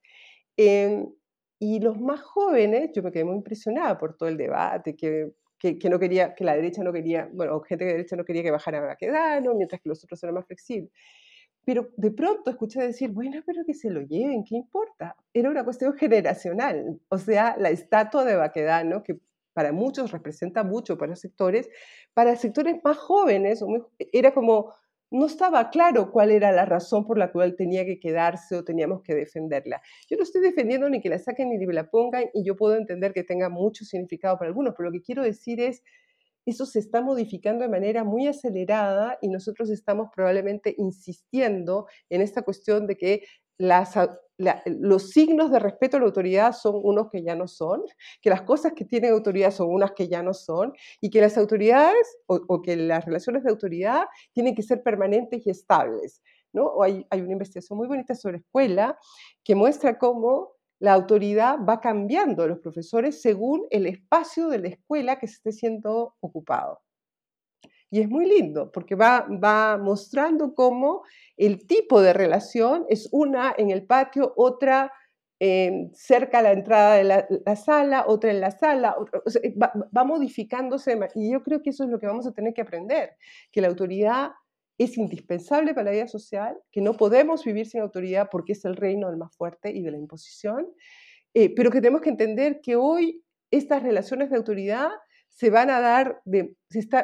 Em, 0.58 1.08
y 1.60 1.80
los 1.80 2.00
más 2.00 2.22
jóvenes, 2.22 2.92
yo 2.94 3.02
me 3.04 3.12
quedé 3.12 3.24
muy 3.26 3.36
impresionada 3.36 3.98
por 3.98 4.18
todo 4.18 4.30
el 4.30 4.38
debate, 4.38 4.96
que 4.96 5.32
que, 5.60 5.90
no 5.90 6.00
quería, 6.00 6.36
que 6.36 6.44
la 6.44 6.56
derecha 6.56 6.84
no 6.84 6.94
quería, 6.94 7.30
bueno, 7.34 7.60
gente 7.62 7.86
de 7.86 7.92
derecha 7.92 8.16
no 8.16 8.26
quería 8.26 8.44
que 8.44 8.52
bajara 8.52 8.80
a 8.80 8.82
Baquedano, 8.82 9.54
mientras 9.56 9.82
que 9.82 9.90
los 9.90 10.04
otros 10.04 10.22
eran 10.24 10.36
más 10.36 10.46
flexibles. 10.46 10.92
Pero 11.66 11.90
de 11.98 12.12
pronto 12.12 12.50
escuché 12.50 12.82
decir, 12.82 13.10
bueno, 13.12 13.42
pero 13.46 13.64
que 13.66 13.74
se 13.74 13.90
lo 13.90 14.02
lleven, 14.02 14.44
¿qué 14.46 14.56
importa? 14.56 15.16
Era 15.34 15.50
una 15.50 15.66
cuestión 15.66 15.94
generacional. 15.96 17.00
O 17.10 17.18
sea, 17.18 17.56
la 17.60 17.70
estatua 17.70 18.24
de 18.24 18.36
Baquedano, 18.36 19.04
que 19.04 19.20
para 19.54 19.72
muchos 19.72 20.12
representa 20.12 20.64
mucho 20.64 20.98
para 20.98 21.16
sectores, 21.16 21.70
para 22.14 22.36
sectores 22.36 22.78
más 22.84 22.98
jóvenes, 22.98 23.64
era 24.14 24.34
como, 24.34 24.74
no 25.12 25.26
estaba 25.26 25.70
claro 25.70 26.12
cuál 26.12 26.32
era 26.32 26.52
la 26.52 26.66
razón 26.66 27.06
por 27.06 27.18
la 27.18 27.32
cual 27.32 27.56
tenía 27.56 27.86
que 27.86 28.00
quedarse 28.00 28.56
o 28.56 28.64
teníamos 28.64 29.02
que 29.04 29.16
defenderla. 29.16 29.82
Yo 30.10 30.18
no 30.18 30.24
estoy 30.24 30.42
defendiendo 30.42 30.90
ni 30.90 31.02
que 31.02 31.10
la 31.10 31.20
saquen 31.20 31.50
ni 31.50 31.66
que 31.66 31.74
la 31.74 31.90
pongan 31.90 32.26
y 32.34 32.46
yo 32.46 32.56
puedo 32.56 32.76
entender 32.76 33.14
que 33.14 33.24
tenga 33.24 33.50
mucho 33.50 33.86
significado 33.86 34.38
para 34.38 34.50
algunos, 34.50 34.74
pero 34.76 34.90
lo 34.90 34.94
que 34.94 35.02
quiero 35.02 35.24
decir 35.24 35.62
es, 35.62 35.84
eso 36.46 36.66
se 36.66 36.80
está 36.80 37.02
modificando 37.02 37.64
de 37.64 37.70
manera 37.70 38.04
muy 38.04 38.28
acelerada 38.28 39.18
y 39.22 39.30
nosotros 39.30 39.70
estamos 39.70 40.10
probablemente 40.16 40.74
insistiendo 40.78 41.88
en 42.10 42.22
esta 42.22 42.42
cuestión 42.42 42.88
de 42.88 42.96
que 42.96 43.22
las, 43.58 43.96
los 44.66 45.10
signos 45.10 45.52
de 45.52 45.60
respeto 45.60 45.98
a 45.98 46.00
la 46.00 46.06
autoridad 46.06 46.54
son 46.54 46.80
unos 46.84 47.10
que 47.10 47.24
ya 47.24 47.36
no 47.36 47.48
son, 47.48 47.84
que 48.22 48.30
las 48.30 48.44
cosas 48.44 48.74
que 48.74 48.86
tienen 48.86 49.12
autoridad 49.12 49.52
son 49.52 49.70
unas 49.70 49.94
que 49.94 50.08
ya 50.08 50.22
no 50.22 50.34
son, 50.34 50.74
y 51.02 51.10
que 51.10 51.22
las 51.22 51.38
autoridades 51.38 52.18
o, 52.28 52.62
que 52.62 52.76
las 52.76 53.06
relaciones 53.06 53.44
de 53.44 53.50
autoridad 53.50 54.06
tienen 54.34 54.56
que 54.56 54.64
ser 54.64 54.84
permanentes 54.84 55.46
y 55.46 55.50
estables. 55.50 56.22
¿no? 56.54 56.82
hay, 56.82 57.06
hay 57.10 57.22
una 57.22 57.34
investigación 57.34 57.78
muy 57.78 57.88
bonita 57.88 58.16
sobre 58.16 58.38
escuela 58.38 58.98
que 59.44 59.56
muestra 59.56 59.98
cómo 59.98 60.54
la 60.80 60.94
autoridad 60.94 61.58
va 61.68 61.82
cambiando 61.82 62.44
a 62.44 62.48
los 62.48 62.60
profesores 62.60 63.22
según 63.22 63.66
el 63.72 63.88
espacio 63.88 64.48
de 64.48 64.60
la 64.60 64.68
escuela 64.70 65.20
que 65.20 65.28
se 65.28 65.36
esté 65.36 65.52
siendo 65.52 66.16
ocupado. 66.20 66.80
Y 67.90 68.02
es 68.02 68.10
muy 68.10 68.26
lindo 68.26 68.72
porque 68.72 68.96
va, 68.96 69.26
va 69.44 69.78
mostrando 69.78 70.54
cómo 70.54 71.04
el 71.38 71.66
tipo 71.66 72.02
de 72.02 72.14
relación 72.14 72.86
es 72.90 73.08
una 73.12 73.54
en 73.58 73.72
el 73.72 73.86
patio, 73.86 74.34
otra 74.36 74.92
eh, 75.40 75.90
cerca 75.94 76.40
a 76.40 76.42
la 76.42 76.52
entrada 76.52 76.96
de 76.96 77.04
la, 77.04 77.56
sala, 77.56 78.06
otra 78.08 78.32
en 78.32 78.42
la 78.42 78.52
sala, 78.52 78.96
va, 79.62 79.72
va, 79.96 80.04
modificándose. 80.04 80.98
Y 81.16 81.32
yo 81.32 81.44
creo 81.44 81.62
que 81.62 81.70
eso 81.70 81.84
es 81.84 81.90
lo 81.90 82.00
que 82.00 82.08
vamos 82.08 82.28
a 82.28 82.34
tener 82.34 82.54
que 82.54 82.62
aprender, 82.62 83.12
que 83.52 83.62
la 83.62 83.68
autoridad 83.68 84.32
es 84.78 84.98
indispensable 84.98 85.74
para 85.74 85.86
la 85.86 85.92
vida 85.92 86.08
social, 86.08 86.58
que 86.72 86.82
no 86.82 86.94
podemos 86.94 87.44
vivir 87.44 87.68
sin 87.68 87.82
autoridad 87.82 88.30
porque 88.32 88.54
es 88.54 88.66
el 88.66 88.76
reino 88.76 89.10
del 89.10 89.18
más 89.18 89.36
fuerte 89.36 89.72
y 89.72 89.82
de 89.82 89.92
la 89.92 89.98
imposición, 89.98 90.68
eh, 91.34 91.54
pero 91.56 91.72
que 91.72 91.82
tenemos 91.82 92.02
que 92.02 92.10
entender 92.10 92.60
que 92.62 92.76
hoy 92.76 93.24
estas 93.52 93.82
relaciones 93.84 94.30
de 94.30 94.38
autoridad 94.38 94.90
se 95.38 95.52
van 95.52 95.70
a 95.70 95.80
dar 95.80 96.20
de, 96.26 96.56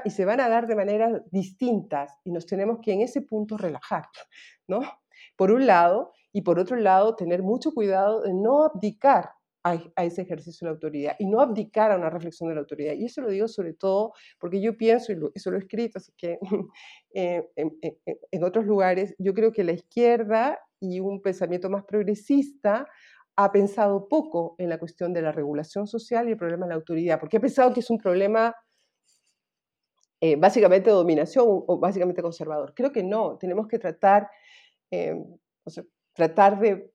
y 0.05 0.09
se 0.09 0.25
van 0.25 0.39
a 0.39 0.49
dar 0.49 0.65
de 0.65 0.75
maneras 0.75 1.21
distintas 1.29 2.19
y 2.23 2.31
nos 2.31 2.47
tenemos 2.47 2.79
que 2.81 2.91
en 2.91 3.01
ese 3.01 3.21
punto 3.21 3.57
relajar, 3.57 4.05
¿no? 4.67 4.81
Por 5.37 5.51
un 5.51 5.67
lado, 5.67 6.13
y 6.31 6.41
por 6.41 6.57
otro 6.57 6.75
lado, 6.77 7.15
tener 7.15 7.43
mucho 7.43 7.73
cuidado 7.73 8.23
de 8.23 8.33
no 8.33 8.63
abdicar 8.63 9.29
a, 9.63 9.75
ese 10.03 10.23
ejercicio 10.23 10.65
de 10.65 10.71
la 10.71 10.73
autoridad 10.73 11.15
y 11.19 11.27
no 11.27 11.41
abdicar 11.41 11.91
a 11.91 11.95
una 11.95 12.09
reflexión 12.09 12.49
de 12.49 12.55
la 12.55 12.61
autoridad. 12.61 12.93
Y 12.95 13.05
eso 13.05 13.21
lo 13.21 13.29
digo 13.29 13.47
sobre 13.47 13.75
todo 13.75 14.13
porque 14.39 14.59
yo 14.59 14.75
pienso, 14.75 15.11
y 15.11 15.19
eso 15.35 15.51
lo 15.51 15.57
he 15.57 15.59
escrito, 15.59 15.99
así 15.99 16.11
que 16.17 16.39
eh, 17.13 17.47
en 17.55 18.43
otros 18.43 18.65
lugares, 18.65 19.13
yo 19.19 19.35
creo 19.35 19.51
que 19.51 19.63
la 19.63 19.73
izquierda 19.73 20.59
y 20.79 20.99
un 20.99 21.21
pensamiento 21.21 21.69
más 21.69 21.85
progresista 21.85 22.87
ha 23.35 23.51
pensado 23.51 24.07
poco 24.07 24.55
en 24.57 24.69
la 24.69 24.77
cuestión 24.77 25.13
de 25.13 25.21
la 25.21 25.31
regulación 25.31 25.87
social 25.87 26.27
y 26.27 26.31
el 26.31 26.37
problema 26.37 26.65
de 26.65 26.69
la 26.69 26.75
autoridad, 26.75 27.19
porque 27.19 27.37
ha 27.37 27.41
pensado 27.41 27.73
que 27.73 27.79
es 27.79 27.89
un 27.89 27.97
problema 27.97 28.55
eh, 30.21 30.35
básicamente 30.35 30.89
de 30.89 30.95
dominación 30.95 31.45
o, 31.47 31.79
básicamente 31.79 32.21
conservador. 32.21 32.73
Creo 32.75 32.91
que 32.91 33.03
no, 33.03 33.37
tenemos 33.37 33.67
que 33.67 33.79
tratar, 33.79 34.29
eh, 34.91 35.15
tratar 36.13 36.59
de, 36.59 36.91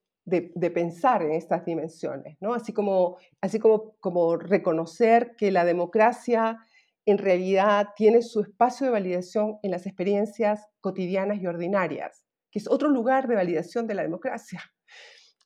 pensar 0.73 1.23
en 1.23 1.33
estas 1.33 1.65
dimensiones, 1.65 2.37
¿no? 2.39 2.53
así, 2.53 2.71
como, 2.71 3.17
así 3.41 3.59
como, 3.59 3.95
como 3.99 4.37
reconocer 4.37 5.35
que 5.37 5.51
la 5.51 5.65
democracia 5.65 6.57
en 7.05 7.17
realidad 7.17 7.89
tiene 7.95 8.21
su 8.21 8.41
espacio 8.41 8.85
de 8.85 8.91
validación 8.93 9.57
en 9.63 9.71
las 9.71 9.87
experiencias 9.87 10.67
cotidianas 10.79 11.41
y 11.41 11.47
ordinarias, 11.47 12.25
que 12.51 12.59
es 12.59 12.69
otro 12.69 12.89
lugar 12.89 13.27
de 13.27 13.35
validación 13.35 13.87
de 13.87 13.95
la 13.95 14.03
democracia 14.03 14.61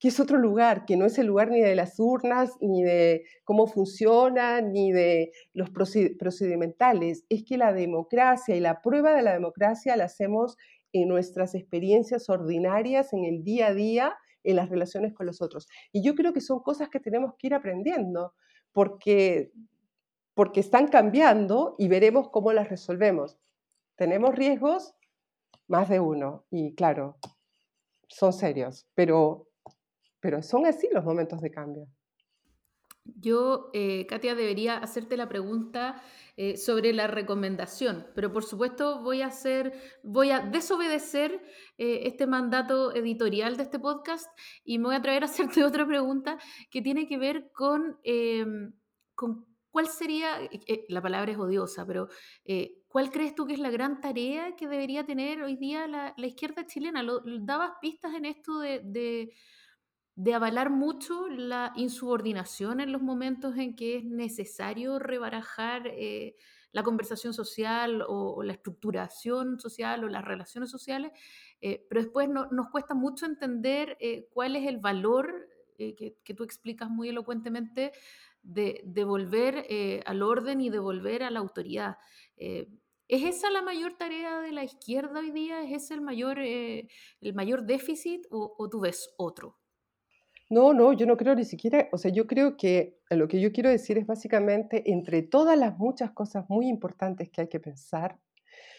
que 0.04 0.10
es 0.10 0.20
otro 0.20 0.38
lugar, 0.38 0.84
que 0.84 0.98
no 0.98 1.06
es 1.06 1.18
el 1.18 1.28
lugar 1.28 1.50
ni 1.50 1.62
de 1.62 1.76
las 1.76 1.98
urnas, 1.98 2.58
ni 2.60 2.84
de 2.84 3.24
cómo 3.46 3.68
funciona, 3.68 4.60
ni 4.60 4.92
de 4.92 5.32
los 5.54 5.70
procedimentales. 5.70 7.24
Es 7.30 7.46
que 7.46 7.56
la 7.58 7.72
democracia 7.72 8.54
y 8.54 8.60
la 8.60 8.82
prueba 8.82 9.16
de 9.16 9.22
la 9.22 9.32
democracia 9.32 9.96
la 9.96 10.04
hacemos 10.04 10.58
en 10.92 11.08
nuestras 11.08 11.56
experiencias 11.56 12.28
ordinarias, 12.28 13.14
en 13.14 13.24
el 13.24 13.46
día 13.46 13.68
a 13.68 13.74
día, 13.74 14.18
en 14.44 14.58
las 14.58 14.68
relaciones 14.68 15.14
con 15.14 15.26
los 15.26 15.42
otros. 15.42 15.70
Y 15.94 16.04
yo 16.04 16.16
creo 16.16 16.34
que 16.34 16.42
son 16.42 16.60
cosas 16.60 16.90
que 16.90 17.00
tenemos 17.00 17.36
que 17.40 17.48
ir 17.48 17.54
aprendiendo, 17.54 18.34
porque, 18.74 19.54
porque 20.34 20.60
están 20.60 20.90
cambiando 20.90 21.76
y 21.80 21.88
veremos 21.88 22.28
cómo 22.30 22.52
las 22.52 22.68
resolvemos. 22.68 23.38
Tenemos 23.96 24.36
riesgos, 24.36 24.96
más 25.70 25.88
de 25.88 26.02
uno, 26.02 26.44
y 26.52 26.76
claro, 26.76 27.16
son 28.10 28.34
serios, 28.34 28.86
pero 28.96 29.48
pero 30.24 30.42
son 30.42 30.66
así 30.66 30.88
los 30.90 31.04
momentos 31.04 31.42
de 31.42 31.52
cambio. 31.52 31.86
Yo, 33.04 33.70
eh, 33.74 34.06
Katia, 34.08 34.36
debería 34.36 34.78
hacerte 34.78 35.18
la 35.18 35.28
pregunta 35.28 36.02
eh, 36.38 36.56
sobre 36.56 36.94
la 36.94 37.08
recomendación, 37.08 38.08
pero 38.16 38.32
por 38.32 38.46
supuesto 38.46 39.04
voy 39.04 39.22
a 39.22 39.28
hacer, 39.28 39.74
voy 40.02 40.32
a 40.32 40.40
desobedecer 40.40 41.44
eh, 41.78 42.04
este 42.06 42.26
mandato 42.26 42.96
editorial 42.96 43.58
de 43.58 43.64
este 43.64 43.80
podcast 43.80 44.30
y 44.64 44.78
me 44.78 44.86
voy 44.86 44.96
a 44.96 45.02
traer 45.02 45.24
a 45.24 45.26
hacerte 45.58 45.66
otra 45.66 45.86
pregunta 45.86 46.38
que 46.72 46.82
tiene 46.82 47.06
que 47.06 47.18
ver 47.18 47.52
con, 47.52 48.00
con 49.16 49.46
cuál 49.72 49.88
sería, 49.90 50.40
la 50.88 51.02
palabra 51.02 51.34
es 51.34 51.38
odiosa, 51.38 51.86
pero 51.86 52.08
¿cuál 52.88 53.12
crees 53.12 53.36
tú 53.36 53.46
que 53.46 53.54
es 53.54 53.60
la 53.60 53.72
gran 53.72 54.00
tarea 54.00 54.56
que 54.56 54.70
debería 54.70 55.06
tener 55.06 55.44
hoy 55.44 55.58
día 55.58 55.86
la, 55.86 56.14
izquierda 56.26 56.66
chilena? 56.66 57.04
Lo, 57.04 57.20
dabas 57.42 57.74
pistas 57.82 58.14
en 58.14 58.24
esto 58.24 58.60
de 58.60 59.34
avalar 60.34 60.70
mucho 60.70 61.28
la 61.28 61.74
insubordinación 61.76 62.80
en 62.80 62.92
los 62.92 63.02
momentos 63.02 63.58
en 63.58 63.76
que 63.76 63.98
es 63.98 64.06
necesario 64.06 65.00
rebarajar 65.00 65.88
eh, 65.88 66.36
la 66.72 66.84
conversación 66.84 67.34
social 67.34 68.04
o, 68.08 68.44
la 68.44 68.54
estructuración 68.54 69.60
social 69.60 70.04
o 70.04 70.10
las 70.10 70.24
relaciones 70.24 70.70
sociales, 70.70 71.12
eh, 71.62 71.86
pero 71.90 72.02
después 72.02 72.30
nos 72.30 72.70
cuesta 72.70 72.94
mucho 72.94 73.26
entender 73.26 73.98
eh, 74.00 74.28
cuál 74.34 74.56
es 74.56 74.68
el 74.68 74.78
valor 74.78 75.50
que, 75.78 76.16
tú 76.36 76.44
explicas 76.44 76.90
muy 76.90 77.10
elocuentemente 77.10 77.92
de, 78.42 78.82
de 78.86 79.04
volver 79.04 79.66
al 80.06 80.22
orden 80.22 80.62
y 80.62 80.70
de 80.70 80.80
volver 80.80 81.24
a 81.24 81.32
la 81.32 81.40
autoridad. 81.40 81.98
¿Es 82.38 82.68
esa 83.10 83.50
la 83.50 83.62
mayor 83.62 83.96
tarea 83.96 84.40
de 84.40 84.52
la 84.52 84.64
izquierda 84.64 85.20
hoy 85.20 85.32
día? 85.32 85.62
¿Es 85.64 85.84
ese 85.84 85.96
el 85.96 86.02
mayor, 86.02 86.40
el 86.40 87.34
mayor 87.34 87.64
déficit 87.64 88.26
o 88.30 88.70
tú 88.70 88.80
ves 88.80 89.14
otro? 89.18 89.63
No, 90.54 90.72
no, 90.72 90.94
yo 90.94 91.08
no 91.08 91.18
creo 91.18 91.34
ni 91.34 91.46
siquiera, 91.46 91.90
o 91.92 91.98
sea, 91.98 92.12
yo 92.12 92.28
creo 92.28 92.58
que 92.58 93.00
lo 93.10 93.28
que 93.28 93.42
yo 93.42 93.52
quiero 93.52 93.72
decir 93.72 93.98
es 93.98 94.06
básicamente, 94.06 94.92
entre 94.92 95.24
todas 95.24 95.58
las 95.58 95.80
muchas 95.80 96.12
cosas 96.12 96.46
muy 96.48 96.68
importantes 96.68 97.32
que 97.32 97.42
hay 97.42 97.48
que 97.48 97.60
pensar, 97.60 98.20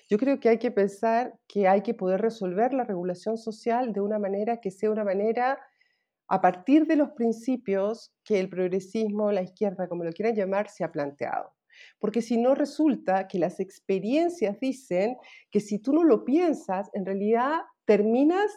yo 0.08 0.16
creo 0.16 0.38
que 0.38 0.50
hay 0.50 0.58
que 0.58 0.70
pensar 0.70 1.34
que 1.48 1.66
hay 1.66 1.80
que 1.82 1.92
poder 1.92 2.20
resolver 2.20 2.72
la 2.72 2.84
regulación 2.84 3.38
social 3.38 3.92
de 3.92 4.00
una 4.00 4.20
manera 4.20 4.60
que 4.60 4.70
sea 4.70 4.92
una 4.92 5.02
manera 5.02 5.58
a 6.28 6.40
partir 6.40 6.86
de 6.86 6.94
los 6.94 7.10
principios 7.10 8.14
que 8.22 8.38
el 8.38 8.48
progresismo, 8.48 9.32
la 9.32 9.42
izquierda, 9.42 9.88
como 9.88 10.04
lo 10.04 10.12
quieran 10.12 10.36
llamar, 10.36 10.68
se 10.68 10.84
ha 10.84 10.92
planteado. 10.92 11.54
Porque 11.98 12.22
si 12.22 12.36
no 12.36 12.54
resulta 12.54 13.26
que 13.26 13.40
las 13.40 13.58
experiencias 13.58 14.60
dicen 14.60 15.16
que 15.50 15.58
si 15.58 15.80
tú 15.80 15.92
no 15.92 16.04
lo 16.04 16.24
piensas, 16.24 16.88
en 16.92 17.04
realidad 17.04 17.62
terminas 17.84 18.48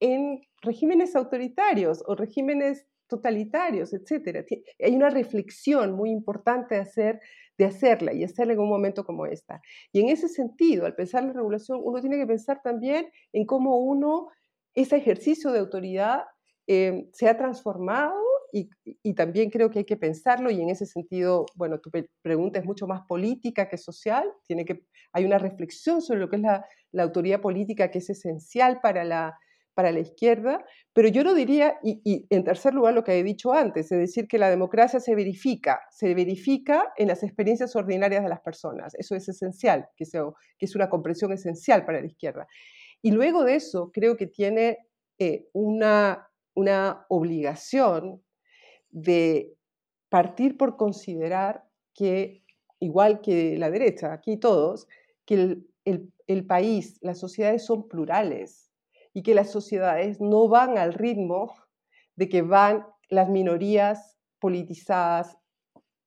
en 0.00 0.40
regímenes 0.62 1.16
autoritarios 1.16 2.02
o 2.06 2.14
regímenes 2.14 2.86
totalitarios, 3.10 3.92
etc. 3.92 4.46
Hay 4.82 4.94
una 4.94 5.10
reflexión 5.10 5.92
muy 5.92 6.10
importante 6.10 6.76
de, 6.76 6.80
hacer, 6.80 7.20
de 7.58 7.66
hacerla 7.66 8.14
y 8.14 8.24
hacerla 8.24 8.54
en 8.54 8.60
un 8.60 8.68
momento 8.68 9.04
como 9.04 9.26
esta. 9.26 9.60
Y 9.92 10.00
en 10.00 10.08
ese 10.08 10.28
sentido, 10.28 10.86
al 10.86 10.94
pensar 10.94 11.24
la 11.24 11.32
regulación, 11.32 11.80
uno 11.82 12.00
tiene 12.00 12.16
que 12.16 12.26
pensar 12.26 12.62
también 12.62 13.10
en 13.32 13.44
cómo 13.44 13.78
uno, 13.78 14.28
ese 14.74 14.96
ejercicio 14.96 15.50
de 15.50 15.58
autoridad 15.58 16.22
eh, 16.66 17.08
se 17.12 17.28
ha 17.28 17.36
transformado 17.36 18.14
y, 18.52 18.70
y, 18.84 19.14
también 19.14 19.50
creo 19.50 19.70
que 19.70 19.80
hay 19.80 19.84
que 19.84 19.96
pensarlo 19.96 20.50
y 20.50 20.60
en 20.60 20.70
ese 20.70 20.86
sentido, 20.86 21.46
bueno, 21.54 21.78
tu 21.80 21.90
pregunta 22.22 22.58
es 22.58 22.64
mucho 22.64 22.86
más 22.86 23.02
política 23.06 23.68
que 23.68 23.78
social, 23.78 24.24
tiene 24.46 24.64
que, 24.64 24.82
hay 25.12 25.24
una 25.24 25.38
reflexión 25.38 26.02
sobre 26.02 26.20
lo 26.20 26.28
que 26.28 26.36
es 26.36 26.42
la, 26.42 26.64
la 26.92 27.04
autoridad 27.04 27.40
política 27.40 27.90
que 27.90 27.98
es 27.98 28.10
esencial 28.10 28.80
para 28.80 29.04
la 29.04 29.38
para 29.80 29.92
la 29.92 30.00
izquierda, 30.00 30.62
pero 30.92 31.08
yo 31.08 31.24
no 31.24 31.32
diría, 31.32 31.78
y, 31.82 32.26
en 32.28 32.44
tercer 32.44 32.74
lugar 32.74 32.92
lo 32.92 33.02
que 33.02 33.18
he 33.18 33.22
dicho 33.22 33.54
antes, 33.54 33.90
es 33.90 33.98
decir, 33.98 34.28
que 34.28 34.36
la 34.36 34.50
democracia 34.50 35.00
se 35.00 35.14
verifica, 35.14 35.80
se 35.90 36.14
verifica 36.14 36.92
en 36.98 37.08
las 37.08 37.22
experiencias 37.22 37.74
ordinarias 37.74 38.22
de 38.22 38.28
las 38.28 38.42
personas, 38.42 38.94
eso 38.96 39.16
es 39.16 39.26
esencial, 39.26 39.88
que, 39.96 40.04
que 40.04 40.66
es 40.66 40.76
una 40.76 40.90
comprensión 40.90 41.32
esencial 41.32 41.86
para 41.86 41.98
la 41.98 42.06
izquierda. 42.08 42.46
Y 43.00 43.12
luego 43.12 43.42
de 43.42 43.54
eso, 43.54 43.90
creo 43.90 44.18
que 44.18 44.26
tiene 44.26 44.76
eh, 45.18 45.48
una, 45.54 46.28
una 46.52 47.06
obligación 47.08 48.22
de 48.90 49.54
partir 50.10 50.58
por 50.58 50.76
considerar 50.76 51.64
que, 51.94 52.44
igual 52.80 53.22
que 53.22 53.56
la 53.56 53.70
derecha, 53.70 54.12
aquí 54.12 54.36
todos, 54.36 54.86
que 55.24 55.56
el, 55.86 56.12
el 56.26 56.46
país, 56.46 56.98
las 57.00 57.18
sociedades 57.18 57.64
son 57.64 57.88
plurales 57.88 58.69
y 59.12 59.22
que 59.22 59.34
las 59.34 59.50
sociedades 59.50 60.20
no 60.20 60.48
van 60.48 60.78
al 60.78 60.94
ritmo 60.94 61.54
de 62.16 62.28
que 62.28 62.42
van 62.42 62.86
las 63.08 63.28
minorías 63.28 64.18
politizadas 64.38 65.36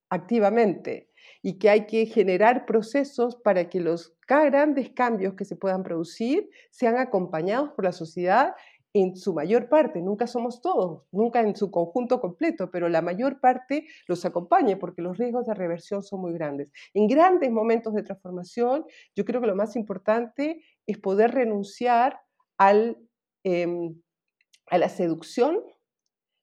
activamente 0.10 1.10
y 1.42 1.58
que 1.58 1.70
hay 1.70 1.86
que 1.86 2.06
generar 2.06 2.66
procesos 2.66 3.36
para 3.36 3.70
que 3.70 3.80
los 3.80 4.16
grandes 4.28 4.90
cambios 4.92 5.34
que 5.34 5.46
se 5.46 5.56
puedan 5.56 5.84
producir 5.84 6.50
sean 6.72 6.98
acompañados 6.98 7.72
por 7.72 7.86
la 7.86 7.92
sociedad 7.92 8.54
en 8.96 9.16
su 9.16 9.34
mayor 9.34 9.70
parte, 9.70 10.02
nunca 10.02 10.28
somos 10.28 10.62
todos, 10.62 11.04
nunca 11.12 11.42
en 11.42 11.56
su 11.56 11.72
conjunto 11.72 12.22
completo, 12.22 12.70
pero 12.70 12.90
la 12.90 13.02
mayor 13.02 13.40
parte 13.40 13.88
los 14.08 14.24
acompañe 14.24 14.78
porque 14.78 15.02
los 15.02 15.18
riesgos 15.18 15.48
de 15.48 15.56
reversión 15.56 16.04
son 16.04 16.22
muy 16.22 16.34
grandes. 16.34 16.72
En 16.94 17.08
grandes 17.08 17.52
momentos 17.52 17.96
de 17.96 18.04
transformación, 18.04 18.86
yo 19.16 19.26
creo 19.26 19.42
que 19.42 19.48
lo 19.48 19.56
más 19.56 19.76
importante 19.76 20.62
es 20.86 21.00
poder 21.00 21.32
renunciar 21.32 22.20
al, 22.58 22.98
em, 23.44 24.02
a 24.68 24.78
la 24.78 24.90
seducción 24.90 25.62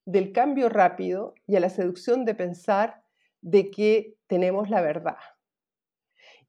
del 0.07 0.33
cambio 0.33 0.69
rápido 0.69 1.35
y 1.47 1.57
a 1.57 1.61
la 1.61 1.71
seducción 1.71 2.25
de 2.25 2.35
pensar 2.35 3.03
de 3.43 3.71
que 3.71 4.17
tenemos 4.27 4.71
la 4.71 4.81
verdad 4.81 5.17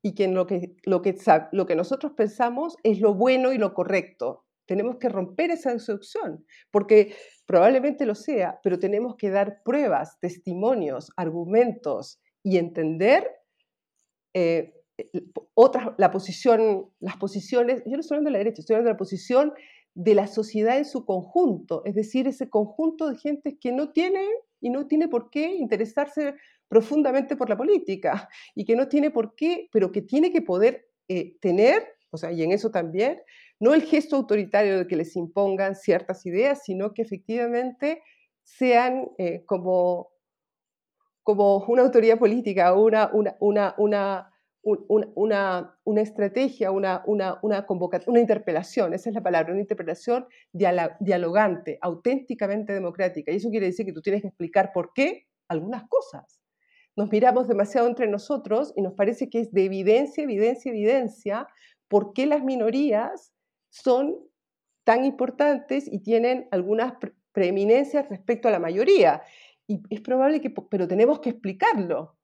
y 0.01 0.15
que 0.15 0.27
lo 0.27 0.47
que, 0.47 0.75
lo 0.83 1.01
que, 1.01 1.15
lo 1.51 1.65
que 1.65 1.75
nosotros 1.75 2.13
pensamos 2.13 2.75
es 2.83 2.99
lo 2.99 3.13
bueno 3.13 3.53
y 3.53 3.57
lo 3.57 3.73
correcto. 3.73 4.45
Tenemos 4.65 4.97
que 4.97 5.09
romper 5.09 5.51
esa 5.51 5.77
seducción, 5.79 6.45
porque 6.71 7.15
probablemente 7.45 8.05
lo 8.05 8.15
sea, 8.15 8.59
pero 8.63 8.79
tenemos 8.79 9.15
que 9.15 9.29
dar 9.29 9.61
pruebas, 9.63 10.19
testimonios, 10.19 11.11
argumentos 11.17 12.19
y 12.41 12.57
entender 12.57 13.29
eh, 14.33 14.80
otras, 15.53 15.89
la 15.97 16.11
posición, 16.11 16.89
las 16.99 17.17
posiciones, 17.17 17.83
yo 17.85 17.93
no 17.93 17.99
estoy 17.99 18.15
hablando 18.15 18.29
de 18.29 18.33
la 18.33 18.37
derecha, 18.39 18.61
estoy 18.61 18.75
hablando 18.75 18.89
de 18.89 18.93
la 18.93 18.97
posición 18.97 19.53
de 19.93 20.15
la 20.15 20.27
sociedad 20.27 20.77
en 20.77 20.85
su 20.85 21.05
conjunto, 21.05 21.83
es 21.85 21.95
decir, 21.95 22.27
ese 22.27 22.49
conjunto 22.49 23.09
de 23.09 23.17
gente 23.17 23.57
que 23.59 23.71
no 23.71 23.91
tiene 23.91 24.25
y 24.61 24.69
no 24.69 24.87
tiene 24.87 25.07
por 25.07 25.29
qué 25.29 25.55
interesarse 25.55 26.35
profundamente 26.67 27.35
por 27.35 27.49
la 27.49 27.57
política 27.57 28.29
y 28.55 28.63
que 28.63 28.75
no 28.75 28.87
tiene 28.87 29.11
por 29.11 29.35
qué, 29.35 29.67
pero 29.71 29.91
que 29.91 30.01
tiene 30.01 30.31
que 30.31 30.41
poder 30.41 30.87
eh, 31.09 31.37
tener, 31.41 31.85
o 32.11 32.17
sea, 32.17 32.31
y 32.31 32.43
en 32.43 32.53
eso 32.53 32.71
también, 32.71 33.21
no 33.59 33.73
el 33.73 33.83
gesto 33.83 34.15
autoritario 34.15 34.77
de 34.77 34.87
que 34.87 34.95
les 34.95 35.15
impongan 35.15 35.75
ciertas 35.75 36.25
ideas, 36.25 36.63
sino 36.63 36.93
que 36.93 37.01
efectivamente 37.01 38.01
sean 38.43 39.09
eh, 39.17 39.43
como, 39.45 40.11
como 41.23 41.57
una 41.65 41.81
autoridad 41.81 42.17
política, 42.17 42.73
una, 42.73 43.09
una, 43.13 43.35
una, 43.39 43.75
una 43.77 44.30
una, 44.63 45.75
una, 45.83 46.01
estrategia, 46.01 46.71
una, 46.71 47.03
una, 47.05 47.39
una 47.41 47.65
una 48.05 48.19
interpelación, 48.19 48.93
esa 48.93 49.09
es 49.09 49.15
la 49.15 49.23
palabra, 49.23 49.51
una 49.51 49.61
interpelación 49.61 50.27
dialogante, 50.51 51.79
auténticamente 51.81 52.73
democrática. 52.73 53.31
Y 53.31 53.37
eso 53.37 53.49
quiere 53.49 53.67
decir 53.67 53.85
que 53.85 53.93
tú 53.93 54.01
tienes 54.01 54.21
que 54.21 54.27
explicar 54.27 54.71
por 54.73 54.93
qué 54.93 55.27
algunas 55.47 55.83
cosas. 55.87 56.39
Nos 56.95 57.11
miramos 57.11 57.47
demasiado 57.47 57.87
entre 57.87 58.07
nosotros 58.07 58.73
y 58.75 58.81
nos 58.81 58.93
parece 58.93 59.29
que 59.29 59.39
es 59.39 59.51
de 59.51 59.65
evidencia, 59.65 60.23
evidencia, 60.23 60.69
evidencia 60.71 61.47
por 61.87 62.13
qué 62.13 62.25
las 62.25 62.43
minorías 62.43 63.33
son 63.69 64.17
tan 64.83 65.05
importantes 65.05 65.87
y 65.91 65.99
tienen 65.99 66.47
algunas 66.51 66.93
preeminencias 67.31 68.09
respecto 68.09 68.47
a 68.47 68.51
la 68.51 68.59
mayoría. 68.59 69.23
Y 69.67 69.81
es 69.89 70.01
probable 70.01 70.41
que, 70.41 70.49
pero 70.49 70.87
tenemos 70.87 71.19
que 71.19 71.29
explicarlo, 71.29 72.17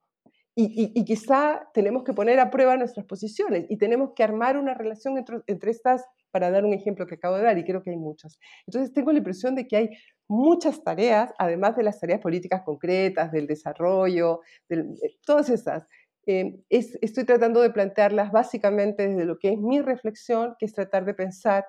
y, 0.60 1.06
quizá 1.06 1.70
tenemos 1.72 2.04
que 2.04 2.14
poner 2.14 2.40
a 2.40 2.50
prueba 2.50 2.78
nuestras 2.78 3.06
posiciones 3.06 3.68
y 3.70 3.78
tenemos 3.78 4.14
que 4.16 4.24
armar 4.24 4.58
una 4.58 4.74
relación 4.74 5.16
entre, 5.20 5.42
entre, 5.46 5.70
estas, 5.70 6.04
para 6.32 6.50
dar 6.50 6.66
un 6.66 6.74
ejemplo 6.74 7.06
que 7.06 7.14
acabo 7.14 7.36
de 7.36 7.44
dar, 7.44 7.58
y 7.60 7.64
creo 7.64 7.84
que 7.84 7.92
hay 7.92 7.98
muchas. 7.98 8.40
Entonces 8.66 8.92
tengo 8.92 9.12
la 9.12 9.20
impresión 9.20 9.54
de 9.54 9.68
que 9.68 9.78
hay 9.78 9.90
muchas 10.28 10.84
tareas, 10.84 11.32
además 11.38 11.76
de 11.76 11.84
las 11.84 12.00
tareas 12.00 12.20
políticas 12.22 12.64
concretas, 12.64 13.32
del 13.32 13.46
desarrollo, 13.46 14.42
de 14.68 14.78
eh, 14.80 15.18
todas 15.24 15.50
esas. 15.52 15.86
Eh, 16.26 16.60
es, 16.70 16.98
estoy 17.02 17.26
tratando 17.26 17.62
de 17.62 17.70
plantearlas 17.70 18.32
básicamente 18.32 19.08
desde 19.08 19.26
lo 19.26 19.38
que 19.38 19.54
es 19.54 19.60
mi 19.60 19.80
reflexión, 19.80 20.56
que 20.58 20.66
es 20.66 20.74
tratar 20.74 21.06
de 21.06 21.14
pensar 21.14 21.66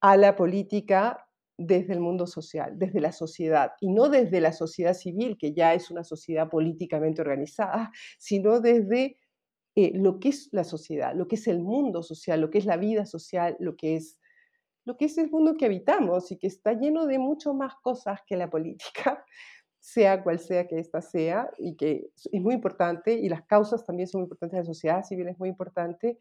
a 0.00 0.16
la 0.16 0.36
política 0.36 1.25
desde 1.58 1.94
el 1.94 2.00
mundo 2.00 2.26
social, 2.26 2.72
desde 2.78 3.00
la 3.00 3.12
sociedad, 3.12 3.72
y 3.80 3.88
no 3.88 4.08
desde 4.08 4.40
la 4.40 4.52
sociedad 4.52 4.94
civil, 4.94 5.36
que 5.38 5.52
ya 5.54 5.74
es 5.74 5.90
una 5.90 6.04
sociedad 6.04 6.48
políticamente 6.48 7.22
organizada, 7.22 7.90
sino 8.18 8.60
desde 8.60 9.18
eh, 9.74 9.92
lo 9.94 10.20
que 10.20 10.30
es 10.30 10.48
la 10.52 10.64
sociedad, 10.64 11.14
lo 11.14 11.28
que 11.28 11.36
es 11.36 11.46
el 11.48 11.60
mundo 11.60 12.02
social, 12.02 12.40
lo 12.40 12.50
que 12.50 12.58
es 12.58 12.66
la 12.66 12.76
vida 12.76 13.06
social, 13.06 13.56
lo 13.60 13.76
que 13.76 13.96
es, 13.96 14.18
lo 14.84 14.96
que 14.96 15.06
es 15.06 15.18
el 15.18 15.30
mundo 15.30 15.56
que 15.56 15.66
habitamos 15.66 16.30
y 16.32 16.38
que 16.38 16.46
está 16.46 16.72
lleno 16.72 17.06
de 17.06 17.18
mucho 17.18 17.54
más 17.54 17.74
cosas 17.82 18.20
que 18.26 18.36
la 18.36 18.50
política, 18.50 19.24
sea 19.80 20.22
cual 20.22 20.38
sea 20.40 20.66
que 20.66 20.78
ésta 20.78 21.00
sea, 21.00 21.50
y 21.58 21.76
que 21.76 22.10
es 22.32 22.40
muy 22.40 22.54
importante, 22.54 23.14
y 23.14 23.28
las 23.28 23.44
causas 23.44 23.84
también 23.84 24.08
son 24.08 24.22
muy 24.22 24.26
importantes, 24.26 24.58
la 24.58 24.64
sociedad 24.64 25.04
civil 25.04 25.28
es 25.28 25.38
muy 25.38 25.48
importante, 25.50 26.18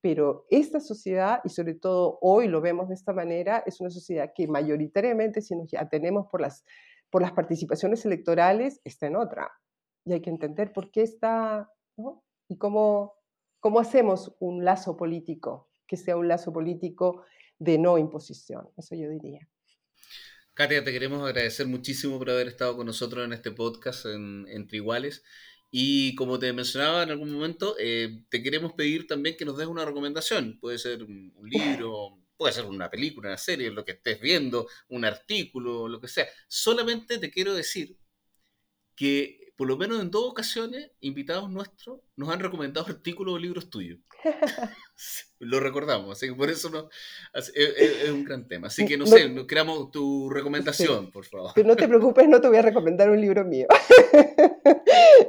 pero 0.00 0.46
esta 0.50 0.80
sociedad, 0.80 1.40
y 1.44 1.48
sobre 1.48 1.74
todo 1.74 2.18
hoy 2.20 2.48
lo 2.48 2.60
vemos 2.60 2.88
de 2.88 2.94
esta 2.94 3.12
manera, 3.12 3.62
es 3.66 3.80
una 3.80 3.90
sociedad 3.90 4.32
que 4.34 4.46
mayoritariamente, 4.46 5.40
si 5.42 5.56
nos 5.56 5.72
atenemos 5.74 6.26
por 6.30 6.40
las, 6.40 6.64
por 7.10 7.22
las 7.22 7.32
participaciones 7.32 8.04
electorales, 8.04 8.80
está 8.84 9.06
en 9.06 9.16
otra. 9.16 9.50
Y 10.04 10.12
hay 10.12 10.20
que 10.20 10.30
entender 10.30 10.72
por 10.72 10.90
qué 10.90 11.02
está, 11.02 11.70
¿no? 11.96 12.24
Y 12.48 12.56
cómo, 12.58 13.14
cómo 13.60 13.80
hacemos 13.80 14.34
un 14.38 14.64
lazo 14.64 14.96
político, 14.96 15.68
que 15.86 15.96
sea 15.96 16.16
un 16.16 16.28
lazo 16.28 16.52
político 16.52 17.24
de 17.58 17.78
no 17.78 17.98
imposición, 17.98 18.68
eso 18.76 18.94
yo 18.94 19.08
diría. 19.10 19.48
Katia, 20.54 20.82
te 20.82 20.92
queremos 20.92 21.22
agradecer 21.22 21.66
muchísimo 21.66 22.18
por 22.18 22.30
haber 22.30 22.48
estado 22.48 22.76
con 22.76 22.86
nosotros 22.86 23.24
en 23.24 23.32
este 23.32 23.52
podcast 23.52 24.06
en, 24.06 24.44
Entre 24.48 24.78
Iguales. 24.78 25.22
Y 25.70 26.14
como 26.14 26.38
te 26.38 26.52
mencionaba 26.52 27.02
en 27.02 27.10
algún 27.10 27.30
momento, 27.30 27.76
eh, 27.78 28.22
te 28.30 28.42
queremos 28.42 28.72
pedir 28.72 29.06
también 29.06 29.36
que 29.36 29.44
nos 29.44 29.56
des 29.58 29.66
una 29.66 29.84
recomendación. 29.84 30.58
Puede 30.60 30.78
ser 30.78 31.02
un, 31.02 31.32
libro, 31.42 32.18
puede 32.36 32.54
ser 32.54 32.64
una 32.64 32.90
película, 32.90 33.28
una 33.28 33.38
serie, 33.38 33.70
lo 33.70 33.84
que 33.84 33.92
estés 33.92 34.20
viendo, 34.20 34.66
un 34.88 35.04
artículo, 35.04 35.88
lo 35.88 36.00
que 36.00 36.08
sea. 36.08 36.26
Solamente 36.48 37.18
te 37.18 37.30
quiero 37.30 37.54
decir 37.54 37.98
que 38.94 39.47
por 39.58 39.66
lo 39.66 39.76
menos 39.76 40.00
en 40.00 40.12
dos 40.12 40.24
ocasiones, 40.24 40.92
invitados 41.00 41.50
nuestros 41.50 41.98
nos 42.14 42.28
han 42.28 42.38
recomendado 42.38 42.86
artículos 42.88 43.34
o 43.34 43.38
libros 43.38 43.68
tuyos. 43.68 43.98
lo 45.40 45.58
recordamos, 45.58 46.16
así 46.16 46.28
que 46.28 46.34
por 46.34 46.48
eso 46.48 46.70
no, 46.70 46.88
es, 47.34 47.52
un 48.08 48.24
gran 48.24 48.46
tema. 48.46 48.68
Así 48.68 48.86
que 48.86 48.96
no, 48.96 49.04
sé, 49.04 49.28
nos 49.28 49.46
creamos 49.48 49.90
tu 49.90 50.30
recomendación, 50.30 51.10
por 51.10 51.24
favor. 51.24 51.50
Pero 51.56 51.66
no 51.66 51.74
te 51.74 51.88
preocupes, 51.88 52.28
no 52.28 52.40
te 52.40 52.46
voy 52.46 52.58
a 52.58 52.62
recomendar 52.62 53.10
un 53.10 53.20
libro 53.20 53.44
mío. 53.44 53.66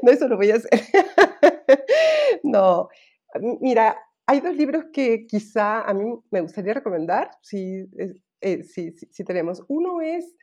no, 0.04 0.12
eso 0.12 0.28
lo 0.28 0.38
voy 0.38 0.52
a 0.52 0.58
hacer. 0.58 0.80
no, 2.44 2.88
mira, 3.62 3.98
hay 4.28 4.42
dos 4.42 4.56
libros 4.56 4.86
que 4.94 5.26
quizá 5.26 5.82
a 5.82 5.94
mí 5.96 6.06
me 6.30 6.42
gustaría 6.42 6.76
recomendar, 6.76 7.32
si, 7.42 7.88
eh, 8.42 8.64
si, 8.64 8.92
si 8.92 9.24
tenemos. 9.24 9.64
Uno 9.68 10.02
es 10.02 10.36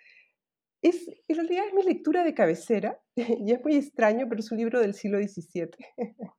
es, 0.83 1.09
en 1.29 1.37
realidad 1.37 1.67
es 1.67 1.75
mi 1.75 1.83
lectura 1.83 2.25
de 2.25 2.35
cabecera 2.35 3.01
y 3.17 3.53
es 3.53 3.63
muy 3.63 3.77
extraño, 3.77 4.27
pero 4.29 4.41
es 4.41 4.51
un 4.51 4.59
libro 4.59 4.81
del 4.81 4.95
siglo 4.95 5.19
XVII, 5.19 5.71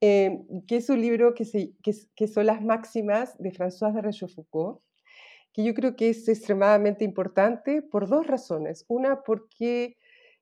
eh, 0.00 0.38
que 0.66 0.76
es 0.76 0.88
un 0.90 1.00
libro 1.00 1.34
que, 1.34 1.44
se, 1.44 1.72
que, 1.82 2.26
son 2.26 2.46
las 2.46 2.62
máximas 2.62 3.36
de 3.38 3.52
François 3.52 3.92
de 3.92 4.02
Rochefoucauld, 4.02 4.80
que 5.52 5.64
yo 5.64 5.74
creo 5.74 5.94
que 5.94 6.10
es 6.10 6.28
extremadamente 6.28 7.04
importante 7.04 7.80
por 7.80 8.08
dos 8.08 8.26
razones. 8.26 8.84
Una, 8.88 9.22
porque 9.22 9.96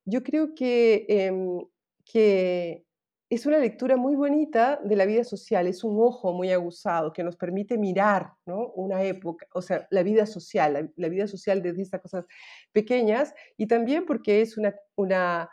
yo 0.06 0.22
creo 0.22 0.54
que, 0.54 1.04
em, 1.08 1.58
que 2.04 2.86
es 3.34 3.46
una 3.46 3.58
lectura 3.58 3.96
muy 3.96 4.14
bonita 4.14 4.78
de 4.84 4.94
la 4.94 5.06
vida 5.06 5.24
social, 5.24 5.66
es 5.66 5.84
un 5.84 5.96
ojo 5.98 6.34
muy 6.34 6.52
aguzado 6.52 7.14
que 7.14 7.22
nos 7.22 7.34
permite 7.36 7.78
mirar 7.78 8.34
¿no? 8.44 8.68
una 8.74 9.02
época, 9.04 9.46
o 9.54 9.62
sea, 9.62 9.86
la 9.90 10.02
vida 10.02 10.26
social, 10.26 10.92
la, 10.96 11.08
vida 11.08 11.26
social 11.26 11.62
desde 11.62 11.80
estas 11.80 12.02
cosas 12.02 12.26
pequeñas 12.72 13.32
y 13.56 13.68
también 13.68 14.04
porque 14.04 14.42
es 14.42 14.58
una, 14.58 14.74
una, 14.96 15.48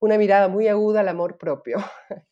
una 0.00 0.18
mirada 0.18 0.48
muy 0.48 0.66
aguda 0.66 1.00
al 1.00 1.08
amor 1.08 1.38
propio. 1.38 1.78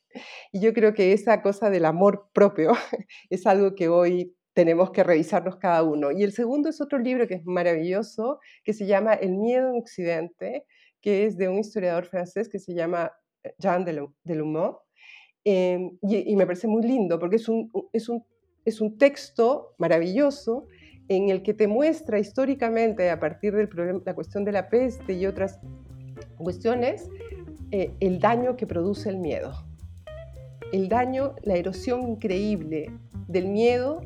Y 0.51 0.61
yo 0.61 0.72
creo 0.72 0.94
que 0.94 1.12
esa 1.12 1.42
cosa 1.42 1.70
del 1.70 1.84
amor 1.84 2.30
propio 2.32 2.72
es 3.30 3.46
algo 3.46 3.76
que 3.76 3.88
hoy 3.88 4.34
tenemos 4.53 4.90
que 4.90 5.05
revisarnos 5.05 5.59
cada 5.59 5.84
uno. 5.84 6.11
Y 6.11 6.24
el 6.24 6.32
segundo 6.32 6.70
es 6.70 6.80
otro 6.80 6.99
libro 6.99 7.28
que 7.28 7.34
es 7.34 7.44
maravilloso, 7.44 8.40
que 8.64 8.72
se 8.72 8.86
llama 8.86 9.14
El 9.14 9.36
miedo 9.36 9.68
en 9.68 9.76
Occidente, 9.76 10.64
que 11.01 11.26
es 11.26 11.36
de 11.36 11.49
un 11.49 11.59
historiador 11.59 12.07
francés 12.07 12.49
que 12.49 12.59
se 12.59 12.74
llama 12.74 13.12
eh, 13.44 13.55
Jean 13.59 13.84
Delumeau 14.24 14.80
Em, 15.51 15.96
y, 16.03 16.36
me 16.36 16.44
parece 16.44 16.68
muy 16.68 16.82
lindo 16.82 17.18
porque 17.18 17.36
es 17.36 17.49
un, 17.49 17.72
es, 17.94 18.11
un, 18.11 18.22
es 18.66 18.82
un 18.82 18.99
texto 18.99 19.72
maravilloso 19.78 20.66
en 21.09 21.30
el 21.30 21.42
que 21.42 21.55
te 21.55 21.66
muestra 21.66 22.18
históricamente, 22.18 23.09
a 23.09 23.18
partir 23.18 23.55
de 23.55 23.66
la 24.05 24.14
cuestión 24.14 24.44
de 24.44 24.53
la 24.53 24.68
peste 24.68 25.14
y 25.14 25.24
otras 25.24 25.59
cuestiones, 26.36 27.09
eh, 27.70 27.92
el 28.01 28.20
daño 28.20 28.57
que 28.57 28.66
produce 28.66 29.09
el 29.09 29.16
miedo. 29.16 29.55
El 30.70 30.90
daño, 30.90 31.34
la 31.44 31.57
erosión 31.57 32.03
increíble 32.03 32.90
del 33.26 33.46
miedo 33.46 34.03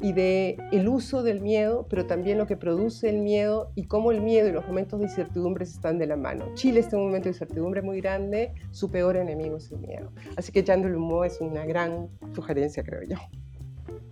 y 0.00 0.12
de 0.12 0.56
el 0.72 0.88
uso 0.88 1.22
del 1.22 1.40
miedo, 1.40 1.86
pero 1.88 2.06
también 2.06 2.38
lo 2.38 2.46
que 2.46 2.56
produce 2.56 3.08
el 3.08 3.18
miedo 3.18 3.72
y 3.74 3.84
cómo 3.84 4.12
el 4.12 4.20
miedo 4.20 4.48
y 4.48 4.52
los 4.52 4.66
momentos 4.66 4.98
de 5.00 5.06
incertidumbre 5.06 5.64
están 5.64 5.98
de 5.98 6.06
la 6.06 6.16
mano. 6.16 6.46
Chile 6.54 6.80
está 6.80 6.96
en 6.96 7.02
un 7.02 7.08
momento 7.08 7.24
de 7.24 7.30
incertidumbre 7.30 7.82
muy 7.82 8.00
grande, 8.00 8.52
su 8.70 8.90
peor 8.90 9.16
enemigo 9.16 9.56
es 9.56 9.70
el 9.72 9.78
miedo. 9.78 10.12
Así 10.36 10.52
que 10.52 10.62
Jean 10.62 10.84
Humo 10.84 11.24
es 11.24 11.40
una 11.40 11.64
gran 11.64 12.08
sugerencia, 12.34 12.82
creo 12.82 13.02
yo. 13.02 13.16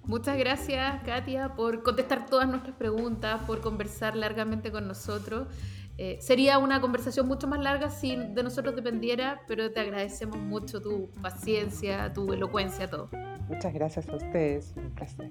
Muchas 0.07 0.37
gracias, 0.37 1.03
Katia, 1.05 1.55
por 1.55 1.83
contestar 1.83 2.27
todas 2.27 2.47
nuestras 2.47 2.77
preguntas, 2.77 3.41
por 3.47 3.63
conversar 3.63 4.17
largamente 4.17 4.71
con 4.71 4.87
nosotros. 4.87 5.49
Eh, 5.97 6.19
sería 6.21 6.59
una 6.59 6.81
conversación 6.81 7.29
mucho 7.29 7.47
más 7.47 7.61
larga 7.61 7.89
si 7.89 8.17
de 8.17 8.43
nosotros 8.43 8.75
dependiera, 8.75 9.43
pero 9.47 9.73
te 9.73 9.81
agradecemos 9.81 10.37
mucho 10.39 10.83
tu 10.83 11.09
paciencia, 11.23 12.13
tu 12.13 12.33
elocuencia, 12.33 12.91
todo. 12.91 13.09
Muchas 13.49 13.73
gracias 13.73 14.09
a 14.09 14.17
ustedes, 14.17 14.75
un 14.77 14.91
placer. 14.91 15.31